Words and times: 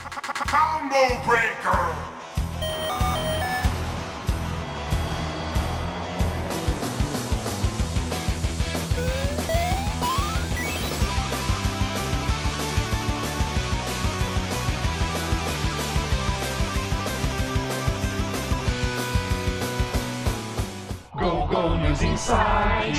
Combo 0.00 1.22
Breaker! 1.24 1.94
Go 21.18 21.46
Go 21.50 21.76
News 21.76 22.00
Inside 22.00 22.94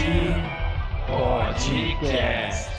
Podcast. 1.07 2.70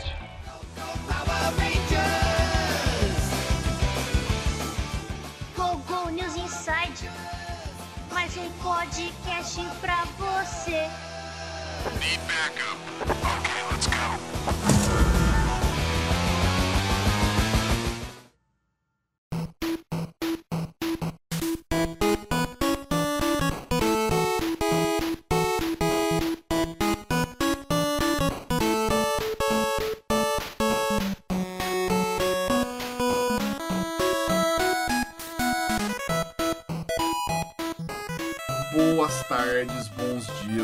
Podcast 8.63 9.61
pra 9.81 10.05
você. 10.17 10.89
Need 11.99 12.21
backup. 12.29 12.79
Okay, 13.03 13.63
let's 13.71 13.87
go. 13.89 14.72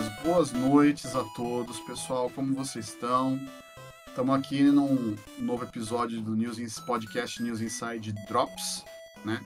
Dias, 0.08 0.22
boas 0.22 0.52
noites 0.52 1.14
a 1.14 1.24
todos, 1.34 1.78
pessoal. 1.80 2.30
Como 2.30 2.54
vocês 2.54 2.88
estão? 2.88 3.40
Estamos 4.06 4.34
aqui 4.38 4.62
num 4.62 5.16
novo 5.38 5.64
episódio 5.64 6.20
do 6.20 6.34
News 6.34 6.58
Ins- 6.58 6.80
Podcast 6.80 7.42
News 7.42 7.60
Inside 7.60 8.12
Drops, 8.28 8.84
né? 9.24 9.40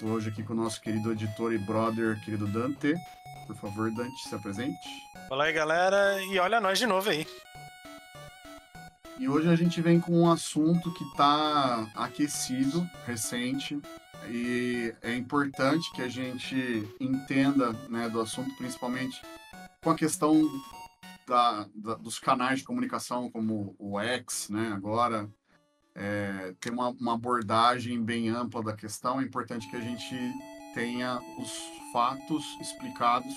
Tô 0.00 0.06
hoje 0.06 0.28
aqui 0.28 0.42
com 0.42 0.52
o 0.52 0.56
nosso 0.56 0.80
querido 0.80 1.12
editor 1.12 1.52
e 1.52 1.58
brother, 1.58 2.20
querido 2.24 2.46
Dante. 2.46 2.94
Por 3.46 3.56
favor, 3.56 3.90
Dante, 3.90 4.28
se 4.28 4.34
apresente. 4.34 4.76
Fala 5.28 5.44
aí, 5.44 5.52
galera, 5.52 6.22
e 6.24 6.38
olha 6.38 6.60
nós 6.60 6.78
de 6.78 6.86
novo 6.86 7.08
aí. 7.10 7.26
E 9.18 9.28
hoje 9.28 9.48
a 9.48 9.56
gente 9.56 9.80
vem 9.80 9.98
com 9.98 10.12
um 10.22 10.30
assunto 10.30 10.92
que 10.94 11.02
está 11.04 11.88
aquecido, 11.94 12.88
recente, 13.04 13.80
e 14.30 14.94
é 15.02 15.14
importante 15.16 15.90
que 15.92 16.02
a 16.02 16.08
gente 16.08 16.88
entenda 17.00 17.72
né, 17.88 18.08
do 18.08 18.20
assunto, 18.20 18.54
principalmente 18.56 19.20
com 19.82 19.90
a 19.90 19.94
questão 19.94 20.48
da- 21.26 21.68
da- 21.74 21.94
dos 21.94 22.18
canais 22.18 22.60
de 22.60 22.64
comunicação, 22.64 23.30
como 23.30 23.74
o 23.78 24.00
X, 24.00 24.48
né, 24.48 24.72
agora, 24.74 25.28
é, 25.94 26.54
tem 26.60 26.72
uma, 26.72 26.90
uma 26.90 27.14
abordagem 27.14 28.02
bem 28.02 28.28
ampla 28.28 28.62
da 28.62 28.72
questão. 28.74 29.20
É 29.20 29.24
importante 29.24 29.68
que 29.68 29.76
a 29.76 29.80
gente 29.80 30.14
tenha 30.74 31.20
os 31.38 31.52
fatos 31.92 32.44
explicados 32.60 33.34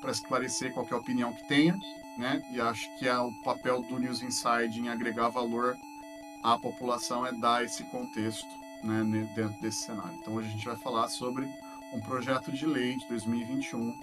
para 0.00 0.10
esclarecer 0.10 0.72
qualquer 0.72 0.96
opinião 0.96 1.32
que 1.32 1.46
tenha 1.46 1.76
né? 2.18 2.42
E 2.52 2.60
acho 2.60 2.94
que 2.98 3.08
é 3.08 3.18
o 3.18 3.32
papel 3.42 3.82
do 3.82 3.98
News 3.98 4.22
Inside 4.22 4.80
em 4.80 4.88
agregar 4.88 5.28
valor 5.28 5.76
à 6.42 6.58
população 6.58 7.26
é 7.26 7.32
dar 7.32 7.64
esse 7.64 7.84
contexto, 7.84 8.48
né, 8.82 9.02
dentro 9.34 9.60
desse 9.60 9.84
cenário. 9.84 10.14
Então 10.20 10.34
hoje 10.34 10.48
a 10.48 10.50
gente 10.50 10.66
vai 10.66 10.76
falar 10.76 11.08
sobre 11.08 11.48
um 11.92 12.00
projeto 12.00 12.50
de 12.52 12.66
lei 12.66 12.96
de 12.96 13.08
2021 13.08 13.98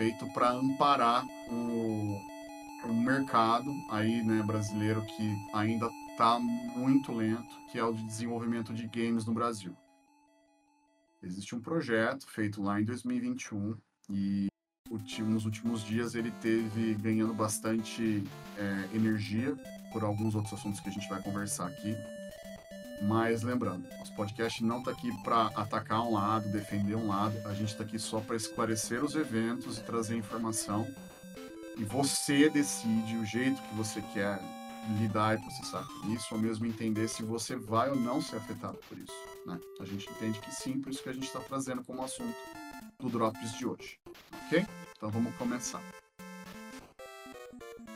feito 0.00 0.26
para 0.28 0.52
amparar 0.52 1.26
o, 1.50 2.18
o 2.86 2.94
mercado 2.94 3.70
aí, 3.90 4.22
né, 4.22 4.42
brasileiro 4.42 5.04
que 5.04 5.36
ainda 5.52 5.90
está 6.12 6.38
muito 6.40 7.12
lento, 7.12 7.54
que 7.70 7.78
é 7.78 7.84
o 7.84 7.92
de 7.92 8.02
desenvolvimento 8.04 8.72
de 8.72 8.86
games 8.86 9.26
no 9.26 9.34
Brasil. 9.34 9.76
Existe 11.22 11.54
um 11.54 11.60
projeto 11.60 12.26
feito 12.26 12.62
lá 12.62 12.80
em 12.80 12.84
2021 12.84 13.76
e 14.08 14.46
nos 15.18 15.44
últimos 15.44 15.84
dias 15.84 16.14
ele 16.14 16.30
teve 16.40 16.94
ganhando 16.94 17.34
bastante 17.34 18.24
é, 18.56 18.96
energia 18.96 19.54
por 19.92 20.02
alguns 20.02 20.34
outros 20.34 20.54
assuntos 20.54 20.80
que 20.80 20.88
a 20.88 20.92
gente 20.92 21.10
vai 21.10 21.22
conversar 21.22 21.66
aqui. 21.66 21.94
Mas 23.02 23.42
lembrando, 23.42 23.88
nosso 23.98 24.14
podcast 24.14 24.62
não 24.62 24.80
está 24.80 24.90
aqui 24.90 25.10
para 25.22 25.46
atacar 25.48 26.02
um 26.02 26.12
lado, 26.12 26.50
defender 26.50 26.94
um 26.94 27.08
lado, 27.08 27.36
a 27.46 27.54
gente 27.54 27.70
está 27.70 27.82
aqui 27.82 27.98
só 27.98 28.20
para 28.20 28.36
esclarecer 28.36 29.02
os 29.02 29.14
eventos 29.14 29.78
e 29.78 29.82
trazer 29.82 30.16
informação. 30.16 30.86
E 31.78 31.84
você 31.84 32.50
decide 32.50 33.16
o 33.16 33.24
jeito 33.24 33.60
que 33.62 33.74
você 33.74 34.02
quer 34.12 34.38
lidar 35.00 35.38
e 35.38 35.40
processar 35.40 35.84
com 35.84 36.12
isso, 36.12 36.26
ou 36.34 36.40
mesmo 36.40 36.66
entender 36.66 37.08
se 37.08 37.22
você 37.22 37.56
vai 37.56 37.88
ou 37.90 37.96
não 37.96 38.20
ser 38.20 38.36
afetado 38.36 38.78
por 38.88 38.98
isso. 38.98 39.12
Né? 39.46 39.58
A 39.80 39.84
gente 39.84 40.08
entende 40.10 40.38
que 40.40 40.54
sim, 40.54 40.80
por 40.80 40.90
isso 40.90 41.02
que 41.02 41.08
a 41.08 41.12
gente 41.14 41.26
está 41.26 41.40
trazendo 41.40 41.82
como 41.82 42.02
assunto 42.02 42.36
do 42.98 43.08
Drops 43.08 43.52
de 43.56 43.66
hoje. 43.66 43.98
Ok? 44.46 44.66
Então 44.96 45.10
vamos 45.10 45.34
começar. 45.36 45.82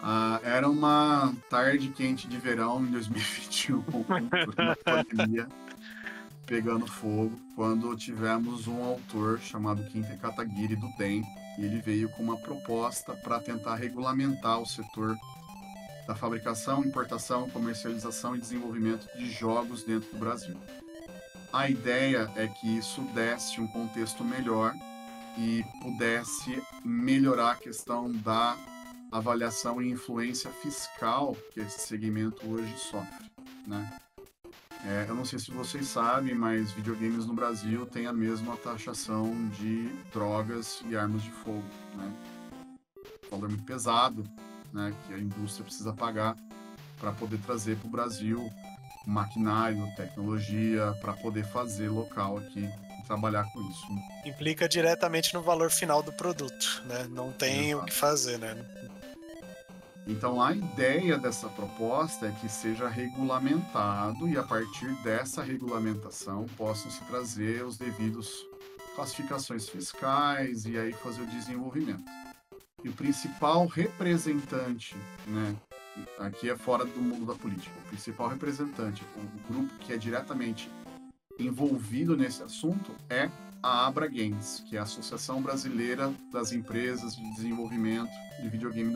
Ah, 0.07 0.39
era 0.45 0.69
uma 0.69 1.35
tarde 1.49 1.89
quente 1.89 2.29
de 2.29 2.37
verão 2.37 2.85
em 2.85 2.91
2021, 2.91 3.83
na 4.59 4.77
pandemia, 4.77 5.49
pegando 6.45 6.87
fogo, 6.87 7.41
quando 7.57 7.97
tivemos 7.97 8.67
um 8.67 8.85
autor 8.85 9.41
chamado 9.41 9.83
Kinte 9.85 10.15
Kataguiri 10.19 10.77
do 10.77 10.89
DEM, 10.99 11.25
e 11.59 11.65
ele 11.65 11.81
veio 11.81 12.11
com 12.11 12.23
uma 12.23 12.37
proposta 12.37 13.15
para 13.15 13.41
tentar 13.41 13.77
regulamentar 13.77 14.61
o 14.61 14.67
setor 14.67 15.17
da 16.07 16.15
fabricação, 16.15 16.85
importação, 16.85 17.49
comercialização 17.49 18.37
e 18.37 18.41
desenvolvimento 18.41 19.09
de 19.17 19.31
jogos 19.31 19.85
dentro 19.85 20.11
do 20.11 20.19
Brasil. 20.19 20.59
A 21.51 21.71
ideia 21.71 22.31
é 22.37 22.47
que 22.47 22.77
isso 22.77 23.01
desse 23.15 23.59
um 23.59 23.67
contexto 23.69 24.23
melhor 24.23 24.75
e 25.39 25.65
pudesse 25.81 26.63
melhorar 26.85 27.53
a 27.53 27.57
questão 27.57 28.13
da 28.13 28.55
avaliação 29.15 29.81
e 29.81 29.89
influência 29.89 30.51
fiscal 30.51 31.37
que 31.53 31.61
esse 31.61 31.87
segmento 31.87 32.45
hoje 32.51 32.77
sofre, 32.77 33.31
né? 33.65 33.97
É, 34.85 35.07
eu 35.09 35.15
não 35.15 35.25
sei 35.25 35.39
se 35.39 35.53
vocês 35.53 35.87
sabem, 35.87 36.35
mas 36.35 36.73
videogames 36.73 37.25
no 37.25 37.33
Brasil 37.33 37.87
têm 37.87 38.07
a 38.07 38.13
mesma 38.13 38.57
taxação 38.57 39.49
de 39.51 39.89
drogas 40.13 40.83
e 40.91 40.97
armas 40.97 41.23
de 41.23 41.31
fogo, 41.31 41.63
né? 41.97 42.13
Valor 43.31 43.49
muito 43.49 43.65
pesado, 43.65 44.25
né? 44.73 44.93
Que 45.07 45.15
a 45.15 45.19
indústria 45.19 45.65
precisa 45.65 45.93
pagar 45.93 46.37
para 46.99 47.13
poder 47.13 47.39
trazer 47.39 47.77
para 47.77 47.87
o 47.87 47.91
Brasil 47.91 48.51
maquinário, 49.07 49.87
tecnologia, 49.97 50.93
para 51.01 51.13
poder 51.13 51.47
fazer 51.47 51.89
local 51.89 52.39
aqui 52.39 52.69
trabalhar 53.07 53.45
com 53.53 53.61
isso. 53.71 53.87
Implica 54.25 54.69
diretamente 54.69 55.33
no 55.35 55.43
valor 55.43 55.71
final 55.71 56.03
do 56.03 56.13
produto, 56.13 56.83
né? 56.87 57.07
Não 57.11 57.31
tem 57.33 57.71
Exato. 57.71 57.83
o 57.83 57.87
que 57.87 57.93
fazer, 57.93 58.39
né? 58.39 58.57
Então 60.07 60.41
a 60.41 60.55
ideia 60.55 61.17
dessa 61.17 61.49
proposta 61.49 62.27
é 62.27 62.33
que 62.33 62.49
seja 62.49 62.89
regulamentado 62.89 64.29
e 64.29 64.37
a 64.37 64.43
partir 64.43 64.91
dessa 65.03 65.43
regulamentação 65.43 66.45
possam 66.57 66.91
se 66.91 67.03
trazer 67.05 67.65
os 67.65 67.79
devidos 67.79 68.47
classificações 68.95 69.69
fiscais 69.69 70.67
e 70.67 70.79
aí 70.79 70.93
fazer 70.93 71.23
o 71.23 71.27
desenvolvimento. 71.27 72.05
E 72.83 72.89
o 72.89 72.93
principal 72.93 73.67
representante, 73.67 74.95
né, 75.27 75.57
aqui 76.19 76.51
é 76.51 76.57
fora 76.57 76.85
do 76.85 77.01
mundo 77.01 77.25
da 77.25 77.35
política, 77.35 77.75
o 77.87 77.89
principal 77.89 78.29
representante, 78.29 79.03
o 79.17 79.53
grupo 79.53 79.75
que 79.79 79.93
é 79.95 79.97
diretamente 79.97 80.71
envolvido 81.39 82.15
nesse 82.15 82.43
assunto 82.43 82.93
é 83.09 83.31
a 83.63 83.87
Abra 83.87 84.07
Games, 84.07 84.63
que 84.69 84.77
é 84.77 84.81
a 84.81 84.83
Associação 84.83 85.41
Brasileira 85.41 86.13
das 86.31 86.53
Empresas 86.53 87.17
de 87.17 87.23
Desenvolvimento 87.35 88.13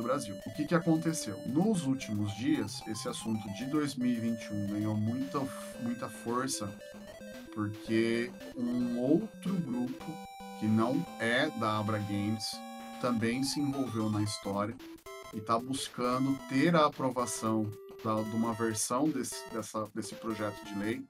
Brasil. 0.08 0.34
O 0.46 0.50
que, 0.54 0.64
que 0.64 0.74
aconteceu? 0.74 1.38
Nos 1.44 1.84
últimos 1.84 2.34
dias, 2.34 2.80
esse 2.88 3.06
assunto 3.06 3.46
de 3.52 3.66
2021 3.66 4.66
ganhou 4.68 4.96
muita, 4.96 5.38
muita 5.82 6.08
força 6.08 6.72
porque 7.54 8.30
um 8.56 8.98
outro 8.98 9.52
grupo 9.56 10.06
que 10.58 10.66
não 10.66 11.04
é 11.20 11.50
da 11.58 11.78
Abra 11.78 11.98
Games 11.98 12.58
também 13.02 13.42
se 13.42 13.60
envolveu 13.60 14.08
na 14.08 14.22
história 14.22 14.74
e 15.34 15.38
está 15.38 15.58
buscando 15.58 16.38
ter 16.48 16.74
a 16.74 16.86
aprovação 16.86 17.70
da- 18.02 18.22
de 18.22 18.34
uma 18.34 18.54
versão 18.54 19.10
desse, 19.10 19.46
dessa, 19.50 19.86
desse 19.94 20.14
projeto 20.14 20.64
de 20.64 20.74
lei 20.78 21.04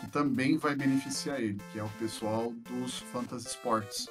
que 0.00 0.06
também 0.08 0.58
vai 0.58 0.74
beneficiar 0.74 1.40
ele, 1.40 1.58
que 1.72 1.78
é 1.78 1.82
o 1.82 1.88
pessoal 1.98 2.52
dos 2.68 2.98
Fantasy 2.98 3.46
Sports. 3.48 4.06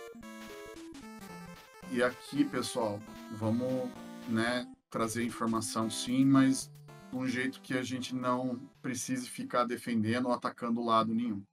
E 1.91 2.01
aqui, 2.01 2.44
pessoal, 2.44 3.00
vamos 3.33 3.91
né, 4.27 4.67
trazer 4.89 5.23
informação 5.23 5.89
sim, 5.89 6.25
mas 6.25 6.71
de 7.09 7.17
um 7.17 7.27
jeito 7.27 7.61
que 7.61 7.77
a 7.77 7.83
gente 7.83 8.15
não 8.15 8.59
precise 8.81 9.29
ficar 9.29 9.65
defendendo 9.65 10.27
ou 10.27 10.33
atacando 10.33 10.83
lado 10.83 11.13
nenhum. 11.13 11.43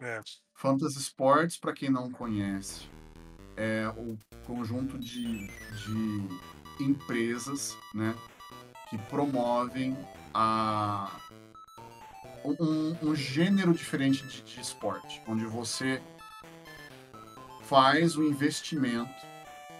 É. 0.00 0.20
Fantasy 0.54 0.98
Sports, 0.98 1.56
para 1.56 1.72
quem 1.72 1.90
não 1.90 2.10
conhece, 2.10 2.88
é 3.56 3.88
o 3.96 4.18
conjunto 4.44 4.98
de, 4.98 5.46
de 5.46 6.84
empresas, 6.84 7.76
né, 7.94 8.14
que 8.90 8.98
promovem 9.08 9.96
a 10.32 11.20
um, 12.44 13.10
um 13.10 13.14
gênero 13.14 13.72
diferente 13.72 14.26
de, 14.26 14.42
de 14.42 14.60
esporte, 14.60 15.22
onde 15.26 15.44
você 15.46 16.02
faz 17.62 18.16
o 18.16 18.22
investimento, 18.22 19.14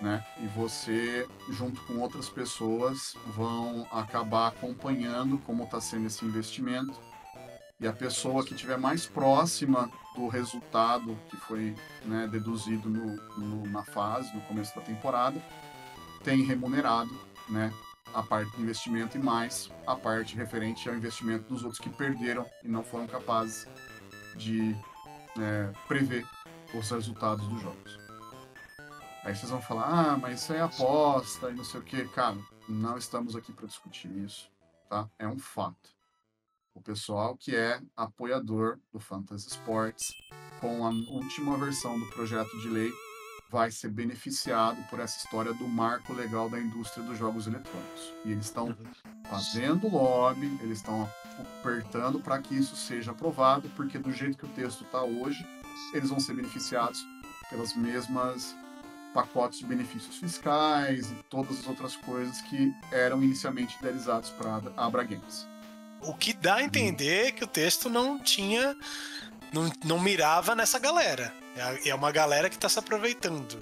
né? 0.01 0.25
E 0.39 0.47
você, 0.49 1.27
junto 1.51 1.81
com 1.83 1.99
outras 1.99 2.29
pessoas, 2.29 3.15
vão 3.29 3.87
acabar 3.91 4.49
acompanhando 4.49 5.39
como 5.39 5.65
está 5.65 5.81
sendo 5.81 6.07
esse 6.07 6.25
investimento. 6.25 6.93
E 7.81 7.87
a 7.87 7.93
pessoa 7.93 8.45
que 8.45 8.55
estiver 8.55 8.79
mais 8.79 9.07
próxima 9.07 9.91
do 10.15 10.29
resultado 10.29 11.19
que 11.29 11.37
foi 11.37 11.75
né, 12.05 12.29
deduzido 12.29 12.89
no, 12.89 13.17
no- 13.37 13.67
na 13.69 13.85
fase, 13.85 14.33
no 14.35 14.41
começo 14.43 14.75
da 14.77 14.81
temporada, 14.83 15.41
tem 16.23 16.43
remunerado 16.45 17.11
né, 17.49 17.73
a 18.15 18.23
parte 18.23 18.55
do 18.57 18.63
investimento 18.63 19.19
e 19.19 19.21
mais 19.21 19.71
a 19.87 19.97
parte 19.97 20.37
referente 20.37 20.89
ao 20.89 20.95
investimento 20.95 21.49
dos 21.53 21.63
outros 21.65 21.81
que 21.81 21.91
perderam 21.91 22.47
e 22.63 22.69
não 22.69 22.85
foram 22.85 23.07
capazes 23.09 23.67
de 24.37 24.75
é, 25.39 25.71
prever 25.89 26.25
os 26.73 26.91
resultados 26.91 27.47
dos 27.49 27.61
jogos. 27.61 28.04
Aí 29.25 29.35
vocês 29.35 29.51
vão 29.51 29.63
falar, 29.63 29.87
ah, 29.87 30.19
mas 30.19 30.43
isso 30.43 30.53
é 30.53 30.61
aposta 30.61 31.51
e 31.51 31.55
não 31.55 31.65
sei 31.65 31.81
o 31.81 31.83
que. 31.83 32.07
Cara, 32.09 32.37
não 32.69 32.99
estamos 32.99 33.35
aqui 33.35 33.53
para 33.53 33.67
discutir 33.67 34.11
isso, 34.19 34.51
tá? 34.89 35.09
É 35.19 35.27
um 35.27 35.39
fato. 35.39 35.95
O 36.75 36.81
pessoal 36.83 37.35
que 37.35 37.57
é 37.57 37.81
apoiador 37.97 38.79
do 38.93 39.01
Fantasy 39.01 39.49
Sports, 39.49 40.13
com 40.61 40.87
a 40.87 40.91
última 40.91 41.57
versão 41.57 41.99
do 41.99 42.07
projeto 42.11 42.51
de 42.61 42.69
lei, 42.69 42.93
vai 43.51 43.71
ser 43.71 43.89
beneficiado 43.89 44.77
por 44.91 45.01
essa 45.01 45.17
história 45.17 45.55
do 45.55 45.67
marco 45.67 46.13
legal 46.13 46.51
da 46.51 46.61
indústria 46.61 47.03
dos 47.03 47.17
jogos 47.17 47.47
eletrônicos. 47.47 48.13
E 48.27 48.33
eles 48.33 48.45
estão 48.45 48.77
fazendo 49.31 49.89
lobby, 49.89 50.59
eles 50.61 50.79
estão 50.79 51.09
apertando 51.39 52.21
para 52.21 52.43
que 52.43 52.55
isso 52.55 52.77
seja 52.77 53.13
aprovado, 53.13 53.71
porque 53.71 53.99
do 53.99 54.13
jeito 54.13 54.37
que 54.37 54.45
o 54.45 54.55
texto 54.55 54.85
está 54.85 55.03
hoje, 55.03 55.47
eles 55.95 56.11
vão 56.11 56.21
ser 56.21 56.35
beneficiados 56.35 57.07
pelas 57.49 57.75
mesmas 57.75 58.55
pacotes 59.15 59.61
de 59.61 59.67
benefícios 59.67 60.19
fiscais 60.19 61.11
e 61.11 61.15
todas 61.31 61.61
as 61.61 61.67
outras 61.69 61.95
coisas 61.95 62.41
que 62.43 62.75
eram 62.91 63.23
inicialmente 63.23 63.77
idealizados 63.79 64.29
para 64.31 64.61
a 64.77 64.85
Abra 64.85 65.05
Games. 65.05 65.47
O 66.03 66.13
que 66.13 66.35
dá 66.35 66.57
a 66.57 66.63
entender 66.65 67.33
que 67.33 67.45
o 67.45 67.47
texto 67.47 67.89
não 67.89 68.19
tinha. 68.19 68.77
Não, 69.53 69.73
não 69.85 70.01
mirava 70.01 70.55
nessa 70.55 70.79
galera. 70.79 71.33
É 71.57 71.89
É 71.89 71.95
uma 71.95 72.11
galera 72.11 72.51
que 72.51 72.57
está 72.57 72.69
se 72.69 72.79
aproveitando. 72.79 73.59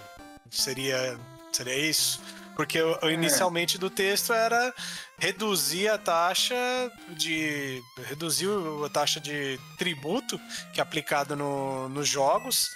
Seria, 0.51 1.19
seria 1.53 1.77
isso? 1.77 2.21
Porque 2.57 2.81
o- 2.83 2.99
o 3.03 3.11
inicialmente 3.11 3.79
do 3.79 3.89
texto 3.89 4.33
era 4.33 4.75
reduzir 5.19 5.89
a 5.89 5.97
taxa 5.99 6.55
de. 7.11 7.83
reduzir 8.09 8.49
a 8.85 8.89
taxa 8.89 9.19
de 9.21 9.59
tributo 9.79 10.39
que 10.73 10.81
é 10.81 10.83
aplicado 10.83 11.35
no, 11.35 11.89
nos 11.89 12.07
jogos, 12.09 12.75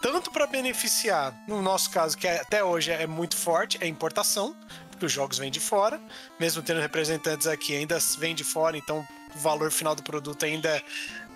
tanto 0.00 0.30
para 0.30 0.46
beneficiar, 0.46 1.34
no 1.48 1.60
nosso 1.60 1.90
caso, 1.90 2.16
que 2.16 2.26
é- 2.28 2.40
até 2.40 2.62
hoje 2.62 2.92
é 2.92 3.06
muito 3.06 3.36
forte, 3.36 3.78
é 3.80 3.86
importação, 3.86 4.54
porque 4.90 5.06
os 5.06 5.12
jogos 5.12 5.38
vêm 5.38 5.50
de 5.50 5.60
fora, 5.60 6.00
mesmo 6.38 6.62
tendo 6.62 6.80
representantes 6.80 7.46
aqui, 7.46 7.74
ainda 7.76 7.98
vem 8.18 8.34
de 8.34 8.44
fora, 8.44 8.76
então 8.78 9.06
o 9.34 9.38
valor 9.38 9.70
final 9.72 9.94
do 9.94 10.02
produto 10.02 10.44
ainda 10.44 10.82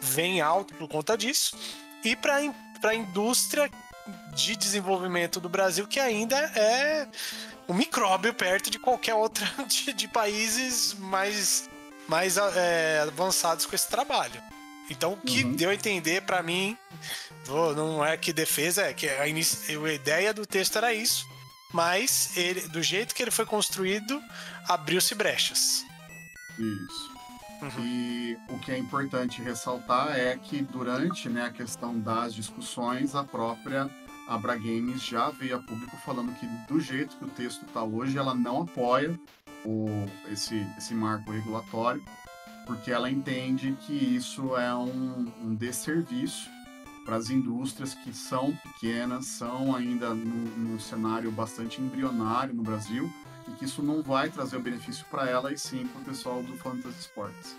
vem 0.00 0.40
alto 0.40 0.72
por 0.74 0.88
conta 0.88 1.16
disso. 1.18 1.56
E 2.04 2.14
para 2.16 2.36
a 2.84 2.94
indústria 2.94 3.68
de 4.34 4.56
desenvolvimento 4.56 5.40
do 5.40 5.48
Brasil, 5.48 5.86
que 5.86 6.00
ainda 6.00 6.36
é 6.36 7.06
um 7.68 7.74
micróbio 7.74 8.32
perto 8.34 8.70
de 8.70 8.78
qualquer 8.78 9.14
outra 9.14 9.46
de, 9.66 9.92
de 9.92 10.08
países 10.08 10.94
mais, 10.94 11.68
mais 12.08 12.36
é, 12.36 13.00
avançados 13.06 13.66
com 13.66 13.74
esse 13.74 13.88
trabalho. 13.88 14.42
Então, 14.88 15.12
o 15.12 15.16
que 15.16 15.44
Uhum. 15.44 15.52
deu 15.54 15.70
a 15.70 15.74
entender 15.74 16.22
para 16.22 16.42
mim, 16.42 16.76
vou- 17.44 17.74
não 17.76 18.04
é 18.04 18.16
que 18.16 18.32
defesa, 18.32 18.82
é 18.82 18.92
que 18.92 19.08
a, 19.08 19.28
inici- 19.28 19.76
a 19.76 19.92
ideia 19.92 20.34
do 20.34 20.44
texto 20.44 20.76
era 20.78 20.92
isso, 20.92 21.24
mas 21.72 22.36
ele, 22.36 22.62
do 22.68 22.82
jeito 22.82 23.14
que 23.14 23.22
ele 23.22 23.30
foi 23.30 23.46
construído, 23.46 24.20
abriu-se 24.66 25.14
brechas. 25.14 25.84
Isso. 26.58 27.10
Uhum. 27.62 27.84
E 27.84 28.38
o 28.48 28.58
que 28.58 28.72
é 28.72 28.78
importante 28.78 29.42
ressaltar 29.42 30.18
é 30.18 30.36
que 30.36 30.62
durante 30.62 31.28
né, 31.28 31.44
a 31.44 31.50
questão 31.50 31.98
das 31.98 32.34
discussões, 32.34 33.14
a 33.14 33.22
própria 33.22 33.90
Abra 34.26 34.56
Games 34.56 35.02
já 35.02 35.28
veio 35.30 35.56
a 35.56 35.58
público 35.58 35.96
falando 35.98 36.32
que 36.38 36.46
do 36.72 36.80
jeito 36.80 37.16
que 37.16 37.24
o 37.24 37.28
texto 37.28 37.64
está 37.66 37.82
hoje, 37.82 38.16
ela 38.16 38.34
não 38.34 38.62
apoia 38.62 39.18
o, 39.64 39.88
esse, 40.30 40.66
esse 40.78 40.94
marco 40.94 41.32
regulatório, 41.32 42.02
porque 42.66 42.90
ela 42.90 43.10
entende 43.10 43.76
que 43.80 43.92
isso 43.92 44.56
é 44.56 44.74
um, 44.74 45.30
um 45.42 45.54
desserviço 45.54 46.48
para 47.04 47.16
as 47.16 47.28
indústrias 47.28 47.92
que 47.92 48.12
são 48.12 48.56
pequenas, 48.56 49.26
são 49.26 49.74
ainda 49.74 50.14
no 50.14 50.78
cenário 50.78 51.30
bastante 51.32 51.80
embrionário 51.80 52.54
no 52.54 52.62
Brasil, 52.62 53.12
e 53.50 53.54
que 53.54 53.64
isso 53.64 53.82
não 53.82 54.02
vai 54.02 54.30
trazer 54.30 54.56
o 54.56 54.60
benefício 54.60 55.04
para 55.10 55.28
ela 55.28 55.52
e 55.52 55.58
sim 55.58 55.86
para 55.86 56.00
o 56.02 56.04
pessoal 56.04 56.42
do 56.42 56.56
Fantasy 56.56 57.00
Sports. 57.00 57.56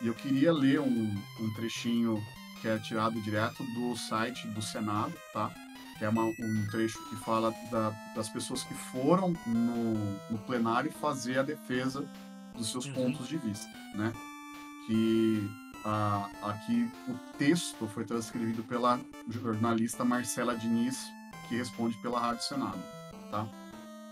E 0.00 0.06
eu 0.08 0.14
queria 0.14 0.52
ler 0.52 0.80
um, 0.80 1.16
um 1.40 1.54
trechinho 1.54 2.22
que 2.60 2.68
é 2.68 2.78
tirado 2.78 3.20
direto 3.22 3.62
do 3.74 3.96
site 3.96 4.46
do 4.48 4.60
Senado, 4.62 5.12
tá? 5.32 5.50
Que 5.98 6.04
é 6.04 6.08
uma- 6.08 6.24
um 6.24 6.66
trecho 6.70 6.98
que 7.08 7.16
fala 7.16 7.52
da- 7.70 7.90
das 8.14 8.28
pessoas 8.28 8.62
que 8.64 8.74
foram 8.74 9.32
no, 9.46 9.94
no 10.30 10.38
plenário 10.46 10.90
fazer 10.92 11.38
a 11.38 11.42
defesa 11.42 12.04
dos 12.56 12.70
seus 12.70 12.86
Uhum. 12.86 12.94
pontos 12.94 13.28
de 13.28 13.36
vista, 13.36 13.68
né? 13.94 14.12
Que 14.86 15.48
ah, 15.84 16.28
aqui 16.44 16.88
o 17.08 17.14
texto 17.36 17.88
foi 17.88 18.04
transcrevido 18.04 18.62
pela 18.62 19.00
jornalista 19.28 20.04
Marcela 20.04 20.56
Diniz, 20.56 20.96
que 21.48 21.56
responde 21.56 21.96
pela 22.00 22.20
Rádio 22.20 22.44
Senado, 22.44 22.78
tá? 23.32 23.46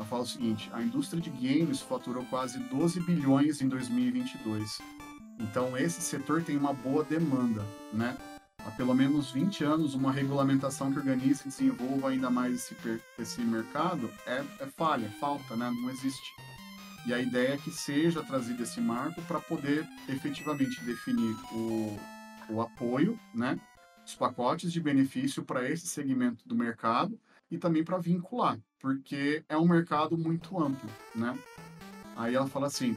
Ela 0.00 0.08
fala 0.08 0.22
o 0.22 0.26
seguinte: 0.26 0.70
a 0.72 0.80
indústria 0.80 1.20
de 1.20 1.28
games 1.28 1.82
faturou 1.82 2.24
quase 2.24 2.58
12 2.58 3.00
bilhões 3.00 3.60
em 3.60 3.68
2022. 3.68 4.80
Então 5.38 5.76
esse 5.76 6.00
setor 6.00 6.42
tem 6.42 6.56
uma 6.56 6.72
boa 6.72 7.04
demanda, 7.04 7.62
né? 7.92 8.16
Há 8.64 8.70
pelo 8.70 8.94
menos 8.94 9.30
20 9.30 9.62
anos, 9.62 9.94
uma 9.94 10.10
regulamentação 10.10 10.90
que 10.90 10.98
organize 10.98 11.42
e 11.44 11.48
desenvolva 11.48 12.08
ainda 12.08 12.30
mais 12.30 12.54
esse, 12.54 13.02
esse 13.18 13.42
mercado 13.42 14.10
é, 14.26 14.42
é 14.60 14.66
falha, 14.66 15.10
falta, 15.20 15.54
né? 15.54 15.70
Não 15.70 15.90
existe. 15.90 16.32
E 17.06 17.12
a 17.12 17.18
ideia 17.18 17.54
é 17.54 17.58
que 17.58 17.70
seja 17.70 18.22
trazido 18.22 18.62
esse 18.62 18.80
marco 18.80 19.20
para 19.22 19.38
poder 19.38 19.86
efetivamente 20.08 20.82
definir 20.82 21.36
o, 21.52 21.98
o 22.48 22.62
apoio, 22.62 23.20
né? 23.34 23.60
Os 24.06 24.14
pacotes 24.14 24.72
de 24.72 24.80
benefício 24.80 25.44
para 25.44 25.68
esse 25.68 25.86
segmento 25.86 26.48
do 26.48 26.54
mercado 26.54 27.20
e 27.50 27.58
também 27.58 27.84
para 27.84 27.98
vincular, 27.98 28.58
porque 28.78 29.44
é 29.48 29.56
um 29.56 29.66
mercado 29.66 30.16
muito 30.16 30.58
amplo, 30.62 30.88
né? 31.14 31.36
Aí 32.16 32.34
ela 32.34 32.46
fala 32.46 32.66
assim, 32.66 32.96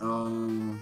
ah, 0.00 0.76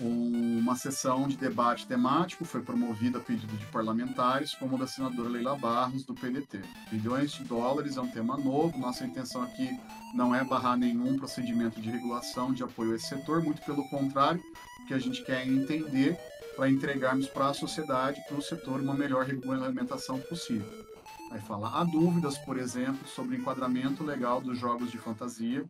uma 0.00 0.74
sessão 0.76 1.28
de 1.28 1.36
debate 1.36 1.86
temático 1.86 2.44
foi 2.44 2.60
promovida 2.62 3.18
a 3.18 3.20
pedido 3.20 3.56
de 3.56 3.66
parlamentares, 3.66 4.54
como 4.54 4.76
da 4.76 4.86
senadora 4.86 5.28
Leila 5.28 5.56
Barros, 5.56 6.04
do 6.04 6.14
PDT. 6.14 6.60
Bilhões 6.90 7.32
de 7.32 7.44
dólares 7.44 7.96
é 7.96 8.00
um 8.00 8.10
tema 8.10 8.36
novo, 8.36 8.78
nossa 8.78 9.04
intenção 9.04 9.42
aqui 9.42 9.68
não 10.14 10.34
é 10.34 10.44
barrar 10.44 10.76
nenhum 10.76 11.16
procedimento 11.16 11.80
de 11.80 11.90
regulação 11.90 12.52
de 12.52 12.62
apoio 12.62 12.92
a 12.92 12.96
esse 12.96 13.08
setor, 13.08 13.42
muito 13.42 13.62
pelo 13.62 13.88
contrário, 13.88 14.42
o 14.82 14.86
que 14.86 14.94
a 14.94 14.98
gente 14.98 15.24
quer 15.24 15.42
é 15.42 15.48
entender 15.48 16.18
para 16.56 16.70
entregarmos 16.70 17.26
para 17.28 17.48
a 17.48 17.54
sociedade, 17.54 18.22
para 18.28 18.36
o 18.36 18.42
setor, 18.42 18.80
uma 18.80 18.94
melhor 18.94 19.24
regulamentação 19.24 20.18
possível. 20.20 20.84
Aí 21.30 21.40
fala, 21.40 21.80
há 21.80 21.84
dúvidas, 21.84 22.38
por 22.38 22.56
exemplo, 22.56 23.06
sobre 23.08 23.36
o 23.36 23.40
enquadramento 23.40 24.04
legal 24.04 24.40
dos 24.40 24.58
jogos 24.58 24.90
de 24.90 24.98
fantasia, 24.98 25.64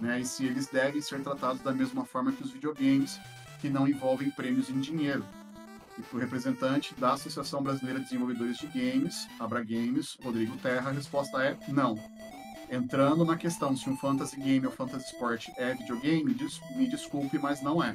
né, 0.00 0.20
e 0.20 0.24
se 0.24 0.44
eles 0.46 0.66
devem 0.68 1.02
ser 1.02 1.22
tratados 1.22 1.62
da 1.62 1.72
mesma 1.72 2.04
forma 2.04 2.32
que 2.32 2.42
os 2.42 2.50
videogames, 2.50 3.20
que 3.60 3.68
não 3.68 3.86
envolvem 3.86 4.30
prêmios 4.30 4.70
em 4.70 4.80
dinheiro. 4.80 5.24
E 5.98 6.02
para 6.02 6.16
o 6.16 6.20
representante 6.20 6.94
da 6.94 7.12
Associação 7.12 7.62
Brasileira 7.62 7.98
de 8.00 8.06
Desenvolvedores 8.06 8.56
de 8.56 8.66
Games, 8.66 9.28
Abra 9.38 9.62
Games, 9.62 10.16
Rodrigo 10.24 10.56
Terra, 10.56 10.88
a 10.88 10.92
resposta 10.92 11.42
é 11.42 11.56
não. 11.68 11.96
Entrando 12.70 13.22
na 13.26 13.36
questão 13.36 13.76
se 13.76 13.90
um 13.90 13.96
fantasy 13.98 14.40
game 14.40 14.64
ou 14.64 14.72
fantasy 14.72 15.12
sport 15.12 15.48
é 15.58 15.74
videogame, 15.74 16.32
des- 16.32 16.58
me 16.74 16.88
desculpe, 16.88 17.38
mas 17.38 17.62
não 17.62 17.84
é. 17.84 17.94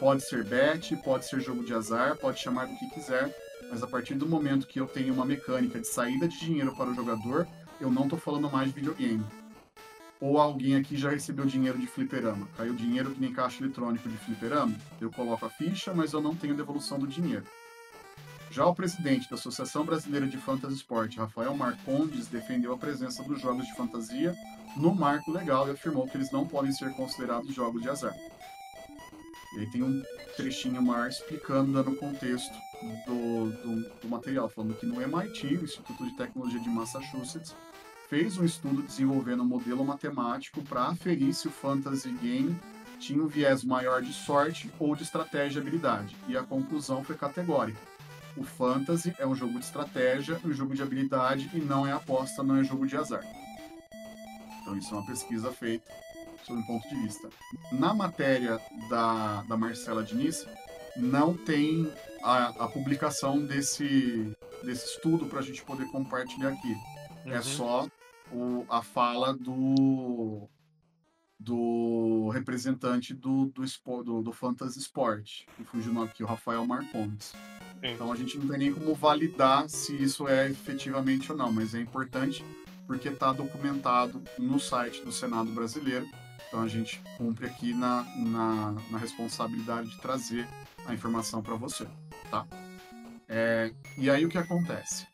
Pode 0.00 0.26
ser 0.26 0.42
bet, 0.44 0.96
pode 0.96 1.26
ser 1.26 1.40
jogo 1.42 1.62
de 1.62 1.74
azar, 1.74 2.16
pode 2.16 2.40
chamar 2.40 2.66
do 2.66 2.74
que 2.74 2.88
quiser, 2.88 3.36
mas 3.70 3.82
a 3.82 3.86
partir 3.86 4.14
do 4.14 4.26
momento 4.26 4.66
que 4.66 4.80
eu 4.80 4.86
tenho 4.86 5.12
uma 5.12 5.26
mecânica 5.26 5.78
de 5.78 5.86
saída 5.86 6.26
de 6.26 6.40
dinheiro 6.40 6.74
para 6.74 6.88
o 6.88 6.94
jogador, 6.94 7.46
eu 7.78 7.90
não 7.90 8.04
estou 8.04 8.18
falando 8.18 8.50
mais 8.50 8.68
de 8.68 8.74
videogame. 8.74 9.22
Ou 10.18 10.38
alguém 10.38 10.74
aqui 10.74 10.96
já 10.96 11.10
recebeu 11.10 11.44
dinheiro 11.44 11.78
de 11.78 11.86
fliperama? 11.86 12.48
Caiu 12.56 12.72
dinheiro 12.74 13.10
que 13.10 13.20
nem 13.20 13.30
caixa 13.30 13.62
eletrônico 13.62 14.08
de 14.08 14.16
fliperama? 14.16 14.74
Eu 14.98 15.10
coloco 15.10 15.44
a 15.44 15.50
ficha, 15.50 15.92
mas 15.92 16.14
eu 16.14 16.22
não 16.22 16.34
tenho 16.34 16.56
devolução 16.56 16.98
do 16.98 17.06
dinheiro. 17.06 17.44
Já 18.50 18.64
o 18.64 18.74
presidente 18.74 19.28
da 19.28 19.36
Associação 19.36 19.84
Brasileira 19.84 20.26
de 20.26 20.38
Fantasy 20.38 20.76
Sport, 20.76 21.18
Rafael 21.18 21.54
Marcondes, 21.54 22.26
defendeu 22.26 22.72
a 22.72 22.78
presença 22.78 23.22
dos 23.22 23.38
jogos 23.38 23.66
de 23.66 23.76
fantasia 23.76 24.34
no 24.78 24.94
marco 24.94 25.30
legal 25.30 25.68
e 25.68 25.72
afirmou 25.72 26.08
que 26.08 26.16
eles 26.16 26.32
não 26.32 26.46
podem 26.46 26.72
ser 26.72 26.90
considerados 26.94 27.54
jogos 27.54 27.82
de 27.82 27.90
azar. 27.90 28.14
E 29.52 29.60
aí 29.60 29.66
tem 29.66 29.82
um 29.82 30.02
trechinho 30.36 30.80
maior 30.80 31.08
explicando, 31.08 31.72
dando 31.72 31.96
contexto 31.96 32.54
do, 33.06 33.50
do, 33.50 33.90
do 34.00 34.08
material, 34.08 34.48
falando 34.48 34.74
que 34.74 34.86
no 34.86 35.02
MIT, 35.02 35.46
o 35.56 35.64
Instituto 35.64 36.04
de 36.04 36.16
Tecnologia 36.16 36.60
de 36.60 36.68
Massachusetts, 36.68 37.54
fez 38.08 38.38
um 38.38 38.44
estudo 38.44 38.82
desenvolvendo 38.82 39.42
um 39.42 39.46
modelo 39.46 39.84
matemático 39.84 40.62
para 40.62 40.88
aferir 40.88 41.34
se 41.34 41.48
o 41.48 41.50
fantasy 41.50 42.10
game 42.12 42.56
tinha 42.98 43.22
um 43.22 43.26
viés 43.26 43.64
maior 43.64 44.02
de 44.02 44.12
sorte 44.12 44.70
ou 44.78 44.94
de 44.94 45.02
estratégia 45.02 45.58
e 45.58 45.62
habilidade. 45.62 46.16
E 46.28 46.36
a 46.36 46.42
conclusão 46.42 47.02
foi 47.02 47.16
categórica. 47.16 47.80
O 48.36 48.44
fantasy 48.44 49.14
é 49.18 49.26
um 49.26 49.34
jogo 49.34 49.58
de 49.58 49.64
estratégia, 49.64 50.40
um 50.44 50.52
jogo 50.52 50.74
de 50.74 50.82
habilidade 50.82 51.50
e 51.52 51.58
não 51.58 51.86
é 51.86 51.92
aposta, 51.92 52.42
não 52.42 52.56
é 52.56 52.64
jogo 52.64 52.86
de 52.86 52.96
azar. 52.96 53.24
Então 54.60 54.76
isso 54.76 54.94
é 54.94 54.98
uma 54.98 55.06
pesquisa 55.06 55.50
feita 55.50 55.90
sob 56.44 56.58
um 56.60 56.62
ponto 56.66 56.88
de 56.88 56.94
vista. 57.02 57.28
Na 57.72 57.92
matéria 57.94 58.58
da, 58.88 59.42
da 59.42 59.56
Marcela 59.56 60.02
Diniz, 60.02 60.46
não 60.96 61.36
tem 61.36 61.90
a, 62.22 62.48
a 62.64 62.68
publicação 62.68 63.44
desse, 63.44 64.32
desse 64.64 64.86
estudo 64.96 65.26
para 65.26 65.38
a 65.40 65.42
gente 65.42 65.62
poder 65.64 65.86
compartilhar 65.86 66.48
aqui. 66.50 66.74
É 67.26 67.36
Uhum. 67.36 67.42
só 67.42 67.88
o, 68.32 68.64
a 68.68 68.82
fala 68.82 69.34
do, 69.34 70.48
do 71.38 72.28
representante 72.30 73.14
do, 73.14 73.46
do, 73.46 73.64
espo- 73.64 74.02
do, 74.02 74.22
do 74.22 74.32
Fantasy 74.32 74.78
Sport, 74.80 75.44
que 75.56 75.64
fugiu 75.64 75.92
nome 75.92 76.08
aqui, 76.08 76.22
o 76.22 76.26
Rafael 76.26 76.66
Marcondes. 76.66 77.26
Sim. 77.80 77.92
Então 77.94 78.12
a 78.12 78.16
gente 78.16 78.36
não 78.38 78.46
tem 78.48 78.58
nem 78.58 78.72
como 78.74 78.94
validar 78.94 79.68
se 79.68 79.94
isso 79.94 80.28
é 80.28 80.50
efetivamente 80.50 81.30
ou 81.32 81.38
não, 81.38 81.50
mas 81.52 81.74
é 81.74 81.80
importante 81.80 82.44
porque 82.86 83.08
está 83.08 83.32
documentado 83.32 84.22
no 84.38 84.58
site 84.58 85.02
do 85.02 85.12
Senado 85.12 85.50
Brasileiro. 85.52 86.06
Então 86.50 86.62
a 86.62 86.68
gente 86.68 87.00
cumpre 87.16 87.46
aqui 87.46 87.72
na, 87.72 88.02
na, 88.16 88.72
na 88.90 88.98
responsabilidade 88.98 89.88
de 89.88 90.00
trazer 90.00 90.48
a 90.84 90.92
informação 90.92 91.40
para 91.40 91.54
você, 91.54 91.86
tá? 92.28 92.44
É, 93.28 93.72
e 93.96 94.10
aí 94.10 94.26
o 94.26 94.28
que 94.28 94.36
acontece? 94.36 95.06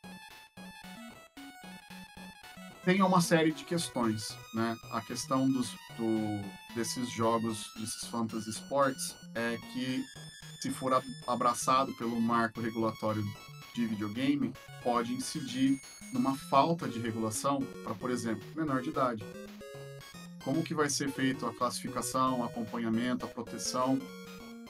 Tem 2.86 3.02
uma 3.02 3.20
série 3.20 3.52
de 3.52 3.64
questões, 3.64 4.34
né? 4.54 4.74
A 4.92 5.02
questão 5.02 5.46
dos, 5.46 5.72
do, 5.98 6.74
desses 6.74 7.10
jogos, 7.10 7.70
desses 7.76 8.06
fantasy 8.06 8.48
sports, 8.48 9.14
é 9.34 9.58
que 9.74 10.02
se 10.62 10.70
for 10.70 11.02
abraçado 11.26 11.92
pelo 11.96 12.18
marco 12.18 12.62
regulatório 12.62 13.22
de 13.74 13.84
videogame, 13.84 14.54
pode 14.82 15.12
incidir 15.12 15.78
numa 16.14 16.34
falta 16.34 16.88
de 16.88 16.98
regulação 16.98 17.60
para, 17.84 17.94
por 17.94 18.10
exemplo, 18.10 18.42
menor 18.56 18.80
de 18.80 18.88
idade. 18.88 19.22
Como 20.46 20.62
que 20.62 20.72
vai 20.74 20.88
ser 20.88 21.10
feito 21.10 21.44
a 21.44 21.52
classificação, 21.52 22.38
o 22.38 22.44
acompanhamento, 22.44 23.24
a 23.26 23.28
proteção 23.28 23.98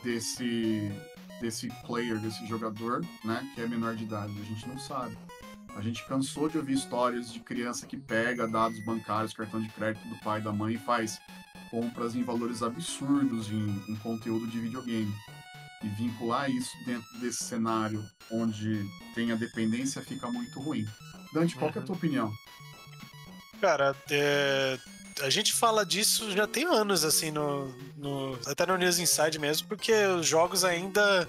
desse 0.02 0.90
desse 1.38 1.68
player, 1.86 2.18
desse 2.18 2.46
jogador, 2.46 3.04
né, 3.22 3.46
que 3.54 3.60
é 3.60 3.66
menor 3.68 3.94
de 3.94 4.04
idade? 4.04 4.32
A 4.40 4.44
gente 4.44 4.66
não 4.66 4.78
sabe. 4.78 5.14
A 5.76 5.82
gente 5.82 6.02
cansou 6.06 6.48
de 6.48 6.56
ouvir 6.56 6.72
histórias 6.72 7.30
de 7.30 7.40
criança 7.40 7.86
que 7.86 7.98
pega 7.98 8.48
dados 8.48 8.82
bancários, 8.86 9.34
cartão 9.34 9.60
de 9.60 9.68
crédito 9.68 10.08
do 10.08 10.18
pai 10.20 10.40
e 10.40 10.42
da 10.44 10.50
mãe 10.50 10.76
e 10.76 10.78
faz 10.78 11.20
compras 11.70 12.14
em 12.16 12.22
valores 12.22 12.62
absurdos 12.62 13.50
em, 13.50 13.84
em 13.86 13.96
conteúdo 13.96 14.46
de 14.46 14.58
videogame. 14.58 15.14
E 15.84 15.88
vincular 15.88 16.50
isso 16.50 16.72
dentro 16.86 17.06
desse 17.20 17.44
cenário 17.44 18.02
onde 18.32 18.82
tem 19.14 19.30
a 19.30 19.34
dependência 19.36 20.00
fica 20.00 20.26
muito 20.32 20.58
ruim. 20.58 20.86
Dante, 21.34 21.54
qual 21.54 21.70
que 21.70 21.76
é 21.76 21.80
a 21.80 21.82
Uhum. 21.82 21.86
tua 21.88 21.96
opinião? 21.96 22.32
Cara, 23.60 23.94
é, 24.10 24.78
a 25.22 25.30
gente 25.30 25.52
fala 25.52 25.84
disso 25.84 26.30
já 26.32 26.46
tem 26.46 26.64
anos, 26.64 27.04
assim, 27.04 27.30
no, 27.30 27.68
no- 27.96 28.38
até 28.46 28.66
no 28.66 28.76
News 28.76 28.98
Inside 28.98 29.38
mesmo, 29.38 29.66
porque 29.68 29.92
os 29.92 30.26
jogos 30.26 30.64
ainda 30.64 31.28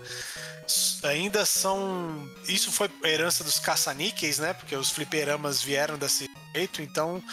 ainda 1.03 1.46
são. 1.46 2.29
Isso 2.48 2.72
foi 2.72 2.89
herança 3.03 3.44
dos 3.44 3.60
caça-níqueis, 3.60 4.39
né? 4.39 4.53
Porque 4.53 4.75
os 4.75 4.89
fliperamas 4.89 5.62
vieram 5.62 5.98
desse 5.98 6.29
jeito, 6.53 6.82
então 6.82 7.24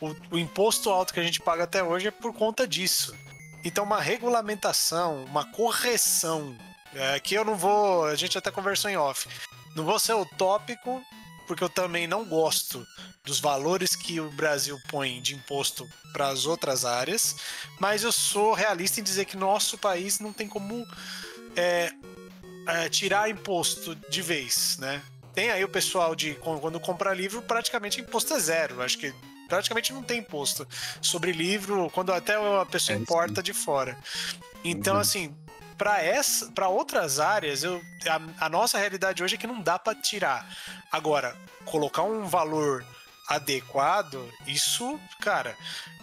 o, 0.00 0.14
o 0.32 0.38
imposto 0.38 0.90
alto 0.90 1.14
que 1.14 1.20
a 1.20 1.22
gente 1.22 1.40
paga 1.40 1.64
até 1.64 1.82
hoje 1.82 2.08
é 2.08 2.10
por 2.10 2.32
conta 2.34 2.66
disso. 2.66 3.14
Então, 3.64 3.84
uma 3.84 4.00
regulamentação, 4.00 5.24
uma 5.24 5.44
correção, 5.52 6.56
é, 6.94 7.20
que 7.20 7.34
eu 7.34 7.44
não 7.44 7.54
vou. 7.56 8.04
A 8.06 8.14
gente 8.16 8.36
até 8.36 8.50
conversou 8.50 8.90
em 8.90 8.96
off. 8.96 9.28
Não 9.74 9.84
vou 9.84 9.98
ser 9.98 10.14
utópico, 10.14 11.02
porque 11.46 11.62
eu 11.64 11.68
também 11.68 12.06
não 12.06 12.24
gosto 12.24 12.86
dos 13.24 13.38
valores 13.40 13.94
que 13.94 14.20
o 14.20 14.30
Brasil 14.30 14.78
põe 14.88 15.20
de 15.20 15.34
imposto 15.34 15.88
para 16.12 16.28
as 16.28 16.44
outras 16.46 16.84
áreas, 16.84 17.36
mas 17.78 18.02
eu 18.02 18.12
sou 18.12 18.52
realista 18.54 19.00
em 19.00 19.02
dizer 19.02 19.24
que 19.26 19.36
nosso 19.36 19.78
país 19.78 20.18
não 20.18 20.32
tem 20.32 20.48
como 20.48 20.86
é, 21.56 21.92
é, 22.66 22.88
tirar 22.88 23.30
imposto 23.30 23.94
de 24.08 24.22
vez, 24.22 24.76
né? 24.78 25.02
Tem 25.34 25.50
aí 25.50 25.64
o 25.64 25.68
pessoal 25.68 26.14
de 26.14 26.34
quando 26.34 26.78
compra 26.78 27.14
livro, 27.14 27.40
praticamente 27.42 28.00
imposto 28.00 28.34
é 28.34 28.38
zero. 28.38 28.82
Acho 28.82 28.98
que 28.98 29.14
praticamente 29.48 29.92
não 29.92 30.02
tem 30.02 30.18
imposto 30.20 30.66
sobre 31.00 31.32
livro, 31.32 31.90
quando 31.90 32.12
até 32.12 32.34
a 32.34 32.66
pessoa 32.66 32.96
É, 32.96 33.00
importa 33.00 33.42
de 33.42 33.52
fora. 33.54 33.96
Então, 34.64 34.94
Uhum. 34.94 35.00
assim, 35.00 35.34
para 35.82 36.00
essa, 36.00 36.48
para 36.52 36.68
outras 36.68 37.18
áreas, 37.18 37.64
eu, 37.64 37.82
a, 38.08 38.46
a 38.46 38.48
nossa 38.48 38.78
realidade 38.78 39.20
hoje 39.20 39.34
é 39.34 39.38
que 39.38 39.48
não 39.48 39.60
dá 39.60 39.80
para 39.80 40.00
tirar. 40.00 40.48
Agora, 40.92 41.36
colocar 41.64 42.04
um 42.04 42.24
valor 42.24 42.84
adequado, 43.28 44.24
isso, 44.46 44.96
cara, 45.20 45.56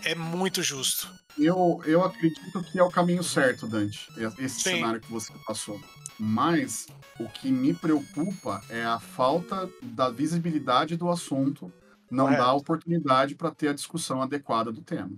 é 0.03 0.13
muito 0.13 0.61
justo. 0.61 1.09
Eu, 1.37 1.81
eu 1.85 2.03
acredito 2.03 2.61
que 2.63 2.77
é 2.77 2.83
o 2.83 2.89
caminho 2.89 3.23
certo, 3.23 3.67
Dante, 3.67 4.09
esse 4.37 4.55
Sim. 4.59 4.71
cenário 4.71 4.99
que 4.99 5.09
você 5.09 5.31
passou. 5.47 5.81
Mas 6.19 6.87
o 7.17 7.29
que 7.29 7.49
me 7.49 7.73
preocupa 7.73 8.61
é 8.69 8.83
a 8.83 8.99
falta 8.99 9.69
da 9.81 10.09
visibilidade 10.09 10.97
do 10.97 11.09
assunto, 11.09 11.71
não 12.11 12.25
Correto. 12.25 12.43
dá 12.43 12.51
oportunidade 12.51 13.33
para 13.33 13.51
ter 13.51 13.69
a 13.69 13.73
discussão 13.73 14.21
adequada 14.21 14.73
do 14.73 14.81
tema. 14.81 15.15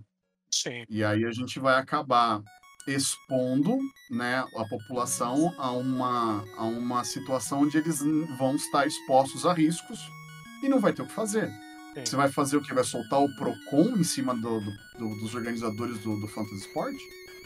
Sim. 0.54 0.86
E 0.88 1.04
aí 1.04 1.26
a 1.26 1.32
gente 1.32 1.60
vai 1.60 1.80
acabar 1.80 2.44
expondo 2.88 3.78
né, 4.10 4.40
a 4.56 4.66
população 4.66 5.54
a 5.58 5.72
uma, 5.72 6.46
a 6.58 6.64
uma 6.64 7.04
situação 7.04 7.62
onde 7.62 7.78
eles 7.78 8.00
vão 8.38 8.56
estar 8.56 8.86
expostos 8.88 9.46
a 9.46 9.54
riscos 9.54 10.00
e 10.64 10.70
não 10.70 10.80
vai 10.80 10.94
ter 10.94 11.02
o 11.02 11.06
que 11.08 11.14
fazer. 11.14 11.50
Sim. 11.94 12.06
Você 12.06 12.16
vai 12.16 12.30
fazer 12.32 12.58
o 12.58 12.62
que? 12.62 12.74
Vai 12.74 12.84
soltar 12.84 13.20
o 13.22 13.36
PROCON 13.36 13.98
em 13.98 14.04
cima 14.04 14.34
do, 14.34 14.62
do- 14.62 14.72
do- 14.98 15.16
dos 15.20 15.36
organizadores 15.36 15.98
do, 16.00 16.20
do 16.20 16.28
Fantasy 16.28 16.62
Sport? 16.68 16.96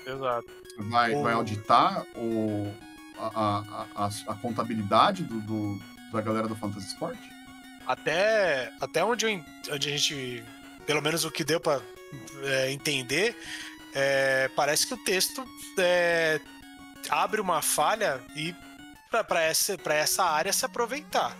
Exato. 0.05 0.47
Vai, 0.89 1.15
vai 1.15 1.33
auditar 1.33 2.05
o, 2.15 2.71
a, 3.17 3.25
a, 3.95 4.05
a, 4.05 4.09
a 4.27 4.35
contabilidade 4.35 5.23
do, 5.23 5.79
da 6.11 6.21
galera 6.21 6.47
do 6.47 6.55
Fantasy 6.55 6.87
Sport? 6.89 7.17
Até, 7.87 8.71
até 8.79 9.03
onde, 9.03 9.25
eu 9.25 9.41
onde 9.73 9.87
a 9.89 9.91
gente, 9.97 10.43
pelo 10.85 11.01
menos 11.01 11.23
o 11.25 11.31
que 11.31 11.43
deu 11.43 11.59
para 11.59 11.81
entender, 12.71 13.35
é, 13.95 14.49
parece 14.49 14.85
que 14.85 14.93
o 14.93 14.97
texto 14.97 15.47
é, 15.79 16.39
abre 17.09 17.39
uma 17.39 17.61
falha 17.61 18.21
e 18.35 18.53
para 19.09 19.41
essa, 19.41 19.77
pra 19.77 19.95
essa 19.95 20.25
área 20.25 20.51
se 20.51 20.65
aproveitar. 20.65 21.35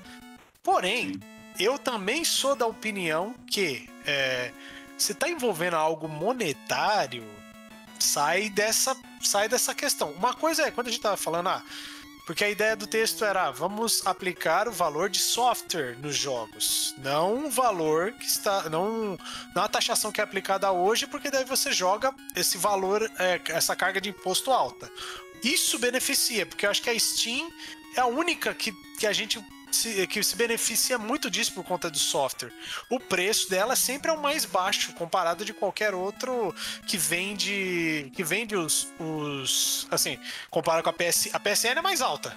Porém, 0.63 1.19
eu 1.59 1.77
também 1.77 2.23
sou 2.23 2.55
da 2.55 2.65
opinião 2.65 3.35
que 3.51 3.89
é, 4.05 4.51
se 4.97 5.11
está 5.11 5.29
envolvendo 5.29 5.75
algo 5.75 6.07
monetário, 6.07 7.25
sai 7.99 8.49
dessa, 8.49 8.95
sai 9.21 9.49
dessa 9.49 9.75
questão. 9.75 10.11
Uma 10.11 10.33
coisa 10.33 10.63
é, 10.63 10.71
quando 10.71 10.87
a 10.87 10.91
gente 10.91 11.01
tava 11.01 11.17
falando, 11.17 11.49
ah, 11.49 11.61
porque 12.25 12.43
a 12.43 12.49
ideia 12.49 12.75
do 12.75 12.87
texto 12.87 13.23
era, 13.23 13.47
ah, 13.47 13.51
vamos 13.51 14.05
aplicar 14.05 14.67
o 14.67 14.71
valor 14.71 15.09
de 15.09 15.19
software 15.19 15.97
nos 15.99 16.15
jogos, 16.15 16.95
não 16.97 17.45
o 17.45 17.49
valor 17.49 18.13
que 18.13 18.25
está, 18.25 18.67
não, 18.69 19.17
não 19.55 19.63
a 19.63 19.67
taxação 19.67 20.11
que 20.11 20.19
é 20.19 20.23
aplicada 20.23 20.71
hoje, 20.71 21.05
porque 21.05 21.29
daí 21.29 21.45
você 21.45 21.71
joga 21.71 22.13
esse 22.35 22.57
valor, 22.57 23.09
é, 23.19 23.39
essa 23.49 23.75
carga 23.75 24.01
de 24.01 24.09
imposto 24.09 24.51
alta. 24.51 24.91
Isso 25.43 25.77
beneficia, 25.77 26.45
porque 26.45 26.65
eu 26.65 26.71
acho 26.71 26.81
que 26.81 26.89
a 26.89 26.99
Steam 26.99 27.51
é 27.95 28.01
a 28.01 28.07
única 28.07 28.53
que, 28.53 28.71
que 28.97 29.05
a 29.05 29.13
gente 29.13 29.39
se, 29.71 30.07
que 30.07 30.21
se 30.23 30.35
beneficia 30.35 30.97
muito 30.97 31.29
disso 31.29 31.53
por 31.53 31.63
conta 31.63 31.89
do 31.89 31.97
software. 31.97 32.51
O 32.89 32.99
preço 32.99 33.49
dela 33.49 33.75
sempre 33.75 34.09
é 34.09 34.13
o 34.13 34.21
mais 34.21 34.45
baixo 34.45 34.93
comparado 34.93 35.45
de 35.45 35.53
qualquer 35.53 35.93
outro 35.93 36.53
que 36.87 36.97
vende 36.97 38.11
que 38.13 38.23
vende 38.23 38.55
os, 38.55 38.87
os 38.99 39.87
assim, 39.91 40.19
compara 40.49 40.81
com 40.81 40.89
a 40.89 40.93
PS, 40.93 41.29
a 41.33 41.39
PSN 41.39 41.77
é 41.77 41.81
mais 41.81 42.01
alta. 42.01 42.35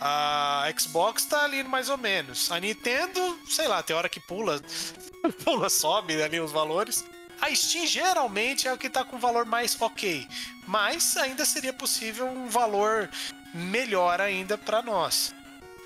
A 0.00 0.66
Xbox 0.76 1.24
tá 1.24 1.44
ali 1.44 1.62
mais 1.62 1.88
ou 1.88 1.96
menos. 1.96 2.50
A 2.50 2.58
Nintendo, 2.58 3.38
sei 3.48 3.68
lá, 3.68 3.82
tem 3.82 3.94
hora 3.94 4.08
que 4.08 4.20
pula, 4.20 4.60
pula, 5.44 5.70
sobe 5.70 6.20
ali 6.22 6.40
os 6.40 6.52
valores. 6.52 7.04
A 7.40 7.54
Steam 7.54 7.86
geralmente 7.86 8.66
é 8.66 8.72
o 8.72 8.78
que 8.78 8.88
tá 8.88 9.04
com 9.04 9.18
valor 9.18 9.44
mais 9.44 9.80
ok, 9.80 10.26
mas 10.66 11.16
ainda 11.16 11.44
seria 11.44 11.72
possível 11.72 12.26
um 12.26 12.48
valor 12.48 13.10
melhor 13.52 14.20
ainda 14.20 14.56
para 14.56 14.82
nós. 14.82 15.34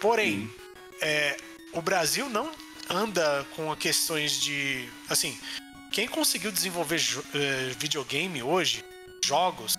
Porém, 0.00 0.50
é, 1.00 1.36
o 1.72 1.80
Brasil 1.82 2.28
não 2.28 2.50
anda 2.88 3.46
com 3.54 3.74
questões 3.76 4.32
de. 4.40 4.88
Assim, 5.08 5.38
quem 5.90 6.08
conseguiu 6.08 6.50
desenvolver 6.52 7.00
eh, 7.34 7.72
videogame 7.78 8.42
hoje, 8.42 8.84
jogos, 9.24 9.74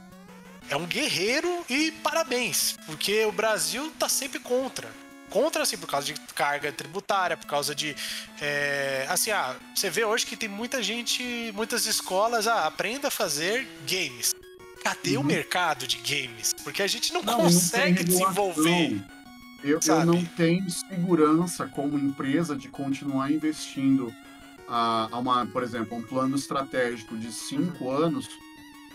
é 0.70 0.76
um 0.76 0.86
guerreiro 0.86 1.66
e 1.70 1.92
parabéns, 2.04 2.76
porque 2.86 3.26
o 3.26 3.32
Brasil 3.32 3.92
tá 3.98 4.08
sempre 4.10 4.40
contra. 4.40 4.90
Contra, 5.30 5.62
assim, 5.62 5.78
por 5.78 5.88
causa 5.88 6.08
de 6.08 6.20
carga 6.34 6.72
tributária, 6.72 7.38
por 7.38 7.46
causa 7.46 7.76
de. 7.76 7.96
é, 8.42 9.06
assim, 9.10 9.30
ah, 9.32 9.56
você 9.76 9.90
vê 9.90 10.04
hoje 10.04 10.26
que 10.26 10.36
tem 10.36 10.50
muita 10.50 10.82
gente, 10.82 11.52
muitas 11.54 11.86
escolas, 11.86 12.48
ah, 12.48 12.66
aprenda 12.66 13.10
a 13.10 13.12
fazer 13.12 13.68
games. 13.88 14.34
Cadê 14.84 15.18
o 15.18 15.24
mercado 15.24 15.86
de 15.86 15.98
games? 15.98 16.54
Porque 16.64 16.82
a 16.82 16.88
gente 16.88 17.12
não, 17.14 17.20
Uhum. 17.20 17.26
Não, 17.26 17.38
não 17.38 17.44
consegue 17.44 18.04
regulação. 18.04 18.28
desenvolver. 18.54 19.02
Eu, 19.64 19.80
eu 19.86 20.06
não 20.06 20.24
tenho 20.26 20.70
segurança 20.70 21.68
como 21.68 21.98
empresa 21.98 22.56
de 22.56 22.70
continuar 22.70 23.32
investindo 23.32 24.14
a, 24.68 25.10
a 25.12 25.20
uma, 25.20 25.46
por 25.48 25.64
exemplo, 25.64 25.98
um 25.98 26.02
plano 26.02 26.36
estratégico 26.36 27.18
de 27.18 27.32
cinco 27.32 27.86
Uhum. 27.86 27.92
anos, 27.92 28.30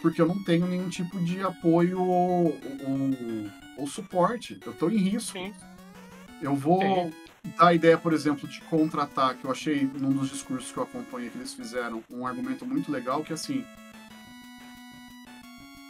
porque 0.00 0.22
eu 0.22 0.26
não 0.26 0.42
tenho 0.42 0.66
nenhum 0.66 0.88
tipo 0.88 1.18
de 1.20 1.40
apoio 1.42 2.00
ou, 2.00 2.46
ou- 2.86 3.50
ou 3.78 3.86
suporte. 3.86 4.58
Eu 4.64 4.72
estou 4.72 4.90
em 4.90 4.96
risco. 4.96 5.32
Sim. 5.38 5.52
Eu 6.40 6.54
vou 6.56 6.80
Sim. 6.80 7.12
dar 7.58 7.66
a 7.68 7.74
ideia, 7.74 7.98
por 7.98 8.12
exemplo, 8.14 8.48
de 8.48 8.60
contratar, 8.62 9.34
que 9.36 9.44
eu 9.44 9.50
achei 9.50 9.84
num 9.84 10.12
dos 10.12 10.30
discursos 10.30 10.72
que 10.72 10.78
eu 10.78 10.82
acompanhei 10.84 11.28
que 11.28 11.36
eles 11.36 11.52
fizeram, 11.52 12.02
um 12.10 12.26
argumento 12.26 12.64
muito 12.64 12.90
legal, 12.90 13.22
que 13.22 13.32
assim. 13.34 13.64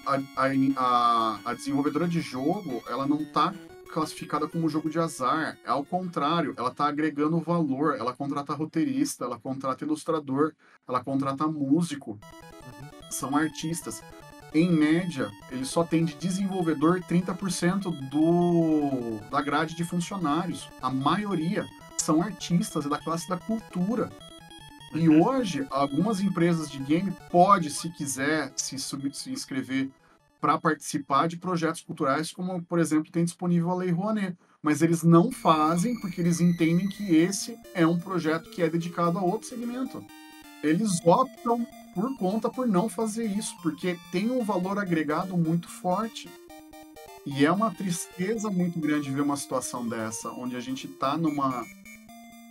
A, 0.06 0.16
a, 0.36 0.50
a, 0.76 1.40
a 1.46 1.54
desenvolvedora 1.54 2.06
de 2.06 2.20
jogo, 2.20 2.82
ela 2.88 3.06
não 3.06 3.24
tá 3.24 3.54
classificada 3.94 4.48
como 4.48 4.68
jogo 4.68 4.90
de 4.90 4.98
azar. 4.98 5.56
É 5.64 5.70
ao 5.70 5.84
contrário, 5.84 6.52
ela 6.58 6.72
tá 6.72 6.86
agregando 6.86 7.38
valor. 7.38 7.94
Ela 7.96 8.12
contrata 8.12 8.52
roteirista, 8.52 9.24
ela 9.24 9.38
contrata 9.38 9.84
ilustrador, 9.84 10.52
ela 10.86 11.02
contrata 11.02 11.46
músico. 11.46 12.18
São 13.08 13.36
artistas. 13.36 14.02
Em 14.52 14.70
média, 14.70 15.30
ele 15.50 15.64
só 15.64 15.84
tem 15.84 16.04
de 16.04 16.14
desenvolvedor 16.14 17.00
30% 17.00 17.90
do, 18.10 19.18
da 19.30 19.40
grade 19.40 19.76
de 19.76 19.84
funcionários. 19.84 20.68
A 20.82 20.90
maioria 20.90 21.64
são 21.96 22.20
artistas 22.20 22.84
da 22.86 22.98
classe 22.98 23.28
da 23.28 23.36
cultura. 23.36 24.10
E 24.92 25.08
hoje, 25.08 25.66
algumas 25.70 26.20
empresas 26.20 26.70
de 26.70 26.78
game 26.78 27.12
pode, 27.30 27.70
se 27.70 27.90
quiser, 27.90 28.52
se, 28.54 28.76
se 28.78 29.30
inscrever 29.30 29.90
para 30.44 30.58
participar 30.58 31.26
de 31.26 31.38
projetos 31.38 31.80
culturais, 31.80 32.30
como, 32.30 32.62
por 32.64 32.78
exemplo, 32.78 33.10
tem 33.10 33.24
disponível 33.24 33.70
a 33.70 33.76
Lei 33.76 33.90
Rouanet. 33.90 34.36
Mas 34.62 34.82
eles 34.82 35.02
não 35.02 35.32
fazem 35.32 35.98
porque 35.98 36.20
eles 36.20 36.38
entendem 36.38 36.86
que 36.86 37.16
esse 37.16 37.56
é 37.74 37.86
um 37.86 37.98
projeto 37.98 38.50
que 38.50 38.60
é 38.62 38.68
dedicado 38.68 39.18
a 39.18 39.22
outro 39.22 39.48
segmento. 39.48 40.04
Eles 40.62 41.00
optam 41.02 41.66
por 41.94 42.14
conta 42.18 42.50
por 42.50 42.68
não 42.68 42.90
fazer 42.90 43.24
isso, 43.24 43.54
porque 43.62 43.98
tem 44.12 44.30
um 44.30 44.44
valor 44.44 44.78
agregado 44.78 45.34
muito 45.34 45.66
forte. 45.66 46.28
E 47.24 47.46
é 47.46 47.50
uma 47.50 47.70
tristeza 47.70 48.50
muito 48.50 48.78
grande 48.78 49.10
ver 49.10 49.22
uma 49.22 49.38
situação 49.38 49.88
dessa, 49.88 50.28
onde 50.28 50.56
a 50.56 50.60
gente 50.60 50.86
está 50.86 51.16
numa, 51.16 51.64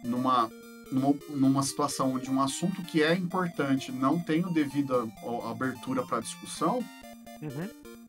numa, 0.03 0.49
numa, 0.91 1.13
numa 1.29 1.61
situação 1.61 2.15
onde 2.15 2.31
um 2.31 2.41
assunto 2.41 2.81
que 2.81 3.03
é 3.03 3.13
importante 3.13 3.91
não 3.91 4.19
tem 4.19 4.43
o 4.43 4.49
devido 4.51 4.95
a- 4.95 5.47
a 5.47 5.51
abertura 5.51 6.01
para 6.01 6.21
discussão 6.21 6.83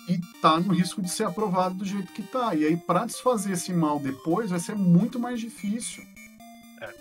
e 0.09 0.19
tá 0.41 0.59
no 0.61 0.73
risco 0.75 1.01
de 1.03 1.09
ser 1.11 1.25
aprovado 1.25 1.75
do 1.77 1.85
jeito 1.85 2.13
que 2.13 2.23
tá. 2.23 2.55
E 2.55 2.65
aí, 2.67 2.77
para 2.77 3.05
desfazer 3.07 3.53
esse 3.53 3.73
mal 3.73 3.99
depois, 3.99 4.51
vai 4.51 4.61
ser 4.61 4.75
muito 4.75 5.19
mais 5.19 5.41
difícil. 5.41 6.05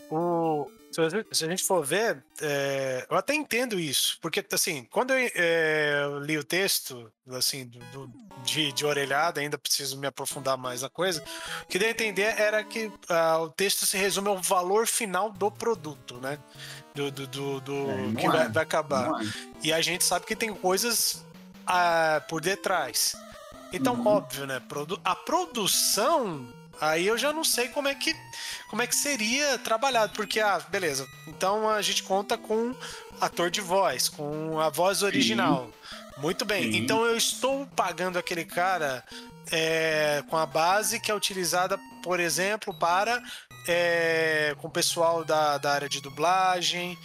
O- 0.10 0.70
se, 0.92 1.02
a 1.02 1.48
gente- 1.50 1.64
for 1.64 1.84
ver, 1.84 2.24
é, 2.40 3.06
eu 3.10 3.18
até 3.18 3.34
entendo 3.34 3.80
isso, 3.80 4.20
porque 4.22 4.46
assim, 4.52 4.88
quando 4.92 5.12
eu, 5.12 5.32
é, 5.36 6.02
eu 6.06 6.20
li 6.20 6.38
o 6.38 6.44
texto, 6.44 7.12
assim, 7.32 7.66
do, 7.66 7.80
do- 7.80 8.12
de, 8.44 8.72
de 8.72 8.86
orelhada, 8.86 9.42
ainda 9.42 9.58
preciso 9.58 9.98
me 9.98 10.06
aprofundar 10.06 10.56
mais 10.56 10.84
na 10.84 10.90
coisa, 10.90 11.24
o 11.64 11.68
que 11.68 11.80
deu 11.80 11.88
a 11.88 11.92
entender 11.92 12.40
era 12.40 12.64
que 12.64 12.92
ah, 13.10 13.40
o 13.40 13.50
texto 13.50 13.88
se 13.88 13.98
resume 13.98 14.28
ao 14.28 14.38
valor 14.40 14.86
final 14.86 15.32
do 15.32 15.50
produto, 15.50 16.18
né? 16.22 16.38
Do, 16.94 17.10
do, 17.10 17.26
do- 17.26 17.62
do- 17.62 17.90
É, 17.90 18.14
que 18.22 18.26
é. 18.28 18.30
vai, 18.30 18.50
vai 18.50 18.64
acabar. 18.64 19.10
É? 19.24 19.28
E 19.64 19.74
a 19.74 19.82
gente 19.82 20.04
sabe 20.04 20.28
que 20.28 20.36
tem 20.36 20.54
coisas 20.54 21.26
por 22.28 22.42
detrás. 22.42 23.16
Então, 23.72 23.96
Uhum. 23.96 24.08
óbvio, 24.08 24.46
né? 24.46 24.62
A 25.04 25.16
produção, 25.16 26.48
aí 26.80 27.08
eu 27.08 27.18
já 27.18 27.34
não 27.34 27.44
sei 27.44 27.68
como 27.70 27.88
é 27.88 27.96
que 27.96 28.16
como 28.70 28.82
é 28.82 28.88
que 28.88 28.96
seria 28.96 29.58
trabalhado, 29.60 30.14
porque 30.16 30.40
ah, 30.40 30.60
beleza. 30.70 31.08
Então 31.28 31.70
a 31.70 31.82
gente 31.82 32.02
conta 32.04 32.38
com 32.38 32.76
ator 33.22 33.50
de 33.52 33.62
voz, 33.62 34.10
com 34.10 34.60
a 34.60 34.70
voz 34.70 35.04
original. 35.04 35.70
Muito 36.18 36.44
bem. 36.46 36.72
Sim. 36.72 36.78
Então 36.80 37.04
eu 37.06 37.16
estou 37.18 37.66
pagando 37.76 38.18
aquele 38.18 38.46
cara 38.46 39.04
é, 39.52 40.24
com 40.28 40.38
a 40.38 40.46
base 40.46 41.00
que 41.00 41.12
é 41.12 41.16
utilizada, 41.16 41.80
por 42.04 42.20
exemplo, 42.20 42.74
para 42.74 43.22
é, 43.68 44.56
com 44.60 44.68
o 44.68 44.72
pessoal 44.72 45.24
da, 45.24 45.58
da 45.58 45.72
área 45.74 45.90
de 45.90 46.02
dublagem, 46.02 46.98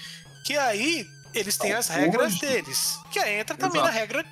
que 0.45 0.57
aí 0.57 1.07
eles 1.35 1.57
têm 1.59 1.71
Então, 1.71 1.81
as 1.81 1.89
regras 1.89 2.39
deles, 2.39 2.99
que 3.11 3.19
aí 3.19 3.39
entra 3.39 3.57
também 3.57 3.81
na 3.81 3.89
Exato. 3.89 3.99
regra 3.99 4.25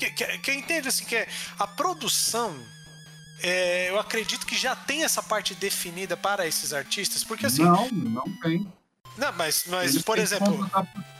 que, 0.00 0.10
que, 0.10 0.38
que 0.38 0.50
eu 0.50 0.54
entendo 0.54 0.88
assim 0.88 1.04
que 1.04 1.14
é 1.16 1.28
a 1.58 1.66
produção 1.66 2.56
é, 3.42 3.88
eu 3.90 3.98
acredito 3.98 4.46
que 4.46 4.56
já 4.56 4.76
tem 4.76 5.02
essa 5.04 5.22
parte 5.22 5.54
definida 5.54 6.16
para 6.16 6.46
esses 6.46 6.72
artistas, 6.74 7.24
porque 7.24 7.46
assim, 7.46 7.62
não, 7.62 7.88
Não, 7.90 8.10
não 8.26 8.40
tem. 8.42 8.70
mas, 9.36 9.64
mas 9.66 9.92
Eles 9.92 10.02
por 10.02 10.18
exemplo, 10.18 10.68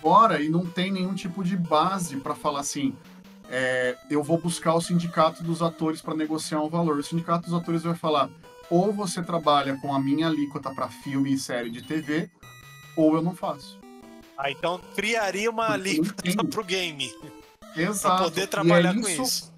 fora 0.02 0.42
e 0.42 0.48
não 0.48 0.66
tem 0.66 0.92
nenhum 0.92 1.14
tipo 1.14 1.42
de 1.42 1.56
base 1.56 2.16
para 2.16 2.34
falar 2.34 2.60
assim. 2.60 2.94
é, 3.48 3.96
eu 4.10 4.22
vou 4.22 4.38
buscar 4.38 4.74
o 4.74 4.80
sindicato 4.80 5.42
dos 5.42 5.62
atores 5.62 6.02
para 6.02 6.14
negociar 6.14 6.60
um 6.60 6.68
valor. 6.68 6.98
O 6.98 7.02
sindicato 7.02 7.48
dos 7.48 7.54
atores 7.58 7.82
vai 7.82 7.94
falar: 7.94 8.28
ou 8.68 8.92
você 8.92 9.22
trabalha 9.22 9.76
com 9.78 9.94
a 9.94 9.98
minha 9.98 10.26
alíquota 10.26 10.70
para 10.74 10.88
filme 10.88 11.32
e 11.32 11.38
série 11.38 11.70
de 11.70 11.82
TV, 11.82 12.30
ou 12.96 13.14
eu 13.14 13.22
não 13.22 13.34
faço. 13.34 13.78
ah, 14.36 14.50
então 14.50 14.78
criaria 14.94 15.50
uma 15.50 15.72
alíquota 15.72 16.28
entendo. 16.28 16.48
pro 16.50 16.62
game 16.64 17.10
Exato. 17.76 18.16
para 18.16 18.24
poder 18.24 18.40
E 18.40 18.44
é 18.44 18.46
trabalhar 18.46 18.94
com 18.94 19.00
isso- 19.00 19.22
isso. 19.22 19.52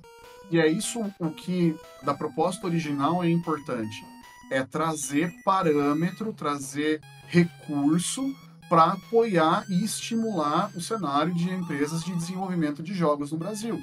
E 0.50 0.58
é 0.60 0.68
isso 0.68 1.00
o 1.18 1.30
que 1.30 1.74
da 2.02 2.12
proposta 2.14 2.66
original 2.66 3.24
é 3.24 3.30
importante. 3.30 4.04
É 4.50 4.62
trazer 4.62 5.32
parâmetro, 5.44 6.32
trazer 6.32 7.00
recurso 7.26 8.34
para 8.68 8.84
apoiar 8.92 9.64
e 9.68 9.82
estimular 9.84 10.70
o 10.74 10.80
cenário 10.80 11.34
de 11.34 11.48
empresas 11.50 12.04
de 12.04 12.14
desenvolvimento 12.14 12.82
de 12.82 12.94
jogos 12.94 13.32
no 13.32 13.38
Brasil. 13.38 13.82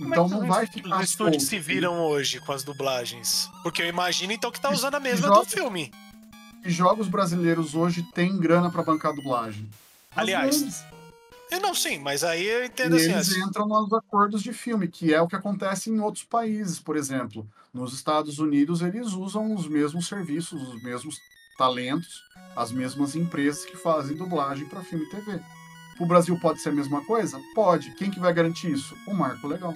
então 0.00 0.24
é 0.24 0.28
que 0.28 0.34
não 0.34 0.40
os 0.42 0.48
vai 0.48 0.66
ficar 0.66 0.96
os 0.98 1.04
estúdios 1.10 1.44
se 1.44 1.58
viram 1.58 2.00
hoje 2.00 2.40
com 2.40 2.52
as 2.52 2.62
dublagens? 2.64 3.48
Porque 3.62 3.80
eu 3.82 3.86
imagino 3.86 4.32
então 4.32 4.50
que 4.50 4.60
tá 4.60 4.70
usando 4.70 4.94
a 4.96 5.00
mesma 5.00 5.28
do 5.28 5.34
jogos- 5.34 5.52
filme. 5.52 5.92
E 6.64 6.70
jogos 6.70 7.06
brasileiros 7.08 7.74
hoje 7.74 8.02
têm 8.14 8.36
grana 8.38 8.70
para 8.70 8.82
bancar 8.82 9.12
a 9.12 9.14
dublagem. 9.14 9.68
Aliás, 10.16 10.84
não, 11.60 11.74
sim, 11.74 11.98
mas 11.98 12.24
aí 12.24 12.44
eu 12.46 12.62
E 12.64 12.66
entendo 12.66 12.96
assim. 12.96 13.04
eles 13.12 13.28
as- 13.30 13.36
entram 13.36 13.66
nos 13.66 13.92
acordos 13.92 14.42
de 14.42 14.52
filme, 14.52 14.88
que 14.88 15.12
é 15.14 15.20
o 15.20 15.28
que 15.28 15.36
acontece 15.36 15.90
em 15.90 16.00
outros 16.00 16.24
países, 16.24 16.78
por 16.80 16.96
exemplo. 16.96 17.46
Nos 17.72 17.92
Estados 17.92 18.38
Unidos, 18.38 18.82
eles 18.82 19.08
usam 19.12 19.54
os 19.54 19.68
mesmos 19.68 20.06
serviços, 20.06 20.60
os 20.62 20.82
mesmos 20.82 21.16
talentos, 21.58 22.22
as 22.56 22.70
mesmas 22.72 23.14
empresas 23.14 23.64
que 23.64 23.76
fazem 23.76 24.16
dublagem 24.16 24.66
para 24.68 24.82
filme 24.82 25.04
e 25.04 25.10
TV. 25.10 25.40
O 26.00 26.06
Brasil 26.06 26.38
pode 26.40 26.60
ser 26.60 26.70
a 26.70 26.72
mesma 26.72 27.04
coisa? 27.04 27.40
Pode. 27.54 27.94
Quem 27.94 28.10
que 28.10 28.18
vai 28.18 28.32
garantir 28.32 28.70
isso? 28.72 28.96
O 29.06 29.14
marco 29.14 29.46
legal. 29.46 29.74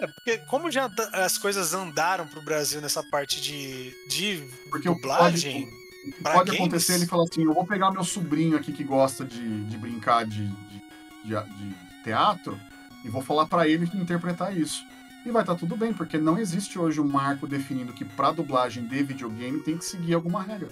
É, 0.00 0.06
porque 0.06 0.38
como 0.50 0.70
já 0.70 0.88
da- 0.88 1.24
as 1.24 1.38
coisas 1.38 1.72
andaram 1.72 2.26
pro 2.26 2.42
Brasil 2.42 2.80
nessa 2.80 3.02
parte 3.04 3.40
de, 3.40 3.94
de 4.08 4.48
Porque 4.70 4.88
dublagem. 4.88 5.64
o 5.64 5.91
pra 6.22 6.32
pode 6.32 6.50
games? 6.50 6.60
acontecer, 6.60 6.94
ele 6.94 7.06
fala 7.06 7.24
assim, 7.24 7.44
eu 7.44 7.54
vou 7.54 7.66
pegar 7.66 7.90
meu 7.90 8.04
sobrinho 8.04 8.56
aqui 8.56 8.72
que 8.72 8.84
gosta 8.84 9.24
de, 9.24 9.64
de 9.64 9.76
brincar 9.78 10.24
de, 10.26 10.46
de, 10.46 10.82
de- 11.24 11.44
de 11.44 11.74
teatro 12.04 12.58
e 13.04 13.08
vou 13.08 13.22
falar 13.22 13.46
para 13.46 13.68
ele 13.68 13.88
interpretar 13.94 14.56
isso. 14.56 14.84
E 15.24 15.30
vai 15.30 15.42
estar 15.42 15.54
tudo 15.54 15.76
bem, 15.76 15.92
porque 15.92 16.18
não 16.18 16.36
existe 16.36 16.78
hoje 16.78 17.00
um 17.00 17.06
marco 17.08 17.46
definindo 17.46 17.92
que 17.92 18.04
para 18.04 18.32
dublagem 18.32 18.84
de 18.84 19.02
videogame 19.04 19.60
tem 19.60 19.78
que 19.78 19.84
seguir 19.84 20.14
alguma 20.14 20.42
regra. 20.42 20.68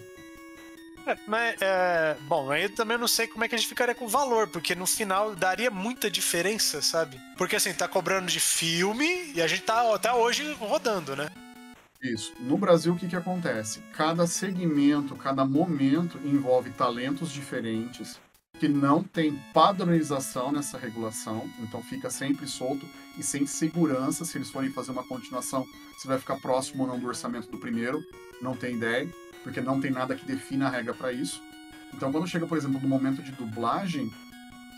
É, 1.06 1.16
mas, 1.26 1.56
é, 1.60 2.16
bom, 2.22 2.50
aí 2.50 2.64
eu 2.64 2.74
também 2.74 2.98
não 2.98 3.08
sei 3.08 3.26
como 3.26 3.42
é 3.44 3.48
que 3.48 3.54
a 3.54 3.58
gente 3.58 3.68
ficaria 3.68 3.94
com 3.94 4.04
o 4.04 4.08
valor, 4.08 4.48
porque 4.48 4.74
no 4.74 4.86
final 4.86 5.34
daria 5.34 5.70
muita 5.70 6.10
diferença, 6.10 6.82
sabe? 6.82 7.18
Porque 7.38 7.56
assim, 7.56 7.72
tá 7.72 7.88
cobrando 7.88 8.26
de 8.26 8.38
filme 8.38 9.32
e 9.34 9.40
a 9.40 9.46
gente 9.46 9.62
tá 9.62 9.94
até 9.94 10.12
hoje 10.12 10.52
rodando, 10.54 11.16
né? 11.16 11.30
Isso. 12.02 12.32
No 12.40 12.56
Brasil, 12.56 12.94
o 12.94 12.96
que, 12.96 13.06
que 13.06 13.16
acontece? 13.16 13.80
Cada 13.92 14.26
segmento, 14.26 15.14
cada 15.16 15.44
momento 15.44 16.18
envolve 16.24 16.70
talentos 16.70 17.30
diferentes, 17.30 18.18
que 18.58 18.68
não 18.68 19.02
tem 19.02 19.38
padronização 19.52 20.50
nessa 20.50 20.78
regulação, 20.78 21.48
então 21.60 21.82
fica 21.82 22.10
sempre 22.10 22.46
solto 22.46 22.86
e 23.18 23.22
sem 23.22 23.46
segurança 23.46 24.24
se 24.24 24.38
eles 24.38 24.50
forem 24.50 24.70
fazer 24.70 24.92
uma 24.92 25.04
continuação, 25.04 25.66
se 25.98 26.06
vai 26.06 26.18
ficar 26.18 26.36
próximo 26.36 26.84
ou 26.84 26.88
não 26.88 26.98
do 26.98 27.06
orçamento 27.06 27.50
do 27.50 27.58
primeiro, 27.58 28.02
não 28.40 28.56
tem 28.56 28.76
ideia, 28.76 29.08
porque 29.42 29.60
não 29.60 29.80
tem 29.80 29.90
nada 29.90 30.14
que 30.14 30.26
defina 30.26 30.66
a 30.66 30.70
regra 30.70 30.94
para 30.94 31.12
isso. 31.12 31.42
Então, 31.92 32.12
quando 32.12 32.26
chega, 32.26 32.46
por 32.46 32.56
exemplo, 32.56 32.80
no 32.80 32.88
momento 32.88 33.22
de 33.22 33.32
dublagem, 33.32 34.10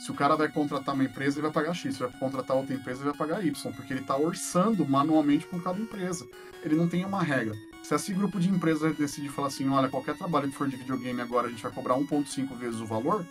se 0.03 0.11
o 0.11 0.15
cara 0.15 0.35
vai 0.35 0.49
contratar 0.49 0.97
uma 0.97 1.05
empresa, 1.05 1.37
ele 1.37 1.43
vai 1.43 1.53
pagar 1.53 1.75
X. 1.75 1.95
Se 1.95 2.01
vai 2.01 2.11
contratar 2.11 2.57
outra 2.57 2.75
empresa, 2.75 3.03
ele 3.03 3.11
vai 3.11 3.17
pagar 3.17 3.47
Y, 3.47 3.73
porque 3.73 3.93
ele 3.93 4.01
está 4.01 4.17
orçando 4.17 4.85
manualmente 4.85 5.47
com 5.47 5.61
cada 5.61 5.79
empresa. 5.79 6.27
Ele 6.65 6.75
não 6.75 6.89
tem 6.89 7.05
uma 7.05 7.23
regra. 7.23 7.55
Se 7.85 7.95
esse 7.95 8.13
grupo 8.13 8.41
de 8.41 8.49
empresas 8.49 8.97
decidir 8.97 9.29
falar 9.29 9.47
assim, 9.47 9.69
olha, 9.69 9.89
qualquer 9.89 10.17
trabalho 10.17 10.51
que 10.51 10.57
for 10.57 10.67
de 10.67 10.75
videogame 10.75 11.21
agora, 11.21 11.47
a 11.47 11.51
gente 11.51 11.63
vai 11.63 11.71
cobrar 11.71 11.95
1.5 11.95 12.53
vezes 12.57 12.81
o 12.81 12.85
valor, 12.85 13.25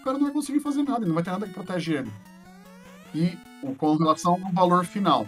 o 0.00 0.04
cara 0.04 0.18
não 0.18 0.24
vai 0.24 0.34
conseguir 0.34 0.60
fazer 0.60 0.82
nada, 0.82 1.06
não 1.06 1.14
vai 1.14 1.24
ter 1.24 1.30
nada 1.30 1.46
que 1.46 1.54
protege 1.54 1.94
ele. 1.94 2.12
E 3.14 3.38
com 3.78 3.96
relação 3.96 4.34
ao 4.34 4.52
valor 4.52 4.84
final, 4.84 5.26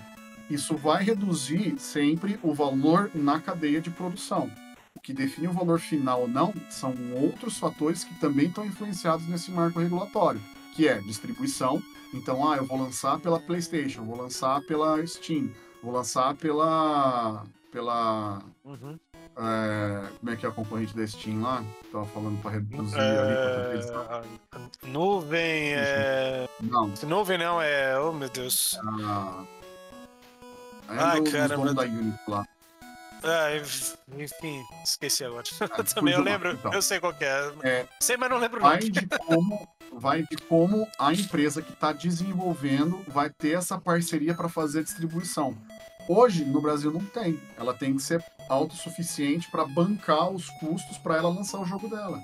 isso 0.51 0.77
vai 0.77 1.03
reduzir 1.03 1.79
sempre 1.79 2.39
o 2.43 2.53
valor 2.53 3.11
na 3.15 3.41
cadeia 3.41 3.81
de 3.81 3.89
produção. 3.89 4.51
O 4.99 5.01
que 5.01 5.13
define 5.13 5.47
o 5.47 5.53
valor 5.53 5.79
final 5.79 6.23
ou 6.23 6.29
não 6.29 6.53
são 6.69 6.93
outros 7.23 7.57
fatores 7.57 8.03
que 8.03 8.13
também 8.19 8.47
estão 8.47 8.67
influenciados 8.67 9.29
nesse 9.29 9.49
marco 9.49 9.79
regulatório, 9.79 10.41
que 10.75 10.89
é 10.89 10.99
distribuição. 10.99 11.81
Então, 12.13 12.51
ah, 12.51 12.57
eu 12.57 12.67
vou 12.67 12.77
lançar 12.77 13.17
pela 13.21 13.39
PlayStation, 13.39 14.03
vou 14.05 14.17
lançar 14.17 14.61
pela 14.63 15.07
Steam, 15.07 15.51
vou 15.81 15.93
lançar 15.93 16.35
pela 16.35 17.45
pela 17.71 18.43
Uhum. 18.65 18.99
é, 19.37 20.09
como 20.19 20.33
é 20.33 20.37
que 20.37 20.45
é 20.45 20.49
a 20.49 20.53
concorrente 20.53 20.97
da 20.97 21.07
Steam 21.07 21.43
lá? 21.43 21.63
Tava 21.93 22.07
falando 22.07 22.43
para 22.43 22.51
reduzir 22.53 22.99
ali 22.99 23.35
É, 23.35 24.25
a- 24.51 24.89
nuvem 24.89 25.75
é. 25.75 26.49
Não, 26.61 26.93
Nuvem 27.07 27.39
não, 27.39 27.63
é. 27.63 28.01
Oh 28.01 28.13
meu 28.13 28.29
Deus. 28.31 28.77
a 28.83 29.45
é 30.89 30.99
Ai, 30.99 31.21
dos 31.21 31.31
caramba. 31.33 31.57
donos 31.57 31.75
da 31.75 31.83
Unity 31.83 32.19
lá. 32.27 32.45
Ah, 33.23 33.49
enfim, 34.17 34.63
esqueci 34.85 35.25
agora. 35.25 35.45
Ah, 35.61 35.83
Também 35.95 36.15
eu 36.15 36.23
lembro, 36.23 36.53
então. 36.53 36.73
eu 36.73 36.83
sei 36.83 37.01
qual 37.01 37.15
é. 37.21 37.53
É, 37.63 37.87
Sei, 38.01 38.17
mas 38.17 38.31
não 38.31 38.39
lembro 38.39 38.61
vai 38.61 38.79
de 38.79 39.07
como 39.07 39.69
vai 39.93 40.23
de 40.23 40.37
como 40.37 40.87
a 40.99 41.13
empresa 41.13 41.63
que 41.63 41.73
está 41.73 41.93
desenvolvendo 41.93 43.03
vai 43.09 43.31
ter 43.31 43.57
essa 43.57 43.79
parceria 43.79 44.35
para 44.35 44.49
fazer 44.49 44.81
a 44.81 44.83
distribuição. 44.83 45.57
Hoje 46.09 46.45
no 46.45 46.61
Brasil 46.61 46.91
não 46.93 47.05
tem. 47.05 47.41
Ela 47.57 47.75
tem 47.75 47.95
que 47.95 48.03
ser 48.03 48.25
autossuficiente 48.49 49.51
para 49.51 49.65
bancar 49.65 50.31
os 50.31 50.49
custos 50.51 50.97
para 50.99 51.17
ela 51.17 51.29
lançar 51.29 51.61
o 51.61 51.67
jogo 51.67 51.89
dela. 51.89 52.21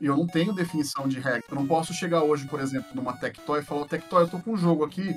E 0.00 0.06
eu 0.06 0.16
não 0.16 0.26
tenho 0.26 0.52
definição 0.54 1.08
de 1.08 1.18
regra. 1.18 1.42
Eu 1.48 1.56
não 1.56 1.66
posso 1.66 1.92
chegar 1.92 2.22
hoje, 2.22 2.46
por 2.46 2.60
exemplo, 2.60 2.88
numa 2.94 3.14
Tectoy 3.14 3.60
e 3.60 3.64
falar: 3.64 3.86
Tectoy, 3.86 4.22
eu 4.22 4.28
tô 4.28 4.38
com 4.38 4.52
um 4.52 4.56
jogo 4.56 4.84
aqui. 4.84 5.16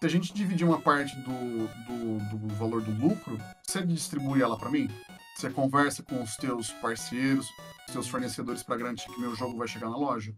Se 0.00 0.06
a 0.06 0.08
gente 0.08 0.32
dividir 0.32 0.66
uma 0.66 0.80
parte 0.80 1.14
do, 1.16 1.68
do, 1.86 2.38
do 2.38 2.54
valor 2.54 2.80
do 2.80 2.90
lucro, 2.90 3.38
você 3.62 3.82
distribui 3.84 4.40
ela 4.40 4.56
para 4.56 4.70
mim? 4.70 4.88
Você 5.36 5.50
conversa 5.50 6.02
com 6.02 6.22
os 6.22 6.36
teus 6.36 6.70
parceiros, 6.70 7.46
os 7.86 7.92
teus 7.92 8.08
fornecedores 8.08 8.62
para 8.62 8.78
garantir 8.78 9.12
que 9.12 9.20
meu 9.20 9.34
jogo 9.34 9.58
vai 9.58 9.68
chegar 9.68 9.90
na 9.90 9.98
loja? 9.98 10.34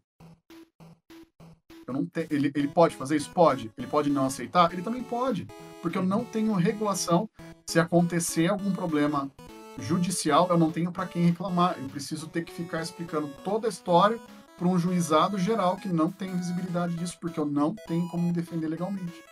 Eu 1.87 1.95
não 1.95 2.05
te... 2.05 2.27
ele, 2.29 2.51
ele 2.57 2.67
pode 2.67 2.97
fazer 2.97 3.15
isso? 3.15 3.31
Pode. 3.31 3.71
Ele 3.79 3.87
pode 3.87 4.11
não 4.11 4.27
aceitar? 4.27 4.73
Ele 4.73 4.83
também 4.83 5.05
pode. 5.05 5.47
Porque 5.81 5.97
eu 5.97 6.03
não 6.03 6.25
tenho 6.25 6.53
regulação. 6.55 7.31
Se 7.65 7.79
acontecer 7.79 8.49
algum 8.49 8.73
problema 8.73 9.31
judicial, 9.79 10.49
eu 10.51 10.59
não 10.59 10.73
tenho 10.73 10.91
para 10.91 11.07
quem 11.07 11.25
reclamar. 11.27 11.77
Eu 11.79 11.89
preciso 11.89 12.27
ter 12.27 12.43
que 12.43 12.53
ficar 12.53 12.83
explicando 12.83 13.29
toda 13.45 13.69
a 13.69 13.71
história 13.71 14.19
para 14.59 14.67
um 14.67 14.77
juizado 14.77 15.39
geral 15.39 15.77
que 15.77 15.87
não 15.87 16.11
tem 16.11 16.37
visibilidade 16.37 16.97
disso, 16.97 17.17
porque 17.21 17.39
eu 17.39 17.47
não 17.47 17.77
tenho 17.87 18.09
como 18.09 18.27
me 18.27 18.33
defender 18.33 18.67
legalmente. 18.67 19.23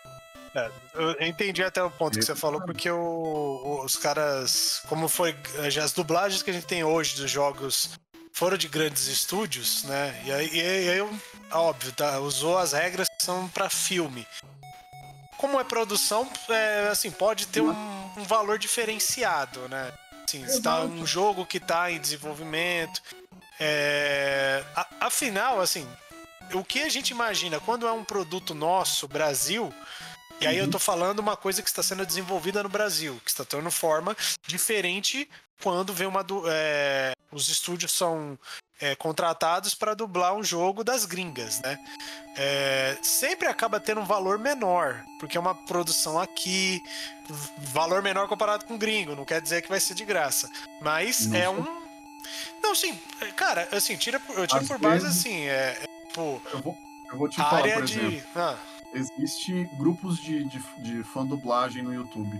Eu 0.95 1.13
entendi 1.27 1.63
até 1.63 1.83
o 1.83 1.91
ponto 1.91 2.19
que 2.19 2.25
você 2.25 2.35
falou, 2.35 2.61
porque 2.63 2.91
o- 2.91 3.83
os 3.85 3.97
caras, 3.97 4.83
como 4.89 5.09
foi, 5.09 5.37
já 5.69 5.85
as 5.85 5.93
dublagens 5.93 6.43
que 6.43 6.51
a 6.51 6.53
gente 6.53 6.67
tem 6.67 6.83
hoje 6.83 7.15
dos 7.17 7.31
jogos 7.31 7.91
foram 8.33 8.57
de 8.57 8.67
grandes 8.69 9.07
estúdios, 9.07 9.85
né? 9.85 10.21
E 10.25 10.33
aí, 10.33 10.49
e 10.53 10.61
aí 10.61 10.99
eu, 10.99 11.11
óbvio, 11.53 11.93
tá, 11.93 12.19
usou 12.19 12.59
as 12.59 12.73
regras 12.73 13.09
que 13.09 13.23
são 13.25 13.49
pra 13.49 13.71
filme. 13.71 14.27
Como 15.37 15.59
é 15.59 15.65
produção, 15.65 16.29
é, 16.49 16.89
assim, 16.91 17.11
pode 17.11 17.47
ter 17.47 17.61
um, 17.61 17.71
um 18.17 18.25
valor 18.25 18.59
diferenciado, 18.59 19.69
né? 19.69 19.93
Assim, 20.27 20.43
tá 20.43 20.49
Exato. 20.81 20.87
um 20.87 21.07
jogo 21.07 21.47
que 21.47 21.59
tá 21.61 21.91
em 21.91 22.01
desenvolvimento. 22.01 23.01
é, 23.63 24.65
a- 24.75 24.87
afinal, 25.03 25.61
assim, 25.61 25.87
o 26.55 26.65
que 26.65 26.81
a 26.83 26.89
gente 26.89 27.11
imagina 27.11 27.61
quando 27.61 27.87
é 27.87 27.93
um 27.93 28.03
produto 28.03 28.55
nosso, 28.55 29.07
Brasil, 29.07 29.71
e 30.41 30.47
aí 30.47 30.59
eu 30.59 30.71
tô 30.71 30.79
falando 30.79 31.19
uma 31.21 31.37
coisa 31.37 31.63
que 31.63 31.69
está 31.69 31.83
sendo 31.83 32.05
desenvolvida 32.07 32.63
no 32.63 32.69
Brasil, 32.69 33.21
que 33.25 33.31
está 33.31 33.45
tomando 33.45 33.71
forma 33.71 34.17
diferente 34.47 35.29
quando 35.63 35.93
vem 35.93 36.07
uma. 36.07 36.23
du- 36.25 36.45
é, 36.49 37.13
os 37.33 37.49
estúdios 37.49 37.93
são 37.93 38.39
é, 38.81 38.95
contratados 38.97 39.75
para 39.75 39.95
dublar 39.95 40.35
um 40.35 40.43
jogo 40.43 40.83
das 40.83 41.05
gringas, 41.05 41.61
né? 41.61 41.79
É, 42.37 42.97
sempre 43.03 43.47
acaba 43.47 43.79
tendo 43.79 44.01
um 44.01 44.05
valor 44.07 44.39
menor, 44.39 45.03
porque 45.19 45.37
é 45.37 45.41
uma 45.41 45.55
produção 45.55 46.19
aqui, 46.19 46.81
valor 47.59 48.03
menor 48.03 48.27
comparado 48.27 48.65
com 48.65 48.79
gringo, 48.79 49.15
não 49.15 49.25
quer 49.25 49.41
dizer 49.41 49.61
que 49.63 49.69
vai 49.69 49.79
ser 49.81 49.95
de 49.95 50.05
graça. 50.05 50.51
Mas 50.81 51.31
é 51.33 51.49
um. 51.49 51.81
Não, 52.63 52.75
sim, 52.75 52.99
cara, 53.37 53.69
assim, 53.73 53.97
tira, 53.97 54.19
por- 54.21 54.39
eu 54.39 54.47
tiro 54.47 54.61
Às 54.63 54.69
por 54.69 54.79
base 54.79 55.05
vezes- 55.05 55.19
assim, 55.21 55.43
é, 55.45 55.79
é, 55.83 55.87
pô, 56.15 56.41
Eu 56.53 56.61
vou, 56.61 56.79
eu 57.13 57.19
vou 57.19 57.29
te 57.29 57.41
a 57.41 57.45
falar, 57.45 57.59
área 57.63 57.75
por 57.75 57.85
de. 57.85 57.99
exemplo. 57.99 58.27
Ah, 58.37 58.57
Existe 58.93 59.65
grupos 59.79 60.19
de, 60.19 60.45
de, 60.45 60.59
de 60.83 61.03
fã 61.05 61.25
dublagem 61.25 61.83
no 61.83 61.95
YouTube. 61.95 62.37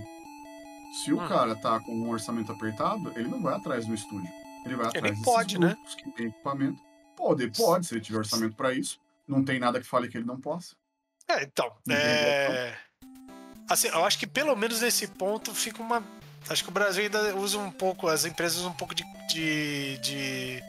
Se 1.03 1.13
o 1.13 1.21
Hum. 1.21 1.27
cara 1.27 1.55
tá 1.55 1.79
com 1.79 1.93
um 1.95 2.09
orçamento 2.09 2.51
apertado, 2.51 3.11
ele 3.15 3.29
não 3.29 3.41
vai 3.41 3.55
atrás 3.55 3.85
do 3.85 3.93
estúdio. 3.93 4.29
Ele 4.65 4.75
vai 4.75 4.87
Ele 4.87 4.97
atrás 4.97 5.11
desses 5.11 5.23
pode, 5.25 5.59
né? 5.59 5.67
grupos 5.69 5.95
que 5.95 6.11
tem 6.11 6.27
equipamento. 6.27 6.81
Pode, 7.15 7.49
pode, 7.51 7.85
se 7.85 7.93
ele 7.93 8.01
tiver 8.01 8.17
orçamento 8.19 8.55
para 8.55 8.73
isso. 8.73 8.99
Não 9.27 9.43
tem 9.45 9.59
nada 9.59 9.79
que 9.79 9.85
fale 9.87 10.09
que 10.09 10.17
ele 10.17 10.25
não 10.25 10.39
possa. 10.41 10.75
É, 11.27 11.43
então. 11.43 11.71
É... 11.89 12.75
Assim, 13.69 13.87
eu 13.87 14.03
acho 14.05 14.19
que 14.19 14.27
pelo 14.27 14.55
menos 14.55 14.81
nesse 14.81 15.07
ponto 15.07 15.53
fica 15.55 15.81
uma. 15.81 16.03
Acho 16.49 16.63
que 16.63 16.69
o 16.69 16.73
Brasil 16.73 17.03
ainda 17.03 17.35
usa 17.37 17.57
um 17.59 17.71
pouco, 17.71 18.07
as 18.07 18.25
empresas 18.25 18.57
usam 18.57 18.71
um 18.71 18.75
pouco 18.75 18.93
de. 18.93 19.03
de, 19.29 19.97
de, 19.99 20.63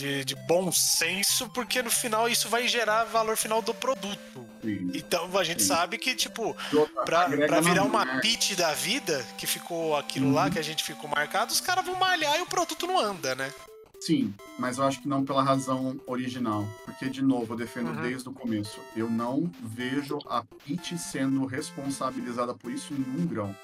de, 0.00 0.24
de 0.24 0.34
bom 0.34 0.72
senso, 0.72 1.48
porque 1.50 1.82
no 1.82 1.90
final 1.90 2.28
isso 2.28 2.48
vai 2.48 2.66
gerar 2.66 3.04
valor 3.04 3.36
final 3.36 3.60
do 3.60 3.74
produto. 3.74 4.18
E, 4.64 4.90
Então 4.98 5.36
a 5.38 5.44
gente 5.44 5.62
Sim. 5.62 5.68
sabe 5.68 5.98
que, 5.98 6.14
tipo, 6.14 6.56
pra, 7.04 7.28
pra 7.28 7.46
na 7.48 7.60
virar 7.60 7.82
uma 7.84 8.04
marca. 8.04 8.20
pitch 8.20 8.54
da 8.56 8.72
vida, 8.72 9.24
que 9.38 9.46
ficou 9.46 9.96
aquilo 9.96 10.32
lá, 10.32 10.44
Uhum. 10.44 10.50
que 10.50 10.58
a 10.58 10.62
gente 10.62 10.82
ficou 10.82 11.08
marcado, 11.08 11.52
os 11.52 11.60
caras 11.60 11.84
vão 11.84 11.94
malhar 11.96 12.36
e 12.38 12.42
o 12.42 12.46
produto 12.46 12.86
não 12.86 12.98
anda, 12.98 13.34
né? 13.34 13.52
Sim, 14.00 14.32
mas 14.58 14.78
eu 14.78 14.84
acho 14.84 15.02
que 15.02 15.08
não 15.08 15.22
pela 15.24 15.42
razão 15.42 16.00
original. 16.06 16.66
Porque, 16.86 17.10
de 17.10 17.20
novo, 17.22 17.52
eu 17.52 17.58
defendo 17.58 17.90
Uhum. 17.90 18.00
desde 18.02 18.28
o 18.28 18.32
começo. 18.32 18.80
Eu 18.96 19.10
não 19.10 19.50
vejo 19.62 20.18
a 20.26 20.42
Peach 20.66 20.96
sendo 20.98 21.44
responsabilizada 21.44 22.54
por 22.54 22.72
isso 22.72 22.94
em 22.94 23.00
um 23.20 23.26
grão. 23.26 23.54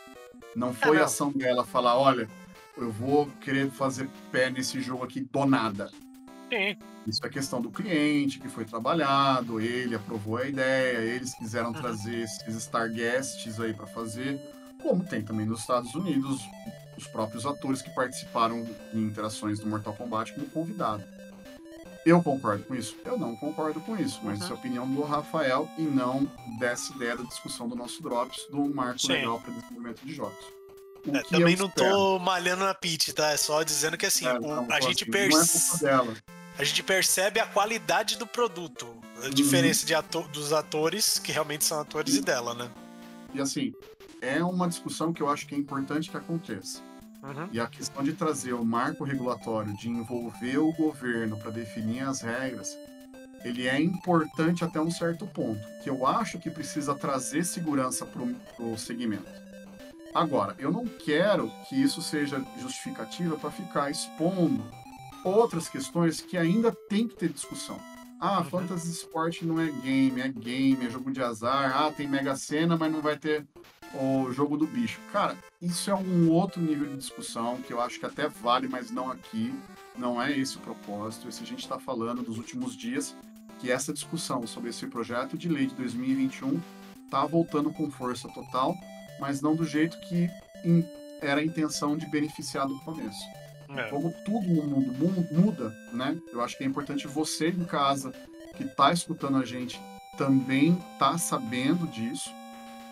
Não 0.55 0.75
foi 0.75 0.99
não. 0.99 1.05
ação 1.05 1.31
dela 1.33 1.65
falar, 1.65 1.97
olha, 1.99 2.29
eu 2.77 2.91
vou 2.93 3.27
querer 3.41 3.71
fazer 3.71 4.09
pé 4.31 4.51
nesse 4.51 4.81
jogo 4.83 5.05
aqui 5.05 5.21
do 5.21 5.47
nada. 5.47 5.91
Sim. 6.49 6.77
Isso 7.07 7.25
é 7.25 7.29
questão 7.29 7.61
do 7.61 7.71
cliente 7.71 8.39
que 8.39 8.49
foi 8.49 8.65
trabalhado, 8.65 9.61
ele 9.61 9.95
aprovou 9.95 10.37
a 10.39 10.47
ideia, 10.47 10.99
eles 10.99 11.35
quiseram 11.35 11.69
Uhum. 11.69 11.75
trazer 11.75 12.23
esses 12.23 12.63
star 12.63 12.91
guests 12.93 13.61
aí 13.61 13.73
para 13.75 13.87
fazer, 13.87 14.41
como 14.83 15.05
tem 15.05 15.23
também 15.23 15.47
nos 15.47 15.61
Estados 15.61 15.95
Unidos 15.95 16.41
os 16.97 17.07
próprios 17.09 17.45
atores 17.47 17.83
que 17.83 17.91
participaram 17.91 18.67
em 18.95 19.03
interações 19.03 19.59
do 19.61 19.67
Mortal 19.67 19.93
Kombat 19.95 20.33
como 20.35 20.47
convidado. 20.47 21.05
Eu 22.05 22.23
concordo 22.23 22.63
com 22.65 22.75
isso? 22.75 22.97
Eu 23.05 23.19
não 23.19 23.35
concordo 23.37 23.81
com 23.81 23.97
isso, 23.97 24.21
mas 24.23 24.39
Uhum. 24.39 24.45
isso 24.45 24.53
é 24.53 24.57
a 24.57 24.59
opinião 24.59 24.89
do 24.89 25.03
Rafael 25.03 25.69
e 25.77 25.83
não 25.83 26.31
dessa 26.59 26.95
ideia 26.95 27.17
da 27.17 27.25
discussão 27.25 27.69
do 27.69 27.75
nosso 27.75 28.01
Drops 28.03 28.47
do 28.51 28.65
marco 28.73 29.01
Sim. 29.01 29.09
legal 29.13 29.41
para 29.41 29.53
desenvolvimento 29.53 30.05
de 30.07 30.15
jogos. 30.15 30.57
É, 31.13 31.23
também 31.23 31.57
não 31.57 31.67
espero- 31.67 31.91
tô 31.91 32.19
malhando 32.19 32.65
na 32.65 32.75
pitch, 32.75 33.11
tá? 33.11 33.31
É 33.31 33.37
só 33.37 33.63
dizendo 33.63 33.97
que 33.97 34.07
assim, 34.07 34.27
É, 34.27 34.35
o- 34.35 34.41
não, 34.41 34.67
a, 34.71 34.81
gente 34.81 35.03
assim, 35.05 35.11
perce- 35.11 35.85
Não 35.85 35.91
é. 36.13 36.17
A 36.59 36.65
gente 36.65 36.83
percebe 36.83 37.41
a 37.41 37.47
qualidade 37.47 38.17
do 38.17 38.27
produto. 38.27 38.87
A 39.23 39.27
Uhum. 39.27 39.31
diferença 39.31 39.87
de 39.87 39.95
ato- 39.95 40.29
dos 40.29 40.53
atores, 40.53 41.19
que 41.19 41.33
realmente 41.33 41.65
são 41.65 41.81
atores, 41.81 42.17
e 42.17 42.21
dela, 42.21 42.55
né? 42.55 42.71
E 43.35 43.41
assim, 43.41 43.73
é 44.21 44.43
uma 44.43 44.69
discussão 44.69 45.13
que 45.13 45.23
eu 45.23 45.29
acho 45.29 45.47
que 45.47 45.55
é 45.55 45.59
importante 45.59 46.11
que 46.11 46.17
aconteça. 46.17 46.81
Uhum. 47.23 47.49
E 47.51 47.59
a 47.59 47.67
questão 47.67 48.03
de 48.05 48.13
trazer 48.13 48.53
o 48.53 48.65
marco 48.65 49.05
regulatório, 49.05 49.75
de 49.77 49.89
envolver 49.89 50.59
o 50.59 50.73
governo 50.73 51.39
para 51.39 51.51
definir 51.51 52.03
as 52.03 52.21
regras, 52.21 52.77
ele 53.45 53.67
é 53.67 53.81
importante 53.81 54.65
até 54.65 54.81
um 54.81 54.91
certo 54.91 55.27
ponto, 55.27 55.61
que 55.83 55.89
eu 55.91 56.07
acho 56.07 56.39
que 56.39 56.51
precisa 56.51 56.95
trazer 56.95 57.45
segurança 57.45 58.05
para 58.07 58.23
o 58.65 58.77
segmento. 58.79 59.27
Agora, 60.15 60.55
eu 60.59 60.71
não 60.71 60.85
quero 60.87 61.51
que 61.69 61.75
isso 61.81 62.01
seja 62.01 62.43
justificativa 62.61 63.37
para 63.37 63.51
ficar 63.51 63.91
expondo 63.91 64.65
outras 65.27 65.69
questões 65.69 66.21
que 66.21 66.37
ainda 66.37 66.73
tem 66.89 67.09
que 67.09 67.17
ter 67.17 67.29
discussão. 67.29 67.79
Ah, 68.19 68.39
Uhum. 68.39 68.45
Fantasy 68.45 68.91
Sport 68.93 69.43
não 69.43 69.61
é 69.61 69.71
game, 69.71 70.21
é 70.21 70.29
game, 70.29 70.87
é 70.87 70.91
jogo 70.91 71.11
de 71.11 71.23
azar. 71.23 71.77
Ah, 71.77 71.91
tem 71.91 72.09
Mega 72.09 72.35
Sena, 72.35 72.77
mas 72.77 72.91
não 72.91 73.03
vai 73.03 73.19
ter 73.19 73.47
o 73.95 74.33
jogo 74.33 74.57
do 74.57 74.67
bicho. 74.67 74.99
Cara, 75.13 75.37
isso 75.61 75.91
é 75.91 75.95
um 75.95 76.31
outro 76.31 76.61
nível 76.63 76.87
de 76.87 76.97
discussão 76.97 77.59
que 77.59 77.73
eu 77.73 77.81
acho 77.81 78.01
que 78.01 78.07
até 78.07 78.29
vale, 78.29 78.69
mas 78.69 78.91
não 78.91 79.11
aqui. 79.11 79.55
Não 79.97 80.21
é 80.21 80.37
esse 80.37 80.57
o 80.57 80.61
propósito. 80.61 81.29
Esse 81.29 81.43
a 81.43 81.47
gente 81.47 81.61
está 81.61 81.79
falando 81.79 82.23
dos 82.23 82.39
últimos 82.39 82.77
dias, 82.77 83.15
que 83.59 83.71
essa 83.71 83.93
discussão 83.93 84.47
sobre 84.47 84.71
esse 84.71 84.87
projeto 84.87 85.37
de 85.37 85.49
lei 85.49 85.67
de 85.67 85.75
2021 85.75 86.61
tá 87.11 87.25
voltando 87.27 87.71
com 87.71 87.91
força 87.91 88.29
total, 88.29 88.75
mas 89.21 89.41
não 89.41 89.55
do 89.55 89.65
jeito 89.65 89.99
que 90.01 90.29
era 91.21 91.41
a 91.41 91.45
intenção 91.45 91.97
de 91.97 92.07
beneficiar 92.07 92.67
do 92.67 92.79
começo 92.81 93.25
É. 93.69 93.85
como 93.89 94.13
tudo 94.25 94.47
no 94.49 94.63
mundo 94.65 94.93
mu- 94.93 95.29
muda, 95.43 95.71
né? 95.93 96.17
Eu 96.33 96.41
acho 96.43 96.57
que 96.57 96.65
é 96.65 96.67
importante 96.67 97.07
você 97.07 97.49
em 97.49 97.65
casa 97.65 98.13
que 98.57 98.65
tá 98.65 98.93
escutando 98.93 99.37
a 99.39 99.45
gente 99.45 99.81
também 100.17 100.77
tá 100.99 101.19
sabendo 101.19 101.87
disso. 101.89 102.31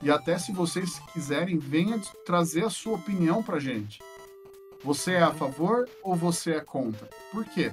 E 0.02 0.10
até 0.10 0.36
se 0.38 0.52
vocês 0.52 0.98
quiserem, 1.12 1.58
venha 1.58 1.98
trazer 2.26 2.64
a 2.64 2.70
sua 2.70 2.94
opinião 2.96 3.42
pra 3.42 3.58
gente. 3.58 4.02
Você 4.82 5.12
é 5.12 5.22
a 5.22 5.32
favor 5.32 5.88
ou 6.02 6.14
você 6.14 6.52
é 6.52 6.60
contra? 6.60 7.08
Por 7.32 7.44
quê? 7.46 7.72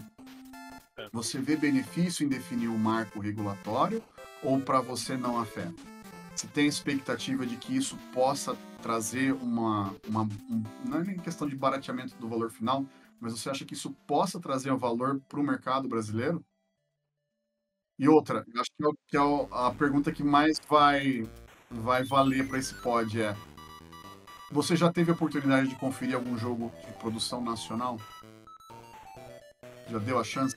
É. 0.97 1.09
Você 1.11 1.39
vê 1.39 1.57
benefício 1.57 2.25
em 2.25 2.29
definir 2.29 2.67
o 2.69 2.77
marco 2.77 3.19
regulatório 3.19 4.01
ou 4.41 4.59
para 4.61 4.79
você 4.79 5.17
não 5.17 5.37
afeta? 5.37 5.73
Você 6.35 6.47
tem 6.47 6.65
expectativa 6.67 7.45
de 7.45 7.55
que 7.57 7.75
isso 7.75 7.97
possa 8.13 8.55
trazer 8.81 9.33
uma, 9.33 9.95
uma 10.07 10.23
um- 10.23 10.63
não 10.85 10.99
é 10.99 11.03
nem 11.03 11.17
questão 11.17 11.47
de 11.47 11.55
barateamento 11.55 12.15
do 12.15 12.27
valor 12.27 12.49
final, 12.49 12.85
mas 13.19 13.33
você 13.33 13.49
acha 13.49 13.65
que 13.65 13.73
isso 13.73 13.91
possa 14.07 14.39
trazer 14.39 14.71
um 14.71 14.77
valor 14.77 15.21
para 15.29 15.39
o 15.39 15.43
mercado 15.43 15.87
brasileiro? 15.87 16.43
E 17.99 18.07
outra, 18.07 18.43
acho 18.57 18.71
que, 18.75 18.83
é 18.83 18.89
que 19.07 19.17
é 19.17 19.19
a 19.51 19.71
pergunta 19.71 20.11
que 20.11 20.23
mais 20.23 20.59
vai, 20.67 21.29
vai 21.69 22.03
valer 22.03 22.47
para 22.47 22.57
esse 22.57 22.73
pod 22.81 23.21
é: 23.21 23.35
você 24.51 24.75
já 24.75 24.91
teve 24.91 25.11
a 25.11 25.13
oportunidade 25.13 25.67
de 25.67 25.75
conferir 25.75 26.15
algum 26.15 26.35
jogo 26.37 26.71
de 26.87 26.93
produção 26.93 27.43
nacional? 27.43 27.99
Já 29.87 29.99
deu 29.99 30.17
a 30.17 30.23
chance? 30.23 30.55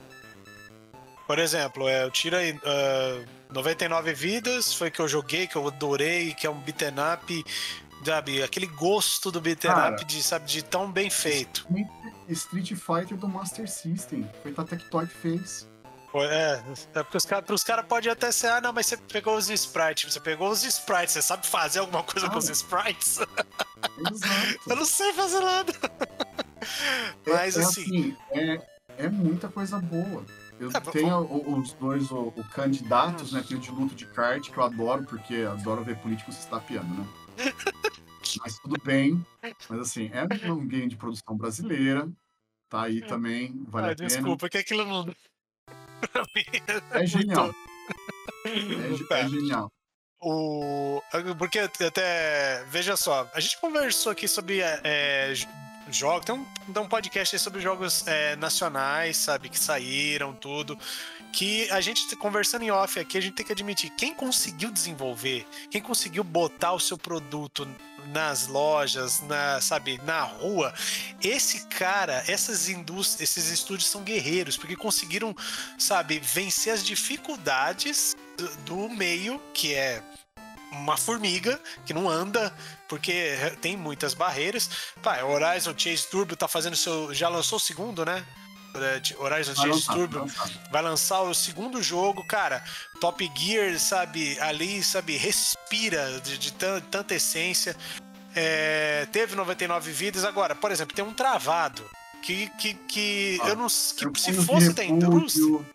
Por 1.27 1.37
exemplo, 1.37 1.87
é, 1.87 2.03
eu 2.05 2.11
aí 2.37 2.59
ah, 2.63 3.25
99 3.49 4.13
vidas, 4.13 4.73
foi 4.73 4.91
que 4.91 4.99
eu 4.99 5.07
joguei, 5.07 5.47
que 5.47 5.55
eu 5.55 5.67
adorei, 5.67 6.33
que 6.33 6.45
é 6.45 6.49
um 6.49 6.59
beaten 6.59 6.95
up, 7.13 7.45
sabe? 8.03 8.43
Aquele 8.43 8.67
gosto 8.67 9.31
do 9.31 9.41
beaten 9.41 9.71
Cara. 9.71 9.95
up 9.95 10.05
de, 10.05 10.21
sabe, 10.21 10.45
de 10.45 10.63
tão 10.63 10.91
bem 10.91 11.09
feito. 11.09 11.67
Street 12.29 12.73
Fighter 12.73 13.17
do 13.17 13.27
Master 13.27 13.69
System. 13.69 14.29
Foi 14.41 14.53
a 14.55 14.63
Tectoy 14.63 15.07
que 15.07 15.15
fez. 15.15 15.67
É, 16.23 16.63
é 16.93 17.03
porque 17.03 17.17
os 17.17 17.25
caras 17.25 17.63
cara 17.63 17.83
podem 17.83 18.09
até 18.09 18.31
ser, 18.31 18.47
ah, 18.47 18.61
não, 18.61 18.71
mas 18.71 18.85
você 18.85 18.95
pegou 18.95 19.35
os 19.35 19.49
sprites, 19.49 20.13
você 20.13 20.19
pegou 20.19 20.49
os 20.49 20.63
sprites, 20.63 21.11
você 21.13 21.21
sabe 21.21 21.45
fazer 21.45 21.79
alguma 21.79 22.03
coisa 22.03 22.29
com 22.29 22.37
os 22.37 22.49
sprites? 22.49 23.19
Exato. 23.19 24.59
Eu 24.65 24.75
não 24.77 24.85
sei 24.85 25.11
fazer 25.11 25.41
nada. 25.41 25.73
Mas 27.27 27.57
é, 27.57 27.59
é 27.59 27.63
assim, 27.63 28.17
é, 28.31 28.61
é 28.97 29.09
muita 29.09 29.49
coisa 29.49 29.77
boa. 29.79 30.23
Eu 30.59 30.69
É, 30.69 30.79
tenho 30.91 31.19
o- 31.19 31.59
os 31.59 31.73
dois 31.73 32.09
o, 32.11 32.27
o 32.35 32.43
candidatos, 32.51 33.31
né? 33.33 33.43
Tem 33.47 33.57
o 33.57 33.59
de 33.59 33.71
luto 33.71 33.93
de 33.93 34.05
kart, 34.07 34.49
que 34.49 34.57
eu 34.57 34.63
adoro, 34.63 35.03
porque 35.05 35.35
adoro 35.35 35.83
ver 35.83 35.97
políticos 35.97 36.35
se 36.35 36.41
estapeando, 36.41 36.93
né? 36.93 37.07
Mas 38.39 38.57
tudo 38.59 38.81
bem. 38.83 39.23
Mas 39.69 39.79
assim, 39.79 40.09
é 40.13 40.51
um 40.51 40.65
game 40.67 40.87
de 40.87 40.95
produção 40.95 41.35
brasileira. 41.37 42.09
Tá 42.69 42.83
aí 42.83 43.01
também, 43.01 43.63
vale 43.67 43.91
a 43.91 43.95
pena. 43.95 44.09
desculpa, 44.09 44.49
que 44.49 44.57
aquilo 44.57 44.85
não. 44.85 45.05
mim, 46.35 46.43
É 46.91 47.05
genial. 47.05 47.53
É, 48.45 48.93
ge- 48.93 49.03
é 49.03 49.07
Tá. 49.07 49.27
genial. 49.27 49.71
O... 50.21 51.01
Porque 51.37 51.59
até. 51.59 52.63
Veja 52.69 52.97
só, 52.97 53.29
a 53.33 53.39
gente 53.39 53.59
conversou 53.59 54.11
aqui 54.11 54.27
sobre 54.27 54.61
é, 54.61 55.33
jogos. 55.89 56.25
Tem 56.25 56.35
um, 56.35 56.45
tem 56.73 56.83
um 56.83 56.87
podcast 56.87 57.35
aí 57.35 57.39
sobre 57.39 57.61
jogos 57.61 58.05
é, 58.07 58.35
nacionais, 58.35 59.17
sabe? 59.17 59.49
Que 59.49 59.59
saíram, 59.59 60.33
tudo. 60.33 60.77
Que 61.31 61.69
a 61.71 61.81
gente 61.81 62.15
conversando 62.15 62.63
em 62.63 62.71
off 62.71 62.99
aqui, 62.99 63.17
a 63.17 63.21
gente 63.21 63.33
tem 63.33 63.45
que 63.45 63.51
admitir: 63.51 63.89
quem 63.91 64.13
conseguiu 64.13 64.71
desenvolver, 64.71 65.45
quem 65.69 65.81
conseguiu 65.81 66.23
botar 66.23 66.73
o 66.73 66.79
seu 66.79 66.97
produto 66.97 67.67
nas 68.07 68.47
lojas, 68.47 69.21
na, 69.21 69.59
sabe, 69.59 69.99
na 70.03 70.21
rua, 70.21 70.73
esse 71.21 71.65
cara, 71.67 72.23
essas 72.27 72.69
indústrias, 72.69 73.29
esses 73.29 73.49
estúdios 73.49 73.89
são 73.89 74.03
guerreiros, 74.03 74.57
porque 74.57 74.75
conseguiram, 74.75 75.35
sabe, 75.77 76.19
vencer 76.19 76.73
as 76.73 76.83
dificuldades 76.85 78.15
do, 78.37 78.87
do 78.87 78.89
meio, 78.89 79.41
que 79.53 79.73
é 79.73 80.03
uma 80.83 80.97
formiga 80.97 81.59
que 81.85 81.93
não 81.93 82.09
anda, 82.09 82.53
porque 82.87 83.35
tem 83.61 83.75
muitas 83.77 84.13
barreiras. 84.13 84.69
Pá, 85.01 85.23
Horizon 85.23 85.73
Chase 85.77 86.07
Turbo 86.07 86.35
tá 86.35 86.47
fazendo 86.47 86.75
seu. 86.75 87.13
Já 87.13 87.29
lançou 87.29 87.57
o 87.57 87.61
segundo, 87.61 88.05
né? 88.05 88.23
Horizon 89.17 89.53
Vai 89.53 89.67
Chase 89.67 89.67
lançar, 89.69 89.93
Turbo 89.93 90.13
vai 90.19 90.21
lançar. 90.27 90.49
vai 90.71 90.81
lançar 90.81 91.21
o 91.21 91.33
segundo 91.33 91.81
jogo, 91.81 92.25
cara. 92.27 92.61
Top 92.99 93.31
Gear, 93.35 93.79
sabe, 93.79 94.37
ali, 94.41 94.83
sabe, 94.83 95.15
respira 95.15 96.19
de, 96.19 96.37
de 96.37 96.51
tan- 96.51 96.81
tanta 96.81 97.15
essência. 97.15 97.73
É, 98.35 99.07
teve 99.13 99.33
99 99.33 99.91
vidas. 99.93 100.25
Agora, 100.25 100.53
por 100.53 100.71
exemplo, 100.71 100.93
tem 100.93 101.05
um 101.05 101.13
travado. 101.13 101.89
Que, 102.21 102.49
que, 102.57 102.73
que 102.73 103.39
Ah, 103.43 103.49
eu 103.49 103.55
não 103.55 103.67
que 103.67 104.19
se 104.19 104.33
fosse 104.33 104.73
da 104.73 104.83
indústria. 104.83 105.45
repúdio. 105.45 105.65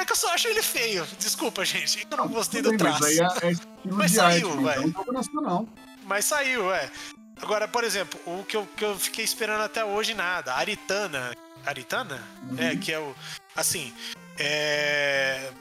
É 0.00 0.04
que 0.04 0.12
eu 0.12 0.16
só 0.16 0.32
acho 0.32 0.48
ele 0.48 0.62
feio. 0.62 1.06
Desculpa, 1.18 1.62
gente. 1.62 2.06
Eu 2.10 2.16
não 2.16 2.28
gostei 2.28 2.62
do 2.62 2.74
traço. 2.74 3.00
Mas 3.02 3.18
é, 3.18 3.22
é 3.22 3.52
Mas 3.84 4.12
saiu, 4.12 4.48
arte, 4.48 4.62
mas 4.62 4.94
vai. 4.94 5.04
é 5.08 5.12
nacional. 5.12 5.68
Mas 6.04 6.24
saiu, 6.24 6.72
é. 6.72 6.90
Agora, 7.42 7.68
por 7.68 7.84
exemplo, 7.84 8.18
o 8.24 8.42
que 8.42 8.56
eu, 8.56 8.66
que 8.74 8.82
eu 8.82 8.98
fiquei 8.98 9.22
esperando 9.22 9.60
até 9.60 9.84
hoje, 9.84 10.14
nada. 10.14 10.54
Aritana. 10.54 11.36
Aritana? 11.66 12.26
Uhum. 12.50 12.58
É, 12.58 12.76
que 12.76 12.90
é 12.90 12.98
o. 12.98 13.14
Assim. 13.54 13.92
É. 14.38 15.52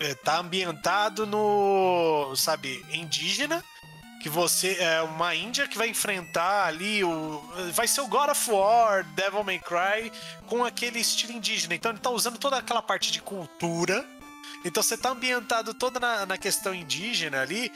é, 0.00 0.14
tá 0.16 0.38
ambientado 0.38 1.26
no. 1.26 2.34
Sabe, 2.36 2.84
indígena. 2.92 3.64
Que 4.20 4.28
você 4.28 4.76
é 4.80 5.00
uma 5.02 5.34
Índia 5.34 5.68
que 5.68 5.78
vai 5.78 5.88
enfrentar 5.88 6.66
ali 6.66 7.04
o. 7.04 7.42
Vai 7.72 7.86
ser 7.86 8.00
o 8.00 8.08
God 8.08 8.30
of 8.30 8.50
War, 8.50 9.04
Devil 9.14 9.44
May 9.44 9.60
Cry, 9.60 10.12
com 10.46 10.64
aquele 10.64 10.98
estilo 10.98 11.32
indígena. 11.32 11.74
Então 11.74 11.92
ele 11.92 12.00
tá 12.00 12.10
usando 12.10 12.38
toda 12.38 12.56
aquela 12.56 12.82
parte 12.82 13.12
de 13.12 13.20
cultura. 13.20 14.04
Então 14.64 14.82
você 14.82 14.96
tá 14.96 15.10
ambientado 15.10 15.72
toda 15.72 16.00
na, 16.00 16.26
na 16.26 16.36
questão 16.36 16.74
indígena 16.74 17.40
ali 17.40 17.70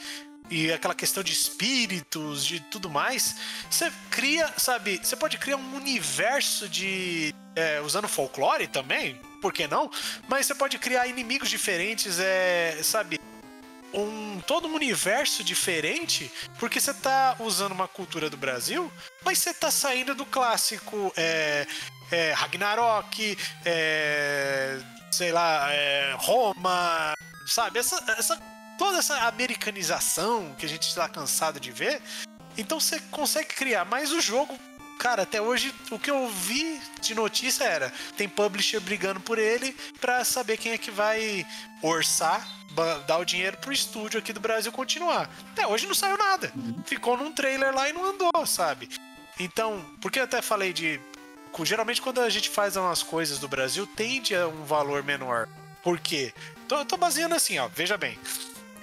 e 0.50 0.70
aquela 0.70 0.94
questão 0.94 1.22
de 1.22 1.32
espíritos, 1.32 2.44
de 2.44 2.60
tudo 2.60 2.90
mais, 2.90 3.36
você 3.70 3.90
cria, 4.10 4.52
sabe, 4.58 5.00
você 5.02 5.16
pode 5.16 5.38
criar 5.38 5.56
um 5.56 5.76
universo 5.76 6.68
de. 6.68 7.34
é, 7.56 7.80
usando 7.80 8.06
folclore 8.06 8.66
também, 8.66 9.18
por 9.40 9.52
que 9.52 9.66
não? 9.66 9.90
Mas 10.28 10.46
você 10.46 10.54
pode 10.54 10.78
criar 10.78 11.06
inimigos 11.06 11.48
diferentes, 11.48 12.18
é, 12.18 12.78
sabe? 12.82 13.18
Um, 13.94 14.40
todo 14.46 14.68
um 14.68 14.74
universo 14.74 15.44
diferente, 15.44 16.32
porque 16.58 16.80
você 16.80 16.94
tá 16.94 17.36
usando 17.38 17.72
uma 17.72 17.86
cultura 17.86 18.30
do 18.30 18.36
Brasil, 18.36 18.90
mas 19.24 19.38
você 19.38 19.52
tá 19.52 19.70
saindo 19.70 20.14
do 20.14 20.24
clássico 20.24 21.12
é, 21.16 21.66
é, 22.10 22.32
Ragnarok, 22.32 23.36
é, 23.64 24.78
sei 25.10 25.30
lá, 25.30 25.72
é, 25.72 26.14
Roma, 26.18 27.12
sabe? 27.46 27.78
Essa, 27.78 28.02
essa 28.16 28.40
toda 28.78 28.98
essa 28.98 29.28
americanização 29.28 30.54
que 30.58 30.66
a 30.66 30.68
gente 30.68 30.88
está 30.88 31.08
cansado 31.08 31.60
de 31.60 31.70
ver. 31.70 32.02
Então 32.56 32.80
você 32.80 33.00
consegue 33.10 33.54
criar, 33.54 33.84
mas 33.84 34.12
o 34.12 34.20
jogo, 34.20 34.58
cara, 34.98 35.22
até 35.22 35.40
hoje 35.40 35.74
o 35.90 35.98
que 35.98 36.10
eu 36.10 36.28
vi 36.28 36.80
de 37.00 37.14
notícia 37.14 37.64
era 37.64 37.92
tem 38.16 38.28
publisher 38.28 38.80
brigando 38.80 39.20
por 39.20 39.38
ele 39.38 39.74
pra 40.00 40.24
saber 40.24 40.56
quem 40.56 40.72
é 40.72 40.78
que 40.78 40.90
vai 40.90 41.46
orçar, 41.82 42.46
dar 43.06 43.18
o 43.18 43.24
dinheiro 43.24 43.56
pro 43.58 43.72
estúdio 43.72 44.18
aqui 44.18 44.32
do 44.32 44.40
Brasil 44.40 44.72
continuar. 44.72 45.30
Até 45.52 45.66
hoje 45.66 45.86
não 45.86 45.94
saiu 45.94 46.16
nada. 46.16 46.52
Ficou 46.86 47.16
num 47.16 47.32
trailer 47.32 47.74
lá 47.74 47.88
e 47.88 47.92
não 47.92 48.04
andou, 48.04 48.46
sabe? 48.46 48.88
Então, 49.38 49.84
porque 50.00 50.18
eu 50.18 50.24
até 50.24 50.40
falei 50.40 50.72
de 50.72 51.00
geralmente 51.62 52.00
quando 52.00 52.20
a 52.20 52.30
gente 52.30 52.48
faz 52.48 52.76
umas 52.76 53.02
coisas 53.02 53.38
do 53.38 53.46
Brasil 53.46 53.86
tende 53.86 54.34
a 54.34 54.48
um 54.48 54.64
valor 54.64 55.02
menor. 55.02 55.48
Por 55.82 55.98
quê? 55.98 56.32
Eu 56.70 56.84
tô 56.86 56.96
baseando 56.96 57.34
assim, 57.34 57.58
ó, 57.58 57.68
veja 57.68 57.98
bem. 57.98 58.18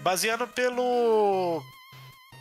Baseando 0.01 0.47
pelo. 0.47 1.63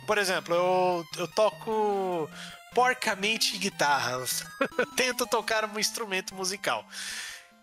Por 0.05 0.17
exemplo, 0.17 0.53
eu, 0.53 1.05
eu 1.17 1.27
toco 1.27 2.29
porcamente 2.73 3.57
guitarra. 3.57 4.23
Tento 4.95 5.25
tocar 5.27 5.65
um 5.65 5.79
instrumento 5.79 6.33
musical. 6.35 6.85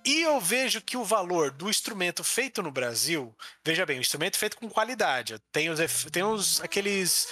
E 0.04 0.22
eu 0.22 0.40
vejo 0.40 0.80
que 0.80 0.96
o 0.96 1.04
valor 1.04 1.50
do 1.50 1.68
instrumento 1.68 2.22
feito 2.22 2.62
no 2.62 2.70
Brasil, 2.70 3.34
veja 3.64 3.84
bem, 3.84 3.98
um 3.98 4.00
instrumento 4.00 4.38
feito 4.38 4.56
com 4.56 4.68
qualidade. 4.68 5.36
Tem 5.50 5.68
os, 5.68 5.80
tem 6.12 6.22
os 6.22 6.60
aqueles 6.60 7.26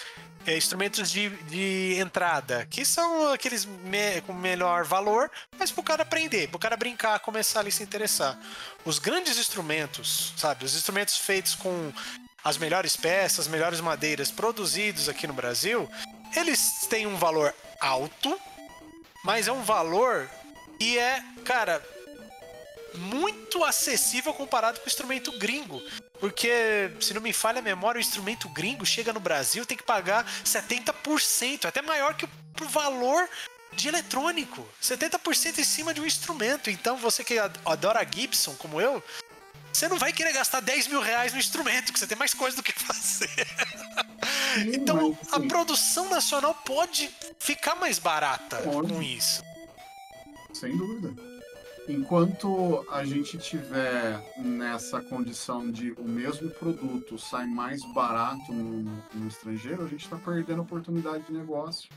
é, 0.45 0.57
instrumentos 0.57 1.09
de, 1.09 1.29
de 1.45 1.95
entrada, 2.01 2.67
que 2.67 2.85
são 2.85 3.33
aqueles 3.33 3.65
me- 3.65 4.21
com 4.23 4.33
melhor 4.33 4.85
valor, 4.85 5.31
mas 5.57 5.71
pro 5.71 5.85
cara 5.85 6.03
aprender, 6.03 6.49
pro 6.49 6.59
cara 6.59 6.77
brincar, 6.77 7.21
começar 7.21 7.61
ali 7.61 7.69
a 7.69 7.73
se 7.73 7.85
interessar. 7.85 8.37
Os 8.85 8.99
grandes 8.99 9.39
instrumentos, 9.39 10.35
sabe? 10.37 10.65
Os 10.65 10.75
instrumentos 10.75 11.17
feitos 11.17 11.55
com 11.55 11.93
as 12.43 12.59
melhores 12.59 12.97
peças, 12.97 13.47
as 13.47 13.49
melhores 13.49 13.81
madeiras 13.81 14.33
produzidos 14.33 15.09
aqui 15.09 15.29
no 15.29 15.33
Brasil, 15.33 15.89
eles 16.41 16.87
têm 16.89 17.07
um 17.07 17.17
valor 17.17 17.55
alto, 17.81 18.39
mas 19.25 19.49
é 19.49 19.53
um 19.53 19.63
valor 19.63 20.29
que 20.79 20.99
é, 20.99 21.23
cara, 21.45 21.83
muito 22.95 23.65
acessível 23.65 24.33
comparado 24.35 24.79
com 24.81 24.87
o 24.87 24.89
instrumento 24.89 25.33
gringo. 25.39 25.81
Porque, 26.21 26.91
se 27.01 27.13
não 27.13 27.21
me 27.21 27.33
falha 27.33 27.59
a 27.59 27.63
memória, 27.63 27.99
o 27.99 28.01
instrumento 28.01 28.49
gringo 28.49 28.87
chega 28.87 29.13
no 29.13 29.21
Brasil 29.21 29.67
tem 29.67 29.77
que 29.77 29.83
pagar 29.83 30.25
70%, 30.45 31.67
até 31.67 31.83
maior 31.83 32.15
que 32.15 32.25
o 32.25 32.69
valor 32.69 33.29
de 33.73 33.89
eletrônico. 33.89 34.67
70% 34.81 35.59
em 35.59 35.65
cima 35.65 35.93
de 35.93 36.01
um 36.01 36.07
instrumento. 36.07 36.71
Então, 36.71 36.97
você 36.97 37.25
que 37.25 37.39
ad- 37.39 37.59
adora 37.65 38.07
Gibson, 38.09 38.55
como 38.55 38.81
eu, 38.81 39.03
você 39.75 39.89
não 39.89 39.99
vai 39.99 40.13
querer 40.13 40.33
gastar 40.33 40.61
10 40.61 40.89
mil 40.89 41.01
reais 41.01 41.33
no 41.33 41.39
instrumento, 41.39 41.93
que 41.93 41.99
você 41.99 42.07
tem 42.07 42.17
mais 42.17 42.33
coisa 42.33 42.57
do 42.57 42.63
que 42.63 42.73
fazer. 42.73 43.29
Então, 44.73 45.19
a 45.33 45.41
produção 45.41 46.09
nacional 46.09 46.55
pode 46.65 47.11
ficar 47.39 47.75
mais 47.75 47.99
barata 47.99 48.59
Pode. 48.59 48.93
com 48.93 49.03
isso. 49.03 49.43
Sem 50.53 50.77
dúvida. 50.77 51.13
Enquanto 51.89 52.87
a 52.91 53.05
gente 53.05 53.37
tiver 53.37 54.23
nessa 54.39 55.03
condição 55.03 55.71
de 55.71 55.91
o 55.93 56.05
mesmo 56.05 56.49
produto 56.51 57.19
sai 57.19 57.47
mais 57.47 57.85
barato 57.93 58.53
no, 58.53 59.03
no 59.13 59.29
estrangeiro, 59.29 59.85
a 59.85 59.89
gente 59.89 60.05
está 60.05 60.17
perdendo 60.17 60.63
oportunidade 60.63 61.25
de 61.25 61.33
negócio. 61.33 61.91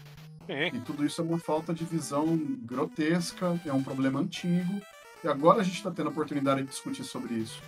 E 0.49 0.79
tudo 0.79 1.05
isso 1.05 1.21
é 1.21 1.23
uma 1.23 1.39
falta 1.39 1.73
de 1.73 1.85
visão 1.85 2.37
grotesca, 2.63 3.59
é 3.65 3.71
um 3.71 3.83
problema 3.83 4.19
antigo. 4.19 4.81
E 5.23 5.27
agora 5.27 5.61
a 5.61 5.63
gente 5.63 5.77
está 5.77 5.91
tendo 5.91 6.07
a 6.07 6.11
oportunidade 6.11 6.61
de 6.61 6.67
discutir 6.67 7.03
sobre 7.03 7.33
isso. 7.35 7.61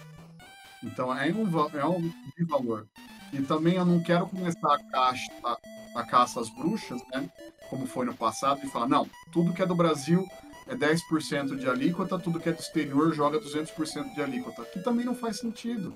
Então 0.83 1.15
é 1.15 1.31
um, 1.31 1.77
é 1.77 1.85
um 1.85 2.01
de 2.37 2.45
valor. 2.45 2.87
E 3.31 3.41
também 3.41 3.75
eu 3.75 3.85
não 3.85 4.01
quero 4.01 4.27
começar 4.27 4.79
a, 4.93 5.57
a 5.95 6.03
caça 6.03 6.39
às 6.39 6.49
bruxas, 6.49 7.01
né? 7.11 7.29
Como 7.69 7.85
foi 7.85 8.05
no 8.05 8.13
passado, 8.13 8.61
e 8.63 8.69
falar, 8.69 8.87
não, 8.87 9.07
tudo 9.31 9.53
que 9.53 9.61
é 9.61 9.65
do 9.65 9.75
Brasil 9.75 10.25
é 10.67 10.75
10% 10.75 11.57
de 11.57 11.67
alíquota, 11.67 12.17
tudo 12.17 12.39
que 12.39 12.49
é 12.49 12.51
do 12.51 12.59
exterior 12.59 13.13
joga 13.13 13.39
200% 13.39 14.15
de 14.15 14.21
alíquota. 14.21 14.63
Que 14.65 14.79
também 14.79 15.05
não 15.05 15.15
faz 15.15 15.37
sentido. 15.37 15.93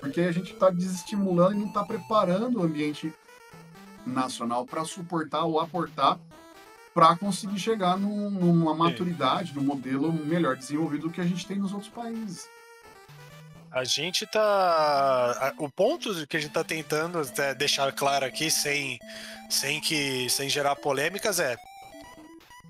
Porque 0.00 0.20
a 0.20 0.32
gente 0.32 0.52
está 0.52 0.68
desestimulando 0.68 1.54
e 1.54 1.60
não 1.60 1.68
está 1.68 1.84
preparando 1.84 2.60
o 2.60 2.62
ambiente 2.62 3.12
nacional 4.06 4.66
para 4.66 4.84
suportar 4.84 5.44
ou 5.44 5.58
aportar 5.58 6.18
para 6.94 7.16
conseguir 7.16 7.58
chegar 7.58 7.98
num- 7.98 8.30
numa 8.30 8.72
maturidade, 8.74 9.52
num 9.54 9.62
modelo 9.64 10.12
melhor 10.12 10.56
desenvolvido 10.56 11.08
do 11.08 11.12
que 11.12 11.20
a 11.20 11.24
gente 11.24 11.44
tem 11.46 11.58
nos 11.58 11.72
outros 11.72 11.90
países. 11.90 12.48
A 13.72 13.82
gente 13.82 14.24
tá. 14.28 15.52
O 15.58 15.68
ponto 15.68 16.24
que 16.28 16.36
a 16.36 16.40
gente 16.40 16.52
tá 16.52 16.62
tentando 16.62 17.18
até 17.18 17.52
deixar 17.52 17.92
claro 17.92 18.24
aqui, 18.24 18.48
sem, 18.48 19.00
sem, 19.50 19.80
que, 19.80 20.30
sem 20.30 20.48
gerar 20.48 20.76
polêmicas, 20.76 21.40
é. 21.40 21.56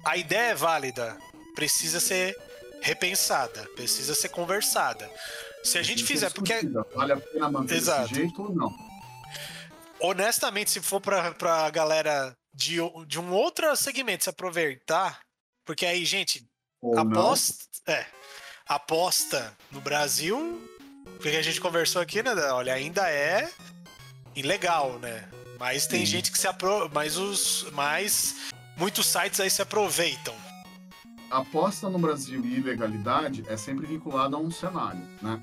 A 0.02 0.16
ideia 0.16 0.52
é 0.52 0.54
válida, 0.54 1.16
precisa 1.54 2.00
ser 2.00 2.34
repensada, 2.80 3.68
precisa 3.76 4.14
ser 4.14 4.30
conversada. 4.30 5.10
Se 5.62 5.76
a 5.78 5.82
gente 5.82 6.02
é 6.02 6.06
fizer, 6.06 6.30
porque 6.30 6.52
discutida. 6.54 6.86
Vale 6.94 7.12
a 7.12 7.16
pena 7.18 7.50
manter 7.50 7.74
Exato. 7.76 8.08
desse 8.08 8.14
jeito 8.14 8.42
ou 8.42 8.54
não? 8.54 8.72
honestamente, 10.00 10.70
se 10.70 10.80
for 10.80 11.00
pra, 11.00 11.32
pra 11.32 11.68
galera 11.70 12.36
de, 12.54 12.76
de 13.06 13.20
um 13.20 13.32
outro 13.32 13.74
segmento 13.74 14.24
se 14.24 14.30
aproveitar, 14.30 15.20
porque 15.64 15.84
aí, 15.84 16.04
gente, 16.04 16.46
Ou 16.80 16.96
aposta, 16.98 17.64
é, 17.86 18.06
aposta 18.66 19.56
no 19.72 19.80
Brasil, 19.80 20.62
porque 21.16 21.36
a 21.36 21.42
gente 21.42 21.60
conversou 21.60 22.00
aqui, 22.00 22.22
né? 22.22 22.32
Olha, 22.52 22.72
ainda 22.72 23.10
é 23.10 23.50
ilegal, 24.36 24.98
né? 25.00 25.28
Mas 25.58 25.86
tem 25.86 26.00
Sim. 26.00 26.06
gente 26.06 26.30
que 26.30 26.38
se 26.38 26.46
apro, 26.46 26.90
mas 26.92 27.16
os 27.16 27.70
mais 27.72 28.36
muitos 28.76 29.06
sites 29.06 29.40
aí 29.40 29.50
se 29.50 29.62
aproveitam. 29.62 30.34
Aposta 31.30 31.88
no 31.88 31.98
Brasil 31.98 32.44
e 32.44 32.58
ilegalidade 32.58 33.44
é 33.48 33.56
sempre 33.56 33.86
vinculada 33.86 34.36
a 34.36 34.38
um 34.38 34.50
cenário, 34.50 35.02
né? 35.20 35.42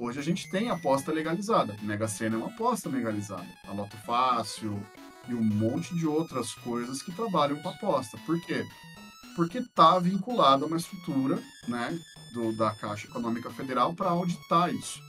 Hoje 0.00 0.20
a 0.20 0.22
gente 0.22 0.48
tem 0.50 0.70
aposta 0.70 1.10
legalizada. 1.10 1.76
Mega 1.82 2.06
Sena 2.06 2.36
é 2.36 2.38
uma 2.38 2.46
aposta 2.46 2.88
legalizada. 2.88 3.48
A 3.66 3.72
Loto 3.72 3.96
Fácil 3.98 4.80
e 5.28 5.34
um 5.34 5.42
monte 5.42 5.94
de 5.94 6.06
outras 6.06 6.54
coisas 6.54 7.02
que 7.02 7.12
trabalham 7.12 7.60
com 7.60 7.68
aposta. 7.68 8.18
Por 8.26 8.40
quê? 8.40 8.66
Porque 9.36 9.58
está 9.58 9.98
vinculado 9.98 10.64
a 10.64 10.66
uma 10.66 10.76
estrutura, 10.76 11.40
né, 11.68 11.98
do, 12.32 12.56
da 12.56 12.70
Caixa 12.74 13.06
Econômica 13.06 13.50
Federal 13.50 13.94
para 13.94 14.10
auditar 14.10 14.74
isso. 14.74 15.00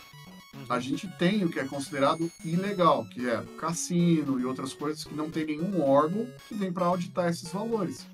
A 0.68 0.80
gente 0.80 1.08
tem 1.18 1.46
o 1.46 1.50
que 1.50 1.60
é 1.60 1.66
considerado 1.66 2.30
ilegal, 2.44 3.06
que 3.06 3.30
é 3.30 3.44
cassino 3.58 4.40
e 4.40 4.46
outras 4.46 4.74
coisas 4.74 5.04
que 5.04 5.14
não 5.14 5.30
tem 5.30 5.46
nenhum 5.46 5.82
órgão 5.82 6.28
que 6.48 6.56
vem 6.56 6.72
para 6.72 6.86
auditar 6.86 7.30
esses 7.30 7.52
valores. 7.52 8.06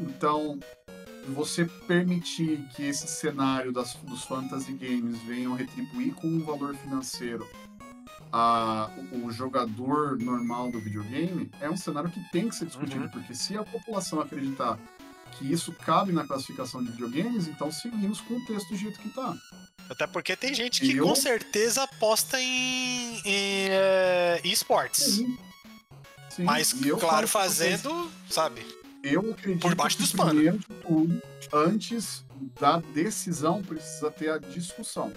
Então, 0.00 0.58
você 1.28 1.64
permitir 1.86 2.66
que 2.74 2.82
esse 2.82 3.06
cenário 3.06 3.72
das, 3.72 3.94
dos 3.94 4.24
fantasy 4.24 4.72
games 4.72 5.20
venham 5.22 5.54
retribuir 5.54 6.14
com 6.14 6.26
um 6.26 6.44
valor 6.44 6.74
financeiro 6.74 7.46
a, 8.32 8.90
o, 9.12 9.30
jogador 9.30 10.18
normal 10.18 10.70
do 10.70 10.80
videogame 10.80 11.50
é 11.60 11.68
um 11.68 11.76
cenário 11.76 12.10
que 12.10 12.20
tem 12.32 12.48
que 12.48 12.56
ser 12.56 12.66
discutido, 12.66 13.02
Uhum. 13.04 13.08
porque 13.10 13.34
se 13.34 13.56
a 13.56 13.62
população 13.62 14.20
acreditar 14.20 14.78
que 15.32 15.50
isso 15.52 15.72
cabe 15.72 16.12
na 16.12 16.24
classificação 16.26 16.82
de 16.82 16.90
videogames, 16.92 17.46
então 17.48 17.70
seguimos 17.70 18.20
com 18.20 18.34
o 18.34 18.44
texto 18.46 18.68
do 18.70 18.76
jeito 18.76 18.98
que 18.98 19.08
está. 19.08 19.36
Até 19.90 20.06
porque 20.06 20.34
tem 20.36 20.54
gente 20.54 20.80
que 20.80 20.96
eu- 20.96 21.06
com 21.06 21.14
certeza 21.14 21.82
aposta 21.82 22.40
em, 22.40 23.18
em 23.24 23.68
é, 23.70 24.40
esportes. 24.44 25.04
Sim. 25.16 25.38
Sim, 26.30 26.44
Mas, 26.44 26.72
claro, 26.98 27.28
fazendo, 27.28 28.10
sabe? 28.30 28.64
Eu 29.02 29.32
acredito 29.32 29.60
Por 29.60 29.74
baixo 29.74 29.98
dos 29.98 30.12
panos. 30.12 30.62
antes 31.52 32.24
da 32.58 32.78
decisão, 32.78 33.60
precisa 33.62 34.10
ter 34.10 34.30
a 34.30 34.38
discussão. 34.38 35.12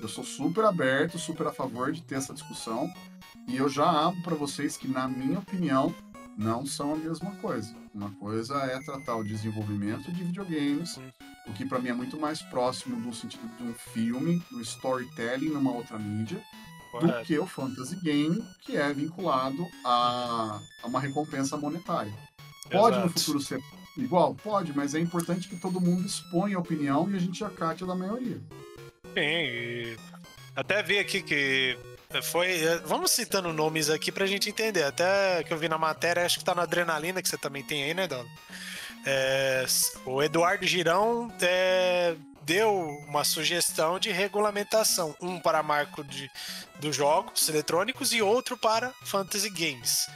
Eu 0.00 0.08
sou 0.08 0.24
super 0.24 0.64
aberto, 0.64 1.18
super 1.18 1.46
a 1.46 1.52
favor 1.52 1.92
de 1.92 2.02
ter 2.02 2.16
essa 2.16 2.32
discussão. 2.32 2.92
E 3.46 3.56
eu 3.56 3.68
já 3.68 3.88
abro 3.88 4.22
para 4.22 4.34
vocês 4.34 4.76
que, 4.76 4.86
na 4.86 5.08
minha 5.08 5.38
opinião, 5.38 5.94
não 6.36 6.64
são 6.64 6.92
a 6.92 6.96
mesma 6.96 7.32
coisa. 7.36 7.74
Uma 7.92 8.10
coisa 8.12 8.54
é 8.58 8.78
tratar 8.80 9.16
o 9.16 9.24
desenvolvimento 9.24 10.12
de 10.12 10.22
videogames, 10.22 11.00
o 11.46 11.52
que 11.52 11.66
para 11.66 11.80
mim 11.80 11.88
é 11.88 11.94
muito 11.94 12.18
mais 12.18 12.40
próximo 12.42 13.00
do 13.00 13.12
sentido 13.14 13.48
de 13.56 13.64
um 13.64 13.74
filme, 13.74 14.40
do 14.50 14.60
storytelling 14.60 15.48
numa 15.48 15.72
outra 15.72 15.98
mídia, 15.98 16.40
do 16.92 17.24
que 17.24 17.38
o 17.38 17.46
fantasy 17.46 17.96
game, 17.96 18.44
que 18.60 18.76
é 18.76 18.92
vinculado 18.92 19.66
a, 19.84 20.60
a 20.82 20.86
uma 20.86 21.00
recompensa 21.00 21.56
monetária. 21.56 22.12
Pode 22.70 22.98
no 22.98 23.06
Exato. 23.06 23.20
futuro 23.20 23.40
ser 23.40 23.60
igual? 23.96 24.34
Pode, 24.34 24.72
mas 24.76 24.94
é 24.94 25.00
importante 25.00 25.48
que 25.48 25.56
todo 25.56 25.80
mundo 25.80 26.06
exponha 26.06 26.56
a 26.56 26.60
opinião 26.60 27.10
e 27.10 27.16
a 27.16 27.18
gente 27.18 27.42
acate 27.42 27.82
a 27.82 27.86
da 27.86 27.94
maioria. 27.94 28.40
Sim, 29.18 29.24
e 29.24 29.96
até 30.54 30.80
vi 30.80 30.98
aqui 30.98 31.20
que 31.22 31.76
foi. 32.22 32.60
Vamos 32.86 33.10
citando 33.10 33.52
nomes 33.52 33.90
aqui 33.90 34.12
pra 34.12 34.26
gente 34.26 34.48
entender. 34.48 34.84
Até 34.84 35.42
que 35.42 35.52
eu 35.52 35.58
vi 35.58 35.68
na 35.68 35.76
matéria, 35.76 36.24
acho 36.24 36.38
que 36.38 36.44
tá 36.44 36.54
na 36.54 36.62
adrenalina 36.62 37.20
que 37.20 37.28
você 37.28 37.36
também 37.36 37.64
tem 37.64 37.82
aí, 37.82 37.94
né, 37.94 38.06
Dona? 38.06 38.28
É, 39.04 39.66
o 40.04 40.22
Eduardo 40.22 40.66
Girão 40.66 41.32
é, 41.40 42.14
deu 42.42 42.72
uma 43.08 43.24
sugestão 43.24 43.98
de 43.98 44.10
regulamentação, 44.10 45.16
um 45.20 45.40
para 45.40 45.62
marco 45.62 46.04
de, 46.04 46.30
dos 46.80 46.94
jogos 46.94 47.48
eletrônicos 47.48 48.12
e 48.12 48.22
outro 48.22 48.56
para 48.56 48.92
fantasy 49.02 49.50
games. 49.50 50.08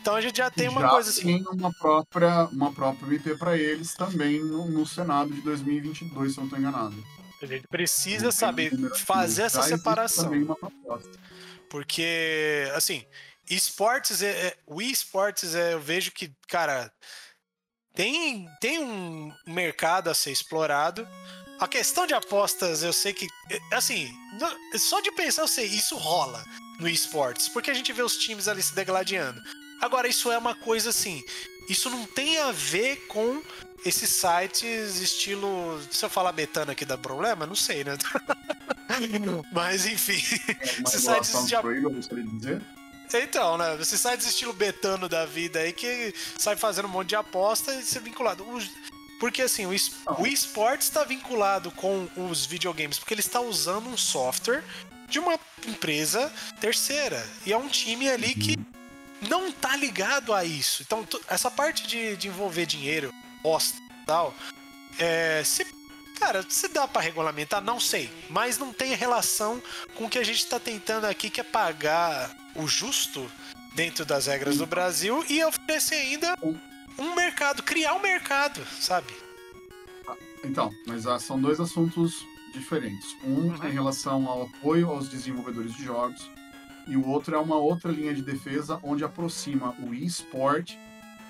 Então 0.00 0.14
a 0.14 0.20
gente 0.20 0.36
já 0.36 0.50
tem 0.50 0.68
uma 0.68 0.82
Já 0.82 0.88
coisa 0.88 1.10
assim. 1.10 1.42
tem 1.42 1.44
uma 1.52 1.72
própria, 1.72 2.44
uma 2.52 2.72
própria 2.72 3.06
MP 3.06 3.36
para 3.36 3.56
eles 3.56 3.94
também 3.94 4.40
no, 4.40 4.66
no 4.70 4.86
Senado 4.86 5.32
de 5.32 5.40
2022, 5.42 6.32
se 6.32 6.38
eu 6.38 6.42
não 6.42 6.46
estou 6.46 6.58
enganado. 6.58 6.96
A 7.42 7.46
gente 7.46 7.68
precisa 7.68 8.32
saber 8.32 8.72
fazer 8.96 9.42
essa 9.42 9.62
separação. 9.62 10.30
Porque, 11.68 12.70
assim, 12.74 13.04
esportes, 13.50 14.22
é, 14.22 14.30
é, 14.30 14.56
o 14.66 14.80
esportes, 14.80 15.54
é, 15.54 15.74
eu 15.74 15.80
vejo 15.80 16.12
que, 16.12 16.32
cara, 16.48 16.92
tem, 17.94 18.48
tem 18.60 18.78
um 18.78 19.32
mercado 19.46 20.08
a 20.08 20.14
ser 20.14 20.30
explorado. 20.30 21.06
A 21.58 21.66
questão 21.66 22.06
de 22.06 22.14
apostas, 22.14 22.82
eu 22.82 22.92
sei 22.92 23.12
que, 23.12 23.26
é, 23.50 23.74
assim, 23.74 24.12
só 24.78 25.00
de 25.00 25.10
pensar, 25.12 25.42
eu 25.42 25.48
sei, 25.48 25.66
isso 25.66 25.96
rola 25.96 26.44
no 26.78 26.88
esportes, 26.88 27.48
porque 27.48 27.70
a 27.70 27.74
gente 27.74 27.92
vê 27.92 28.02
os 28.02 28.18
times 28.18 28.48
ali 28.48 28.62
se 28.62 28.74
degladiando. 28.74 29.40
Agora, 29.80 30.08
isso 30.08 30.30
é 30.30 30.38
uma 30.38 30.54
coisa 30.54 30.90
assim, 30.90 31.22
isso 31.68 31.90
não 31.90 32.06
tem 32.06 32.38
a 32.38 32.52
ver 32.52 33.06
com 33.06 33.42
esses 33.84 34.10
sites 34.10 35.00
estilo. 35.00 35.80
Se 35.90 36.04
eu 36.04 36.10
falar 36.10 36.32
betano 36.32 36.72
aqui 36.72 36.84
dá 36.84 36.96
problema? 36.98 37.46
Não 37.46 37.54
sei, 37.54 37.84
né? 37.84 37.96
Mas 39.52 39.86
enfim. 39.86 40.22
Uma 40.80 40.88
Esses 40.88 41.02
sites 41.02 41.30
de 41.46 41.56
dizer. 42.38 42.62
Então, 43.14 43.56
né? 43.56 43.76
Esses 43.80 44.00
sites 44.00 44.26
estilo 44.26 44.52
betano 44.52 45.08
da 45.08 45.24
vida 45.26 45.60
aí 45.60 45.72
que 45.72 46.14
sai 46.38 46.56
fazendo 46.56 46.86
um 46.86 46.90
monte 46.90 47.10
de 47.10 47.16
aposta 47.16 47.74
e 47.74 47.82
ser 47.82 48.00
vinculado. 48.00 48.44
Porque 49.20 49.42
assim, 49.42 49.64
o, 49.66 49.72
es- 49.72 49.92
o 50.18 50.26
esportes 50.26 50.88
está 50.88 51.04
vinculado 51.04 51.70
com 51.70 52.08
os 52.16 52.44
videogames, 52.44 52.98
porque 52.98 53.14
ele 53.14 53.20
está 53.20 53.40
usando 53.40 53.88
um 53.88 53.96
software 53.96 54.62
de 55.08 55.18
uma 55.18 55.38
empresa 55.66 56.30
terceira. 56.60 57.24
E 57.46 57.52
é 57.52 57.56
um 57.56 57.68
time 57.68 58.10
ali 58.10 58.34
que 58.34 58.58
não 59.28 59.50
tá 59.50 59.74
ligado 59.76 60.34
a 60.34 60.44
isso. 60.44 60.82
Então, 60.82 61.06
essa 61.28 61.50
parte 61.50 61.86
de, 61.86 62.16
de 62.16 62.28
envolver 62.28 62.66
dinheiro, 62.66 63.14
aposta 63.38 63.78
e 63.78 64.06
tal, 64.06 64.34
é, 64.98 65.42
se, 65.44 65.64
cara, 66.18 66.44
se 66.48 66.68
dá 66.68 66.86
pra 66.88 67.02
regulamentar, 67.02 67.62
não 67.62 67.78
sei. 67.78 68.10
Mas 68.30 68.58
não 68.58 68.72
tem 68.72 68.94
relação 68.94 69.62
com 69.94 70.04
o 70.04 70.10
que 70.10 70.18
a 70.18 70.24
gente 70.24 70.46
tá 70.46 70.58
tentando 70.58 71.04
aqui, 71.04 71.30
que 71.30 71.40
é 71.40 71.44
pagar 71.44 72.34
o 72.54 72.66
justo 72.66 73.30
dentro 73.74 74.04
das 74.04 74.26
regras 74.26 74.56
do 74.58 74.66
Brasil 74.66 75.24
e 75.28 75.44
oferecer 75.44 75.96
ainda 75.96 76.36
um 76.98 77.14
mercado, 77.14 77.62
criar 77.62 77.94
um 77.94 78.00
mercado, 78.00 78.64
sabe? 78.80 79.12
Então, 80.42 80.72
mas 80.86 81.06
ah, 81.06 81.18
são 81.18 81.40
dois 81.40 81.60
assuntos 81.60 82.24
diferentes. 82.54 83.14
Um 83.22 83.48
Uhum. 83.48 83.68
em 83.68 83.72
relação 83.72 84.26
ao 84.28 84.44
apoio 84.44 84.90
aos 84.90 85.08
desenvolvedores 85.08 85.74
de 85.74 85.84
jogos 85.84 86.30
e 86.86 86.96
o 86.96 87.06
outro 87.06 87.34
é 87.34 87.38
uma 87.38 87.56
outra 87.56 87.90
linha 87.90 88.14
de 88.14 88.22
defesa 88.22 88.80
onde 88.82 89.04
aproxima 89.04 89.74
o 89.80 89.92
eSport 89.92 90.74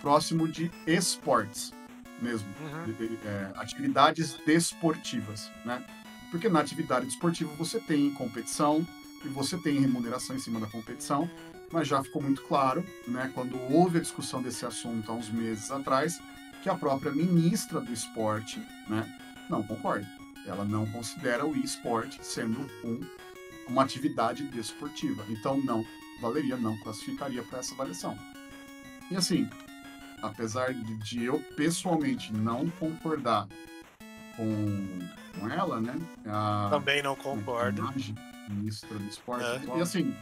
próximo 0.00 0.46
de 0.46 0.70
esportes 0.86 1.72
mesmo, 2.20 2.48
Uhum. 2.60 3.16
é, 3.24 3.52
atividades 3.56 4.36
desportivas, 4.46 5.50
né? 5.64 5.82
Porque 6.30 6.48
na 6.48 6.60
atividade 6.60 7.06
desportiva 7.06 7.52
você 7.56 7.78
tem 7.78 8.10
competição 8.10 8.86
e 9.24 9.28
você 9.28 9.56
tem 9.56 9.78
remuneração 9.80 10.36
em 10.36 10.38
cima 10.38 10.58
da 10.60 10.66
competição, 10.66 11.30
mas 11.72 11.88
já 11.88 12.02
ficou 12.02 12.20
muito 12.22 12.42
claro, 12.42 12.84
né, 13.08 13.30
quando 13.34 13.58
houve 13.72 13.98
a 13.98 14.00
discussão 14.00 14.42
desse 14.42 14.64
assunto 14.66 15.10
há 15.10 15.14
uns 15.14 15.28
meses 15.30 15.70
atrás, 15.70 16.20
que 16.62 16.68
a 16.68 16.74
própria 16.74 17.12
ministra 17.12 17.80
do 17.80 17.92
esporte, 17.92 18.60
né, 18.88 19.04
não 19.48 19.62
concorda. 19.62 20.06
Ela 20.46 20.64
não 20.64 20.86
considera 20.86 21.44
o 21.46 21.56
esporte 21.56 22.18
sendo 22.22 22.60
um, 22.84 23.00
uma 23.68 23.82
atividade 23.82 24.44
desportiva. 24.44 25.24
Então 25.28 25.60
não 25.62 25.84
valeria, 26.20 26.56
não 26.56 26.76
classificaria 26.78 27.42
para 27.42 27.58
essa 27.60 27.74
avaliação. 27.74 28.16
E 29.10 29.16
assim, 29.16 29.48
apesar 30.22 30.72
de, 30.74 31.24
eu 31.24 31.38
pessoalmente 31.56 32.32
não 32.32 32.68
concordar 32.78 33.46
com, 34.36 34.98
com 35.38 35.48
ela, 35.48 35.80
né, 35.80 35.94
a, 36.26 36.68
Também 36.70 37.02
não 37.02 37.16
concordo. 37.16 37.82
ministra 38.48 38.98
do 38.98 39.04
esporte. 39.08 39.44
É. 39.44 39.78
E 39.78 39.80
assim, 39.80 40.14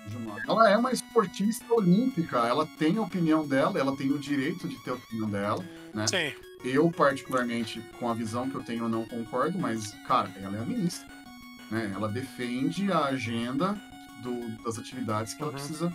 ela 0.49 0.71
é 0.71 0.77
uma 0.77 0.93
esportista 0.93 1.65
olímpica, 1.73 2.39
ela 2.39 2.67
tem 2.67 2.97
a 2.99 3.03
opinião 3.03 3.47
dela, 3.47 3.79
ela 3.79 3.97
tem 3.97 4.11
o 4.11 4.19
direito 4.19 4.69
de 4.69 4.77
ter 4.85 4.91
a 4.91 4.95
opinião 4.95 5.29
dela, 5.29 5.65
né? 5.93 6.07
Sim. 6.07 6.33
Eu, 6.65 6.91
particularmente, 6.91 7.83
com 8.01 8.09
a 8.09 8.15
visão 8.15 8.49
que 8.49 8.55
eu 8.55 8.63
tenho, 8.63 8.85
eu 8.85 8.89
não 8.89 9.05
concordo, 9.05 9.59
mas, 9.59 9.93
cara, 10.09 10.31
ela 10.41 10.57
é 10.57 10.61
a 10.61 10.65
ministra. 10.65 11.07
Né? 11.71 11.93
Ela 11.95 12.09
defende 12.09 12.91
a 12.91 13.05
agenda 13.07 13.79
do- 14.23 14.63
das 14.63 14.79
atividades 14.79 15.35
que 15.35 15.43
ela 15.43 15.51
Uhum. 15.53 15.59
precisa 15.59 15.93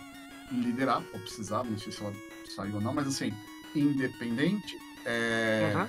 liderar, 0.52 1.02
ou 1.12 1.18
precisava, 1.20 1.68
não 1.68 1.76
sei 1.78 1.90
se 1.90 2.00
ela 2.00 2.12
saiu 2.54 2.76
ou 2.76 2.80
não, 2.80 2.94
mas 2.94 3.08
assim, 3.08 3.34
independente, 3.74 4.76
é, 5.04 5.72
Uhum. 5.74 5.88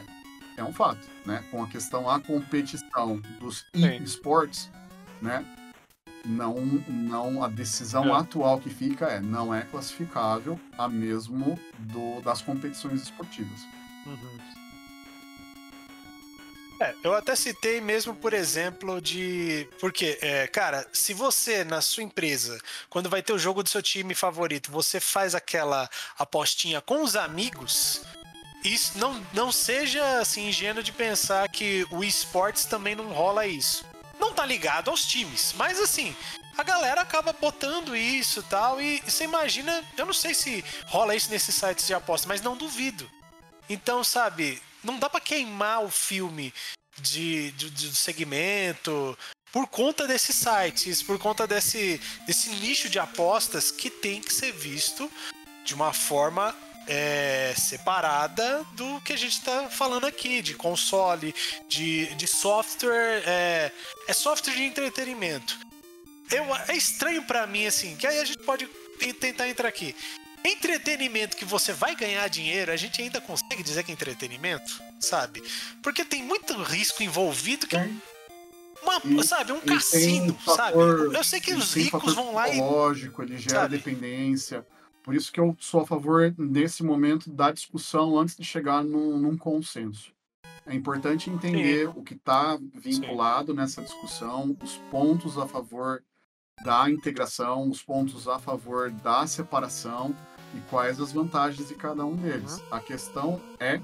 é 0.58 0.64
um 0.64 0.74
fato, 0.74 1.08
né? 1.26 1.44
Com 1.52 1.64
a 1.64 1.68
questão 1.68 2.10
a 2.10 2.20
competição 2.20 3.22
dos 3.40 3.66
esportes, 4.04 4.70
né? 5.22 5.46
Não, 6.26 6.56
não 6.88 7.44
a 7.44 7.48
decisão 7.48 8.16
É. 8.16 8.20
atual 8.20 8.60
que 8.60 8.70
fica 8.70 9.06
é 9.08 9.20
não 9.20 9.54
é 9.54 9.64
classificável 9.64 10.60
a 10.78 10.88
mesmo 10.88 11.60
do, 11.80 12.22
das 12.22 12.42
competições 12.44 13.02
esportivas. 13.02 13.62
É, 16.82 16.96
eu 17.04 17.14
até 17.14 17.36
citei 17.36 17.80
mesmo, 17.80 18.16
por 18.16 18.34
exemplo, 18.34 19.00
de. 19.00 19.70
Porque, 19.80 20.18
é, 20.20 20.48
cara, 20.48 20.84
se 20.92 21.14
você, 21.14 21.64
na 21.64 21.80
sua 21.80 22.02
empresa, 22.02 22.60
quando 22.90 23.08
vai 23.08 23.22
ter 23.22 23.34
o 23.34 23.38
jogo 23.38 23.62
do 23.62 23.70
seu 23.70 23.84
time 23.84 24.16
favorito, 24.16 24.72
você 24.72 25.00
faz 25.00 25.36
aquela 25.36 25.88
apostinha 26.18 26.82
com 26.82 27.04
os 27.04 27.16
amigos, 27.16 28.02
isso 28.64 28.98
não, 28.98 29.24
não 29.32 29.52
seja 29.52 30.20
assim 30.20 30.48
ingênuo 30.50 30.82
de 30.82 30.92
pensar 30.92 31.48
que 31.50 31.86
o 31.92 32.04
esportes 32.04 32.66
também 32.66 32.96
não 32.96 33.10
rola 33.10 33.46
isso. 33.46 33.86
Não 34.20 34.34
tá 34.34 34.44
ligado 34.44 34.90
aos 34.90 35.06
times, 35.06 35.54
mas 35.56 35.80
assim. 35.80 36.16
A 36.58 36.64
galera 36.64 37.02
acaba 37.02 37.32
botando 37.32 37.96
isso 37.96 38.44
tal, 38.44 38.82
e 38.82 39.02
você 39.08 39.24
imagina, 39.24 39.84
eu 39.98 40.06
não 40.06 40.14
sei 40.14 40.34
se 40.34 40.66
rola 40.86 41.16
isso 41.16 41.32
nesses 41.32 41.56
sites 41.56 41.88
de 41.88 41.94
aposta, 41.94 42.28
mas 42.28 42.42
não 42.42 42.58
duvido. 42.58 43.10
Então, 43.70 44.04
sabe, 44.04 44.62
não 44.84 44.98
dá 45.00 45.10
pra 45.10 45.20
queimar 45.22 45.84
o 45.84 45.90
filme 45.90 46.54
de, 47.00 47.52
de, 47.52 47.70
de 47.70 47.96
segmento 47.96 49.18
por 49.52 49.68
conta 49.68 50.08
desses 50.08 50.36
sites, 50.36 51.04
por 51.04 51.20
conta 51.20 51.46
desse, 51.46 52.00
desse 52.26 52.50
nicho 52.52 52.90
de 52.90 53.00
apostas 53.00 53.72
que 53.72 53.90
tem 53.90 54.22
que 54.22 54.34
ser 54.34 54.52
visto 54.54 55.12
de 55.66 55.74
uma 55.74 55.92
forma 55.94 56.56
é, 56.88 57.54
separada 57.58 58.64
do 58.74 59.02
que 59.02 59.14
a 59.14 59.18
gente 59.18 59.34
está 59.38 59.70
falando 59.70 60.06
aqui, 60.08 60.42
de 60.42 60.54
console, 60.56 61.36
de, 61.68 62.08
de 62.16 62.28
software. 62.28 63.24
É, 63.26 63.72
é 64.08 64.14
software 64.14 64.56
de 64.56 64.64
entretenimento. 64.64 65.60
Eu, 66.32 66.46
é 66.68 66.76
estranho 66.76 67.24
pra 67.24 67.46
mim, 67.46 67.66
assim, 67.68 67.96
que 67.98 68.08
aí 68.08 68.20
a 68.20 68.26
gente 68.26 68.40
pode 68.40 68.68
te- 68.98 69.14
tentar 69.14 69.50
entrar 69.50 69.68
aqui. 69.68 69.94
Entretenimento 70.44 71.38
que 71.38 71.46
você 71.46 71.72
vai 71.74 71.96
ganhar 71.96 72.28
dinheiro, 72.28 72.72
a 72.72 72.76
gente 72.76 73.02
ainda 73.02 73.22
consegue 73.22 73.62
dizer 73.64 73.84
que 73.84 73.92
é 73.92 73.94
entretenimento, 73.94 74.82
sabe? 75.00 75.44
Porque 75.84 76.04
tem 76.04 76.24
muito 76.24 76.54
risco 76.62 77.04
envolvido 77.04 77.68
que 77.68 77.78
Tem. 77.78 78.02
uma, 78.82 79.02
E- 79.22 79.24
sabe, 79.28 79.52
um 79.52 79.60
cassino, 79.60 80.38
um 80.48 80.56
sabe? 80.56 80.78
Eu 80.78 81.24
sei 81.24 81.40
que 81.40 81.54
os 81.54 81.74
ricos 81.74 82.14
vão 82.16 82.34
lá 82.34 82.48
e 82.48 82.52
psicológico, 82.54 83.22
ele 83.22 83.38
gera 83.38 83.62
sabe? 83.62 83.78
dependência. 83.78 84.66
Por 85.04 85.16
isso 85.16 85.32
que 85.32 85.40
eu 85.40 85.56
sou 85.60 85.82
a 85.82 85.88
favor, 85.88 86.34
nesse 86.38 86.84
momento, 86.84 87.30
da 87.32 87.52
discussão 87.52 88.18
antes 88.20 88.36
de 88.36 88.44
chegar 88.44 88.84
num, 88.84 89.18
num 89.18 89.38
consenso. 89.38 90.12
É 90.66 90.76
importante 90.76 91.30
entender 91.30 91.90
o 91.90 92.04
que 92.04 92.14
está 92.14 92.58
vinculado 92.76 93.54
nessa 93.54 93.82
discussão, 93.82 94.56
os 94.62 94.78
pontos 94.92 95.38
a 95.40 95.48
favor 95.48 96.04
da 96.64 96.88
integração, 96.88 97.68
os 97.68 97.82
pontos 97.82 98.28
a 98.28 98.38
favor 98.38 98.92
da 98.92 99.26
separação 99.26 100.16
e 100.56 100.60
quais 100.70 101.00
as 101.00 101.12
vantagens 101.12 101.68
de 101.68 101.76
cada 101.76 102.06
um 102.06 102.16
deles. 102.16 102.58
Uhum. 102.60 102.66
A 102.72 102.80
questão 102.80 103.42
é 103.60 103.80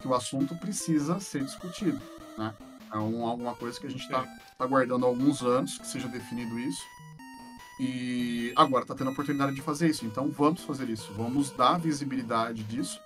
que 0.00 0.06
o 0.08 0.14
assunto 0.14 0.54
precisa 0.56 1.18
ser 1.20 1.44
discutido. 1.44 2.00
Né? 2.38 2.54
É 2.92 2.98
um- 2.98 3.26
alguma 3.26 3.54
coisa 3.54 3.78
que 3.80 3.86
a 3.86 3.90
gente 3.90 4.02
está 4.02 4.24
aguardando 4.58 5.04
há 5.04 5.08
alguns 5.08 5.42
anos 5.42 5.78
que 5.78 5.86
seja 5.86 6.06
definido 6.08 6.58
isso. 6.58 6.82
E 7.80 8.52
agora 8.54 8.84
está 8.84 8.94
tendo 8.94 9.08
a 9.08 9.12
oportunidade 9.12 9.54
de 9.54 9.60
fazer 9.60 9.88
isso. 9.88 10.06
Então 10.06 10.30
vamos 10.30 10.62
fazer 10.62 10.88
isso. 10.88 11.12
Vamos 11.14 11.50
dar 11.50 11.78
visibilidade 11.78 12.62
disso 12.64 13.00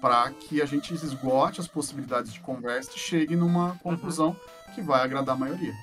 para 0.00 0.30
que 0.30 0.62
a 0.62 0.66
gente 0.66 0.94
esgote 0.94 1.60
as 1.60 1.66
possibilidades 1.68 2.32
de 2.32 2.40
conversa 2.40 2.90
e 2.94 2.98
chegue 2.98 3.36
numa 3.36 3.76
conclusão 3.82 4.34
que 4.74 4.80
vai 4.82 5.02
agradar 5.02 5.34
a 5.34 5.38
maioria. 5.38 5.74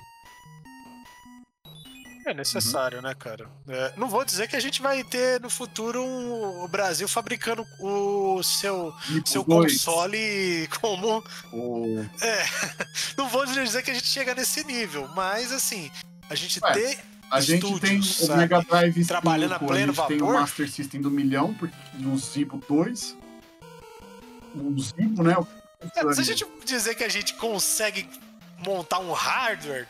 É 2.26 2.34
necessário, 2.34 2.98
Uhum. 2.98 3.04
né, 3.04 3.14
cara? 3.14 3.48
É, 3.68 3.92
não 3.96 4.08
vou 4.08 4.24
dizer 4.24 4.48
que 4.48 4.56
a 4.56 4.60
gente 4.60 4.80
vai 4.82 5.02
ter 5.04 5.40
no 5.40 5.50
futuro 5.50 6.02
um- 6.02 6.62
o 6.64 6.68
Brasil 6.68 7.06
fabricando 7.08 7.66
o 7.80 8.42
seu, 8.42 8.92
Tipo 9.06 9.28
seu 9.28 9.44
dois, 9.44 9.72
console 9.84 10.68
como 10.80 11.22
o- 11.52 11.98
É, 12.20 12.42
não 13.16 13.28
vou 13.28 13.44
dizer 13.46 13.82
que 13.82 13.90
a 13.90 13.94
gente 13.94 14.06
chega 14.06 14.34
nesse 14.34 14.64
nível, 14.64 15.08
mas 15.14 15.52
assim, 15.52 15.90
a 16.30 16.34
gente 16.34 16.60
Ué, 16.62 16.72
ter 16.72 16.98
A 17.30 17.40
gente 17.40 17.62
tem 17.80 17.98
estúdios, 17.98 18.20
o 18.20 18.26
sabe? 18.26 18.38
Mega 18.40 18.60
Drive 18.62 18.94
5, 18.94 19.08
Trabalhando 19.08 19.52
a 19.54 19.58
pleno 19.58 19.92
a 19.92 19.94
gente 19.94 20.06
tem 20.08 20.16
o 20.18 20.26
vapor. 20.26 20.40
Master 20.40 20.70
System 20.70 21.00
do 21.00 21.10
milhão, 21.10 21.54
porque 21.54 21.74
no 21.94 22.14
Zibo 22.18 22.62
2. 22.68 23.16
O 24.54 24.78
Zibo, 24.78 25.22
né? 25.22 25.34
o- 25.38 25.46
É, 25.96 26.12
se 26.14 26.20
a 26.20 26.24
gente 26.24 26.46
dizer 26.64 26.94
que 26.94 27.02
a 27.02 27.08
gente 27.08 27.34
consegue 27.34 28.06
montar 28.64 28.98
um 28.98 29.12
hardware, 29.12 29.88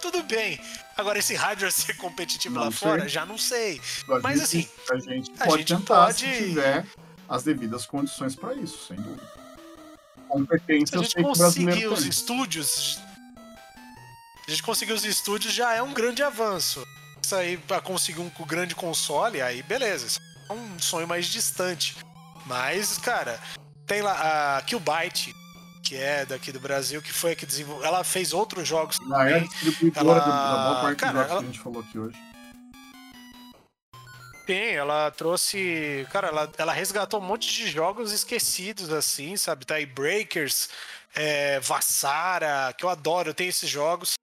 tudo 0.00 0.22
bem. 0.22 0.60
Agora, 0.96 1.18
esse 1.18 1.34
hardware 1.34 1.72
ser 1.72 1.94
competitivo 1.96 2.54
Não 2.56 2.64
lá 2.64 2.70
sei. 2.70 2.78
fora, 2.78 3.08
já 3.08 3.24
não 3.26 3.38
sei. 3.38 3.80
A 4.08 4.18
Mas, 4.20 4.50
gente- 4.50 4.68
assim, 4.68 4.68
a 4.90 4.98
gente 4.98 5.32
a 5.38 5.44
pode 5.44 5.58
gente 5.62 5.76
tentar 5.76 6.12
se 6.12 6.24
pode- 6.24 6.36
tiver 6.38 6.86
as 7.28 7.42
devidas 7.44 7.86
condições 7.86 8.34
para 8.34 8.54
isso, 8.54 8.86
sem 8.88 8.96
dúvida. 8.96 9.22
Se 9.22 10.22
Competência 10.28 10.96
a 10.96 10.98
eu 10.98 11.02
gente 11.04 11.22
conseguir 11.22 11.86
os 11.88 12.00
tem. 12.00 12.08
estúdios. 12.10 12.98
A 14.46 14.50
gente 14.50 14.62
conseguir 14.62 14.92
os 14.92 15.04
estúdios 15.04 15.52
já 15.52 15.74
é 15.74 15.82
um 15.82 15.92
grande 15.92 16.22
avanço. 16.22 16.84
Isso 17.22 17.34
aí, 17.36 17.56
pra 17.56 17.80
conseguir 17.80 18.20
um 18.20 18.30
grande 18.46 18.74
console, 18.74 19.40
aí 19.40 19.62
beleza. 19.62 20.06
Isso 20.06 20.20
é 20.48 20.52
um 20.52 20.78
sonho 20.78 21.06
mais 21.06 21.26
distante. 21.26 21.96
Mas, 22.46 22.98
cara, 22.98 23.38
tem 23.86 24.02
lá 24.02 24.56
a 24.58 24.62
Killbyte, 24.62 25.34
que 25.82 25.96
é 25.96 26.24
daqui 26.26 26.52
do 26.52 26.60
Brasil, 26.60 27.00
que 27.02 27.12
foi 27.12 27.32
a 27.32 27.36
que 27.36 27.46
desenvolveu. 27.46 27.84
Ela 27.86 28.04
fez 28.04 28.32
outros 28.32 28.66
jogos 28.68 28.98
Ela 29.00 29.28
é 29.28 29.32
também. 29.34 29.48
distribuidora 29.48 30.20
Ela- 30.20 30.20
da 30.20 30.68
boa 30.68 30.82
parte 30.82 30.98
cara, 30.98 31.12
dos 31.12 31.20
jogos 31.22 31.30
ela- 31.32 31.40
que 31.40 31.44
a 31.48 31.52
gente 31.52 31.60
falou 31.62 31.80
aqui 31.82 31.98
hoje. 31.98 32.16
Tem, 34.46 34.74
ela 34.74 35.10
trouxe. 35.12 36.06
Cara, 36.10 36.28
ela, 36.28 36.50
ela 36.58 36.72
resgatou 36.72 37.20
um 37.20 37.24
monte 37.24 37.52
de 37.52 37.68
jogos 37.70 38.10
esquecidos, 38.12 38.90
assim, 38.90 39.36
sabe? 39.36 39.64
Tie 39.64 39.86
Breakers, 39.86 40.68
é, 41.14 41.60
Vassara, 41.60 42.72
que 42.76 42.84
eu 42.84 42.88
adoro, 42.88 43.30
eu 43.30 43.34
tenho 43.34 43.50
esses 43.50 43.68
jogos. 43.70 44.14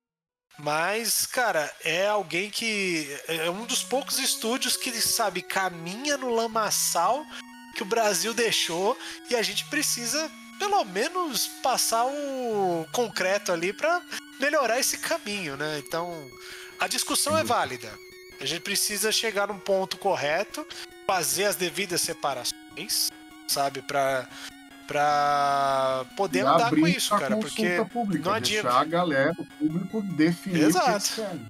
Mas, 0.60 1.26
cara, 1.26 1.72
é 1.84 2.08
alguém 2.08 2.50
que. 2.50 3.08
É 3.28 3.50
um 3.50 3.66
dos 3.66 3.84
poucos 3.84 4.20
estúdios 4.20 4.76
que, 4.76 4.92
sabe, 5.00 5.42
caminha 5.42 6.18
no 6.18 6.34
lamaçal 6.34 7.24
que 7.76 7.84
o 7.84 7.86
Brasil 7.86 8.34
deixou 8.34 8.98
e 9.30 9.36
a 9.36 9.44
gente 9.44 9.64
precisa, 9.66 10.30
pelo 10.60 10.84
menos, 10.86 11.48
passar 11.62 12.06
o 12.06 12.86
concreto 12.92 13.52
ali 13.52 13.72
pra 13.74 14.02
melhorar 14.40 14.80
esse 14.80 14.98
caminho, 14.98 15.56
né? 15.58 15.82
Então, 15.86 16.30
a 16.80 16.88
discussão 16.88 17.38
é 17.38 17.44
válida. 17.44 17.92
A 18.40 18.46
gente 18.46 18.62
precisa 18.62 19.12
chegar 19.12 19.48
num 19.48 19.60
ponto 19.60 19.98
correto, 19.98 20.66
fazer 21.08 21.46
as 21.46 21.56
devidas 21.56 22.02
separações, 22.02 23.10
sabe, 23.48 23.82
Pra 23.82 24.28
para 24.88 26.06
poder 26.16 26.40
E 26.40 26.42
andar 26.44 26.70
com 26.70 26.88
isso, 26.88 27.10
cara, 27.10 27.36
porque 27.36 27.84
pública, 27.92 28.24
não 28.24 28.34
adianta. 28.34 28.64
deixar 28.70 28.82
a 28.82 28.86
galera, 28.86 29.34
o 29.38 29.46
público 29.46 30.02
definir 30.02 30.56
o 30.56 30.60
que 30.60 30.66
Exato. 30.66 30.90
eles 30.90 31.10
querem. 31.10 31.48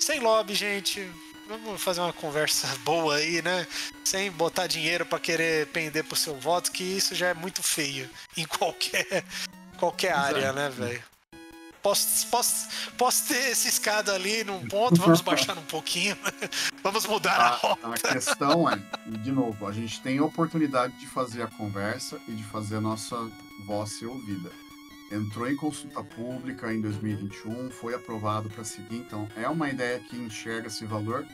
sem 0.00 0.20
lobby, 0.20 0.54
gente. 0.54 1.06
Vamos 1.52 1.82
fazer 1.82 2.00
uma 2.00 2.14
conversa 2.14 2.66
boa 2.82 3.16
aí, 3.16 3.42
né? 3.42 3.66
Sem 4.02 4.30
botar 4.30 4.66
dinheiro 4.66 5.04
pra 5.04 5.20
querer 5.20 5.66
pender 5.66 6.02
pro 6.02 6.16
seu 6.16 6.34
voto, 6.34 6.72
que 6.72 6.82
isso 6.82 7.14
já 7.14 7.28
é 7.28 7.34
muito 7.34 7.62
feio 7.62 8.08
em 8.36 8.46
qualquer 8.46 9.22
qualquer 9.78 10.12
Exato. 10.12 10.26
área, 10.26 10.52
né, 10.52 10.70
velho? 10.70 11.02
Posso, 11.82 12.26
posso, 12.28 12.68
posso 12.96 13.26
ter 13.26 13.54
ciscado 13.56 14.12
ali 14.12 14.44
num 14.44 14.66
ponto, 14.68 15.00
vamos 15.00 15.20
baixar 15.22 15.58
um 15.58 15.64
pouquinho, 15.64 16.16
vamos 16.82 17.04
mudar 17.06 17.40
a 17.40 17.48
A, 17.48 17.56
rota. 17.56 17.88
a 17.88 18.12
questão 18.12 18.70
é, 18.70 18.80
de 19.18 19.32
novo, 19.32 19.66
a 19.66 19.72
gente 19.72 20.00
tem 20.00 20.18
a 20.18 20.24
oportunidade 20.24 20.96
de 21.00 21.06
fazer 21.08 21.42
a 21.42 21.48
conversa 21.48 22.20
e 22.28 22.32
de 22.32 22.44
fazer 22.44 22.76
a 22.76 22.80
nossa 22.80 23.16
voz 23.66 23.90
ser 23.98 24.06
ouvida. 24.06 24.48
Entrou 25.10 25.50
em 25.50 25.56
consulta 25.56 26.04
pública 26.04 26.72
em 26.72 26.80
2021, 26.80 27.70
foi 27.72 27.94
aprovado 27.94 28.48
para 28.48 28.62
seguir, 28.62 28.98
então 28.98 29.28
é 29.36 29.48
uma 29.48 29.68
ideia 29.68 29.98
que 29.98 30.16
enxerga 30.16 30.68
esse 30.68 30.86
valor, 30.86 31.26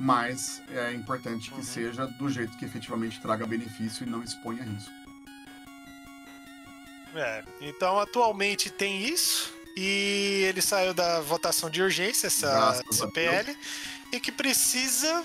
mas 0.00 0.62
é 0.72 0.92
importante 0.94 1.50
que 1.50 1.56
Uhum. 1.56 1.62
seja 1.62 2.06
do 2.06 2.28
jeito 2.30 2.56
que 2.56 2.64
efetivamente 2.64 3.20
traga 3.20 3.46
benefício 3.46 4.06
e 4.06 4.10
não 4.10 4.22
exponha 4.22 4.62
risco. 4.64 4.90
É, 7.14 7.42
então 7.60 7.98
atualmente 7.98 8.70
tem 8.70 9.02
isso 9.02 9.52
e 9.76 10.44
ele 10.48 10.62
saiu 10.62 10.94
da 10.94 11.20
votação 11.20 11.68
de 11.68 11.82
urgência 11.82 12.28
essa, 12.28 12.80
a 13.02 13.08
PL 13.08 13.56
e 14.12 14.20
que 14.20 14.30
precisa 14.32 15.24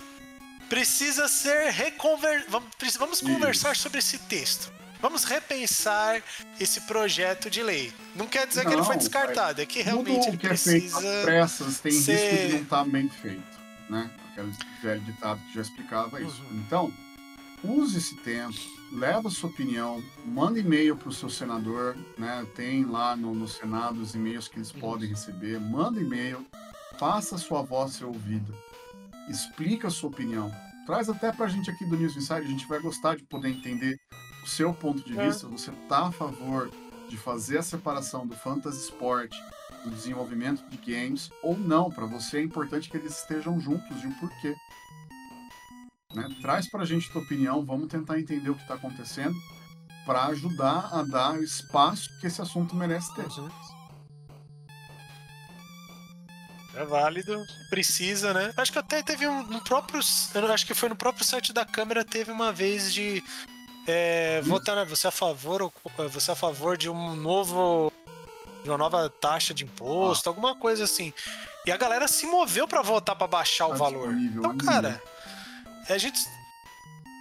precisa 0.68 1.28
ser 1.28 1.70
reconver 1.72 2.44
vamos, 2.50 2.70
vamos 2.98 3.22
conversar 3.22 3.76
sobre 3.76 4.00
esse 4.00 4.18
texto. 4.18 4.74
Vamos 5.00 5.24
repensar 5.26 6.24
esse 6.60 6.82
projeto 6.82 7.50
de 7.52 7.62
lei. 7.62 7.94
Não 8.16 8.26
quer 8.28 8.48
dizer 8.48 8.66
que 8.66 8.74
ele 8.74 8.82
foi 8.84 8.96
Não, 8.96 9.00
descartado, 9.00 9.62
é 9.62 9.66
que 9.66 9.82
realmente 9.84 10.28
ele 10.30 10.38
que 10.38 10.48
é 10.48 10.58
feito 10.58 10.82
precisa 10.92 11.18
às 11.20 11.24
pressas 11.24 11.80
tem 11.80 11.92
ser- 11.92 12.16
risco 12.32 12.48
de 12.48 12.54
não 12.54 12.62
estar 12.64 12.84
bem 12.86 13.10
feito, 13.10 13.60
né? 13.88 14.10
Aquele 14.36 14.52
velho 14.82 15.02
ditado 15.02 15.40
que 15.48 15.54
já 15.56 15.62
explicava 15.62 16.22
isso. 16.22 16.42
Uhum. 16.44 16.58
Então, 16.58 16.94
use 17.64 17.98
esse 17.98 18.16
tempo, 18.18 18.54
leva 18.92 19.30
a 19.30 19.32
sua 19.32 19.50
opinião, 19.50 20.04
manda 20.26 20.60
e-mail 20.60 20.96
para 20.98 21.08
o 21.10 21.14
seu 21.14 21.30
senador, 21.30 21.96
né? 22.18 22.46
Tem 22.54 22.84
lá 22.84 23.16
no, 23.16 23.34
no 23.34 23.48
Senado 23.48 24.02
os 24.02 24.14
e-mails 24.14 24.48
que 24.50 24.58
eles 24.58 24.74
Uhum. 24.74 24.80
podem 24.82 25.08
receber, 25.10 25.60
manda 25.60 26.02
e-mail, 26.02 26.46
faça 27.00 27.36
a 27.36 27.38
sua 27.38 27.62
voz 27.62 27.94
ser 27.94 28.06
ouvida, 28.06 28.54
explica 29.30 29.88
a 29.88 29.92
sua 29.92 30.10
opinião. 30.10 30.52
Traz 30.86 31.10
até 31.10 31.32
pra 31.32 31.48
gente 31.48 31.70
aqui 31.72 31.86
do 31.86 31.96
News 31.98 32.16
Inside, 32.16 32.42
a 32.42 32.50
gente 32.50 32.68
vai 32.68 32.80
gostar 32.80 33.16
de 33.16 33.24
poder 33.24 33.50
entender 33.50 33.98
o 34.44 34.48
seu 34.48 34.74
ponto 34.74 35.02
de 35.04 35.18
É. 35.18 35.26
vista. 35.28 35.48
Você 35.48 35.72
tá 35.90 36.08
a 36.08 36.12
favor 36.12 36.70
de 37.10 37.18
fazer 37.18 37.58
a 37.60 37.64
separação 37.64 38.28
do 38.28 38.36
fantasy 38.36 38.84
sport 38.84 39.34
do 39.86 39.96
desenvolvimento 39.96 40.64
de 40.70 40.78
games 40.78 41.30
ou 41.42 41.58
não? 41.58 41.90
Para 41.90 42.06
você 42.06 42.40
é 42.40 42.44
importante 42.44 42.90
que 42.90 42.98
eles 42.98 43.20
estejam 43.20 43.60
juntos 43.60 44.04
e 44.04 44.08
o 44.08 44.14
porquê. 44.20 44.56
Né? 46.14 46.28
Traz 46.42 46.70
pra 46.70 46.86
gente 46.86 47.12
tua 47.12 47.22
opinião, 47.22 47.64
vamos 47.64 47.88
tentar 47.88 48.20
entender 48.20 48.50
o 48.50 48.56
que 48.56 48.62
está 48.62 48.76
acontecendo 48.76 49.36
para 50.06 50.26
ajudar 50.26 50.90
a 50.94 51.04
dar 51.04 51.34
o 51.34 51.44
espaço 51.44 52.10
que 52.20 52.28
esse 52.28 52.42
assunto 52.42 52.76
merece 52.76 53.14
ter. 53.16 53.26
É 56.76 56.84
válido, 56.84 57.42
precisa, 57.70 58.34
né? 58.34 58.54
Acho 58.58 58.72
que 58.72 58.80
até 58.80 59.02
teve 59.02 59.26
um 59.28 59.44
no 59.44 59.62
próprio. 59.62 60.00
Acho 60.00 60.66
que 60.66 60.74
foi 60.74 60.90
no 60.90 60.96
próprio 60.96 61.26
site 61.26 61.54
da 61.54 61.66
Câmara, 61.66 62.04
teve 62.04 62.32
uma 62.32 62.52
vez 62.52 62.94
de 62.94 63.24
é, 63.88 64.42
votar, 64.42 64.76
né? 64.76 64.86
Você 64.86 65.08
é 65.08 65.10
a 65.10 65.12
favor 65.12 65.62
ou 65.62 65.74
você 66.10 66.32
é 66.32 66.34
a 66.34 66.36
favor 66.36 66.78
de 66.78 66.90
um 66.90 67.16
novo. 67.16 67.92
De 68.66 68.72
uma 68.72 68.78
nova 68.78 69.08
taxa 69.10 69.54
de 69.54 69.64
imposto, 69.64 70.28
alguma 70.28 70.56
coisa 70.56 70.84
assim. 70.84 71.14
E 71.66 71.72
a 71.72 71.78
galera 71.78 72.08
se 72.08 72.26
moveu 72.26 72.68
pra 72.68 72.82
votar 72.82 73.16
pra 73.16 73.28
baixar 73.28 73.68
o 73.68 73.72
Tá 73.72 73.76
valor. 73.78 74.08
disponível 74.10 74.40
Então, 74.44 74.58
cara, 74.58 75.02
a 75.88 75.98
gente. 75.98 76.20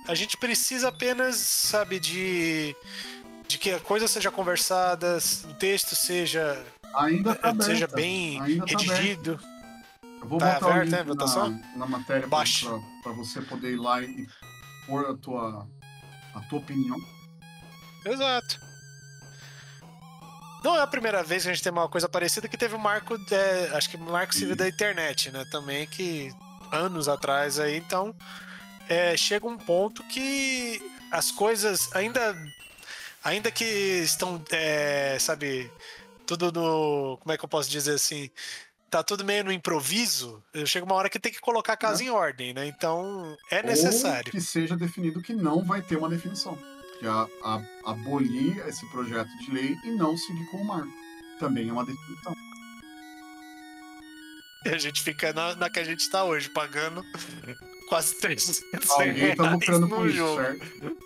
A 0.09 0.15
gente 0.15 0.37
precisa 0.37 0.89
apenas, 0.89 1.37
sabe, 1.37 2.01
de. 2.01 2.75
De 3.47 3.59
que 3.59 3.71
a 3.73 3.79
coisa 3.81 4.09
seja 4.09 4.31
conversada, 4.31 5.19
o 5.45 5.55
texto 5.55 5.95
seja 5.95 6.65
Ainda 6.95 7.35
tá 7.35 7.51
aberta, 7.51 7.65
seja 7.73 7.87
bem 7.87 8.41
ainda 8.41 8.65
tá 8.65 8.71
redigido. 8.73 9.39
Eu 10.23 10.27
vou 10.29 10.39
Tá 10.39 10.55
botar 10.55 10.79
o 10.79 10.83
link 10.83 11.03
votação? 11.05 11.51
na, 11.51 11.79
na 11.79 11.87
matéria 11.87 12.27
para 12.27 13.13
você 13.13 13.43
poder 13.43 13.73
ir 13.73 13.77
lá 13.77 14.01
e 14.01 14.27
pôr 14.87 15.11
a 15.11 15.15
tua, 15.15 15.69
a 16.35 16.41
tua 16.49 16.59
opinião. 16.59 16.97
Exato. 18.07 18.59
Não 20.65 20.79
é 20.79 20.81
a 20.81 20.87
primeira 20.87 21.23
vez 21.23 21.43
que 21.43 21.51
a 21.51 21.53
gente 21.53 21.63
tem 21.63 21.71
uma 21.71 21.91
coisa 21.91 22.09
parecida 22.09 22.49
que 22.49 22.57
teve 22.57 22.75
o 22.75 22.79
marco, 22.79 23.15
é, 23.31 23.77
acho 23.77 23.91
que 23.91 23.97
o 23.97 24.01
marco 24.01 24.35
civil 24.35 24.57
da 24.57 24.67
internet, 24.67 25.31
né? 25.31 25.45
Também 25.51 25.87
que 25.87 26.33
anos 26.73 27.07
atrás 27.07 27.61
aí, 27.61 27.77
então 27.77 28.17
é, 28.89 29.15
chega 29.15 29.47
um 29.47 29.59
ponto 29.59 30.03
que 30.05 30.81
as 31.11 31.31
coisas 31.31 31.95
ainda, 31.95 32.35
ainda 33.23 33.51
que 33.51 33.63
estão, 33.65 34.43
é, 34.51 35.19
sabe, 35.21 35.71
tudo 36.27 36.51
no, 36.51 37.19
como 37.19 37.33
é 37.35 37.37
que 37.37 37.45
eu 37.45 37.49
posso 37.49 37.69
dizer 37.71 37.97
assim, 37.97 38.31
tá 38.89 39.03
tudo 39.03 39.23
meio 39.23 39.45
no 39.45 39.53
improviso. 39.53 40.43
Chega 40.65 40.87
uma 40.87 40.95
hora 40.95 41.11
que 41.11 41.19
tem 41.19 41.31
que 41.31 41.43
colocar 41.43 41.75
a 41.75 41.77
casa 41.77 42.03
em 42.03 42.09
ordem, 42.09 42.55
né? 42.55 42.67
Então 42.67 43.37
é 43.51 43.63
necessário. 43.63 44.29
Ou 44.29 44.33
que 44.33 44.41
seja 44.41 44.75
definido 44.75 45.21
que 45.21 45.35
não 45.35 45.63
vai 45.63 45.83
ter 45.83 45.97
uma 45.97 46.09
definição. 46.09 46.57
Que 47.05 47.09
a, 47.09 47.29
a, 47.45 47.63
abolir 47.85 48.67
esse 48.67 48.87
projeto 48.87 49.29
de 49.45 49.51
lei 49.53 49.77
e 49.85 49.91
não 49.91 50.17
seguir 50.17 50.47
com 50.47 50.57
o 50.57 50.65
marco. 50.65 50.89
Também 51.39 51.69
é 51.69 51.73
uma 51.73 51.85
definição. 51.85 52.35
E 54.65 54.71
a 54.71 54.79
gente 54.79 55.03
fica 55.03 55.31
na, 55.35 55.55
na 55.55 55.69
que 55.69 55.79
a 55.81 55.85
gente 55.85 56.09
tá 56.09 56.25
hoje, 56.25 56.49
pagando 56.49 57.05
quase 57.91 58.19
300 58.21 58.63
Alguém 58.91 59.37
tá 59.37 59.43
reais 59.43 59.53
lucrando 59.53 59.87
com 59.91 60.07
isso, 60.07 60.17
jogo. 60.17 60.41
certo? 60.41 60.97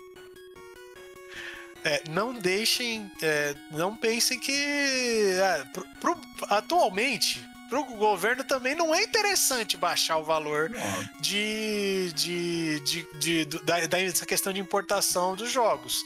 É, 1.83 2.03
não 2.09 2.33
deixem, 2.33 3.11
é, 3.21 3.53
não 3.71 3.93
pensem 3.93 4.39
que 4.39 4.53
é, 4.53 5.65
pro- 5.73 5.85
pro- 5.99 6.17
atualmente 6.49 7.45
pro 7.69 7.83
governo 7.85 8.43
também 8.43 8.75
não 8.75 8.93
é 8.93 9.03
interessante 9.03 9.77
baixar 9.77 10.17
o 10.17 10.23
valor 10.23 10.71
de, 11.19 12.11
de, 12.13 12.79
de, 12.79 13.07
de- 13.45 13.45
da, 13.63 13.79
dessa 13.85 14.25
questão 14.25 14.51
de 14.51 14.59
importação 14.59 15.35
dos 15.35 15.51
jogos. 15.51 16.03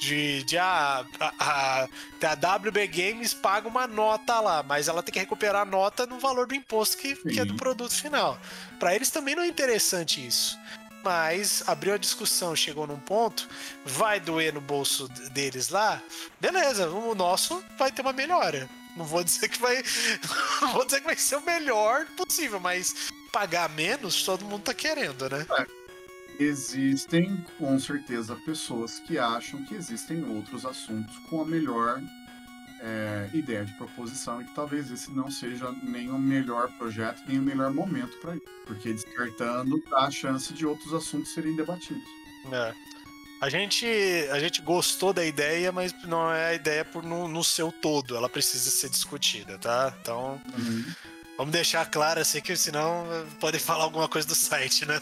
De, 0.00 0.44
de 0.44 0.56
a, 0.56 1.04
a, 1.18 1.32
a, 1.40 1.88
a 2.22 2.56
WB 2.56 2.86
Games 2.86 3.34
paga 3.34 3.66
uma 3.66 3.84
nota 3.88 4.38
lá, 4.38 4.62
mas 4.62 4.86
ela 4.86 5.02
tem 5.02 5.12
que 5.12 5.18
recuperar 5.18 5.62
a 5.62 5.64
nota 5.64 6.06
no 6.06 6.20
valor 6.20 6.46
do 6.46 6.54
imposto 6.54 6.96
que, 6.98 7.16
que 7.16 7.40
é 7.40 7.44
do 7.44 7.54
produto 7.56 7.92
final. 7.92 8.38
Para 8.78 8.94
eles 8.94 9.10
também 9.10 9.34
não 9.34 9.42
é 9.42 9.48
interessante 9.48 10.24
isso. 10.24 10.56
Mas 11.02 11.64
abriu 11.66 11.94
a 11.94 11.98
discussão, 11.98 12.54
chegou 12.54 12.86
num 12.86 12.98
ponto, 12.98 13.48
vai 13.84 14.20
doer 14.20 14.52
no 14.54 14.60
bolso 14.60 15.08
deles 15.32 15.68
lá, 15.68 16.00
beleza, 16.40 16.88
o 16.90 17.14
nosso 17.14 17.64
vai 17.76 17.90
ter 17.90 18.02
uma 18.02 18.12
melhora. 18.12 18.68
Não 18.98 19.04
vou 19.04 19.22
dizer 19.22 19.48
que 19.48 19.60
vai. 19.60 19.80
Não 20.60 20.72
vou 20.72 20.84
dizer 20.84 20.98
que 21.00 21.06
vai 21.06 21.16
ser 21.16 21.36
o 21.36 21.40
melhor 21.40 22.04
possível, 22.16 22.58
mas 22.58 23.10
pagar 23.32 23.70
menos, 23.70 24.24
todo 24.24 24.44
mundo 24.44 24.64
tá 24.64 24.74
querendo, 24.74 25.30
né? 25.30 25.46
Existem, 26.40 27.44
com 27.58 27.78
certeza, 27.78 28.34
pessoas 28.44 28.98
que 29.00 29.16
acham 29.16 29.64
que 29.64 29.74
existem 29.74 30.24
outros 30.24 30.66
assuntos 30.66 31.16
com 31.30 31.42
a 31.42 31.44
melhor 31.44 32.00
é, 32.80 33.30
ideia 33.32 33.64
de 33.64 33.72
proposição 33.74 34.40
e 34.40 34.44
que 34.44 34.54
talvez 34.54 34.90
esse 34.90 35.10
não 35.12 35.30
seja 35.30 35.70
nem 35.82 36.10
o 36.10 36.18
melhor 36.18 36.70
projeto, 36.78 37.22
nem 37.26 37.38
o 37.38 37.42
melhor 37.42 37.72
momento 37.72 38.16
para 38.18 38.34
isso. 38.34 38.46
Porque 38.66 38.92
descartando 38.92 39.82
dá 39.88 40.06
a 40.06 40.10
chance 40.10 40.52
de 40.52 40.66
outros 40.66 40.92
assuntos 40.92 41.32
serem 41.32 41.54
debatidos. 41.54 42.08
É. 42.52 42.74
A 43.40 43.48
gente, 43.48 43.86
a 44.32 44.38
gente 44.40 44.60
gostou 44.62 45.12
da 45.12 45.24
ideia, 45.24 45.70
mas 45.70 45.92
não 46.04 46.32
é 46.32 46.48
a 46.48 46.54
ideia 46.54 46.84
por 46.84 47.04
no, 47.04 47.28
no 47.28 47.44
seu 47.44 47.70
todo. 47.70 48.16
Ela 48.16 48.28
precisa 48.28 48.68
ser 48.70 48.90
discutida, 48.90 49.56
tá? 49.58 49.94
Então, 50.00 50.40
Uhum. 50.58 50.84
vamos 51.36 51.52
deixar 51.52 51.88
claro 51.88 52.20
assim, 52.20 52.40
que 52.40 52.56
senão 52.56 53.06
podem 53.38 53.60
falar 53.60 53.84
alguma 53.84 54.08
coisa 54.08 54.26
do 54.26 54.34
site, 54.34 54.84
né? 54.86 55.00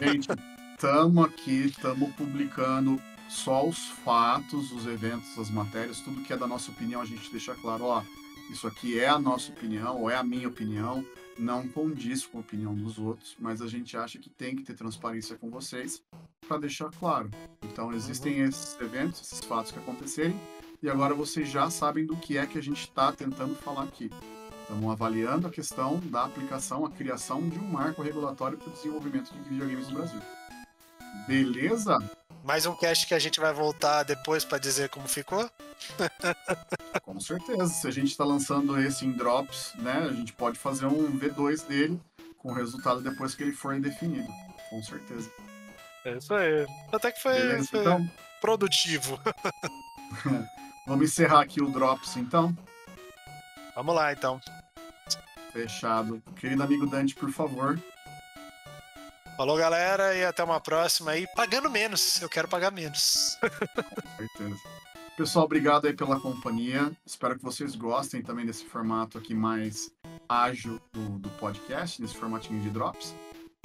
Gente, 0.00 0.28
estamos 0.72 1.24
aqui, 1.26 1.66
estamos 1.66 2.14
publicando 2.14 3.00
só 3.28 3.66
os 3.66 3.78
fatos, 4.04 4.72
os 4.72 4.86
eventos, 4.86 5.38
as 5.38 5.50
matérias, 5.50 6.00
tudo 6.00 6.22
que 6.22 6.32
é 6.32 6.36
da 6.36 6.46
nossa 6.46 6.70
opinião, 6.70 7.00
a 7.00 7.06
gente 7.06 7.30
deixa 7.30 7.54
claro, 7.54 7.84
ó, 7.84 8.02
isso 8.50 8.66
aqui 8.66 8.98
é 8.98 9.08
a 9.08 9.18
nossa 9.18 9.50
opinião, 9.52 10.00
ou 10.00 10.10
é 10.10 10.16
a 10.16 10.22
minha 10.22 10.48
opinião, 10.48 11.04
não 11.38 11.66
condiz 11.68 12.26
com 12.26 12.38
a 12.38 12.40
opinião 12.40 12.74
dos 12.74 12.98
outros, 12.98 13.36
mas 13.38 13.60
a 13.62 13.66
gente 13.66 13.96
acha 13.96 14.18
que 14.18 14.30
tem 14.30 14.56
que 14.56 14.62
ter 14.62 14.74
transparência 14.74 15.36
com 15.36 15.50
vocês 15.50 16.02
para 16.46 16.58
deixar 16.58 16.90
claro. 16.90 17.30
Então 17.62 17.92
existem 17.92 18.40
esses 18.40 18.78
eventos, 18.80 19.20
esses 19.20 19.40
fatos 19.40 19.72
que 19.72 19.78
acontecerem, 19.78 20.38
e 20.82 20.88
agora 20.88 21.14
vocês 21.14 21.48
já 21.48 21.70
sabem 21.70 22.04
do 22.04 22.16
que 22.16 22.36
é 22.36 22.46
que 22.46 22.58
a 22.58 22.62
gente 22.62 22.80
está 22.80 23.12
tentando 23.12 23.54
falar 23.54 23.84
aqui. 23.84 24.10
Estamos 24.62 24.90
avaliando 24.90 25.46
a 25.46 25.50
questão 25.50 26.00
da 26.00 26.24
aplicação, 26.24 26.84
a 26.84 26.90
criação 26.90 27.48
de 27.48 27.58
um 27.58 27.68
marco 27.68 28.02
regulatório 28.02 28.56
para 28.56 28.68
o 28.68 28.72
desenvolvimento 28.72 29.32
de 29.32 29.48
videogames 29.48 29.88
no 29.88 29.94
Brasil. 29.94 30.20
Beleza? 31.26 31.98
Mais 32.44 32.66
um 32.66 32.74
cast 32.74 33.06
que 33.06 33.14
a 33.14 33.18
gente 33.18 33.38
vai 33.38 33.52
voltar 33.52 34.02
depois 34.02 34.44
pra 34.44 34.58
dizer 34.58 34.88
como 34.88 35.06
ficou. 35.06 35.48
Com 37.02 37.20
certeza. 37.20 37.66
Se 37.66 37.86
a 37.86 37.90
gente 37.90 38.08
está 38.10 38.24
lançando 38.24 38.78
esse 38.80 39.06
em 39.06 39.12
drops, 39.12 39.72
né, 39.76 40.08
a 40.10 40.12
gente 40.12 40.32
pode 40.32 40.58
fazer 40.58 40.86
um 40.86 41.18
V2 41.18 41.66
dele 41.66 42.00
com 42.38 42.50
o 42.50 42.54
resultado 42.54 43.00
depois 43.00 43.34
que 43.34 43.44
ele 43.44 43.52
for 43.52 43.78
definido. 43.80 44.28
Com 44.70 44.82
certeza. 44.82 45.30
É 46.04 46.16
isso 46.16 46.34
aí. 46.34 46.66
Até 46.92 47.12
que 47.12 47.22
foi, 47.22 47.34
Beleza? 47.34 47.68
foi 47.68 47.80
Então, 47.80 48.10
produtivo. 48.40 49.20
vamos 50.86 51.08
encerrar 51.10 51.42
aqui 51.42 51.62
o 51.62 51.70
drops, 51.70 52.16
então. 52.16 52.56
Vamos 53.76 53.94
lá, 53.94 54.12
então. 54.12 54.40
Fechado. 55.52 56.20
Querido 56.36 56.62
amigo 56.62 56.86
Dante, 56.86 57.14
por 57.14 57.30
favor. 57.30 57.78
Falou, 59.42 59.58
galera, 59.58 60.14
e 60.14 60.24
até 60.24 60.44
uma 60.44 60.60
próxima 60.60 61.10
aí. 61.10 61.26
Pagando 61.34 61.68
menos. 61.68 62.22
Eu 62.22 62.28
quero 62.28 62.46
pagar 62.46 62.70
menos. 62.70 63.36
Com 63.40 64.16
certeza. 64.38 64.60
Pessoal, 65.16 65.46
obrigado 65.46 65.88
aí 65.88 65.92
pela 65.92 66.20
companhia. 66.20 66.92
Espero 67.04 67.36
que 67.36 67.42
vocês 67.42 67.74
gostem 67.74 68.22
também 68.22 68.46
desse 68.46 68.64
formato 68.64 69.18
aqui 69.18 69.34
mais 69.34 69.90
ágil 70.28 70.80
do, 70.92 71.18
do 71.18 71.28
podcast, 71.40 72.00
nesse 72.00 72.14
formatinho 72.14 72.60
de 72.60 72.70
drops. 72.70 73.16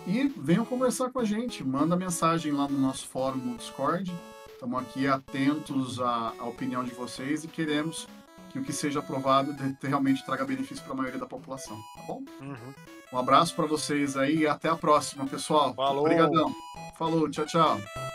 E 0.07 0.27
venham 0.29 0.65
conversar 0.65 1.11
com 1.11 1.19
a 1.19 1.23
gente. 1.23 1.63
Manda 1.63 1.95
mensagem 1.95 2.53
lá 2.53 2.67
no 2.67 2.79
nosso 2.79 3.07
fórum 3.07 3.37
no 3.37 3.55
Discord. 3.55 4.11
Estamos 4.51 4.81
aqui 4.81 5.07
atentos 5.07 6.01
à, 6.01 6.33
à 6.39 6.45
opinião 6.47 6.83
de 6.83 6.95
vocês 6.95 7.43
e 7.43 7.47
queremos 7.47 8.07
que 8.51 8.59
o 8.59 8.63
que 8.63 8.73
seja 8.73 8.99
aprovado 8.99 9.55
realmente 9.81 10.25
traga 10.25 10.45
benefício 10.45 10.83
para 10.83 10.93
a 10.93 10.97
maioria 10.97 11.19
da 11.19 11.25
população. 11.25 11.77
Tá 11.95 12.03
bom? 12.07 12.23
Uhum. 12.41 12.73
Um 13.13 13.17
abraço 13.17 13.55
para 13.55 13.65
vocês 13.65 14.17
aí 14.17 14.39
e 14.39 14.47
até 14.47 14.69
a 14.69 14.75
próxima, 14.75 15.25
pessoal. 15.25 15.73
Falou. 15.73 16.01
Obrigadão. 16.01 16.53
Falou, 16.97 17.29
tchau, 17.29 17.45
tchau. 17.45 18.06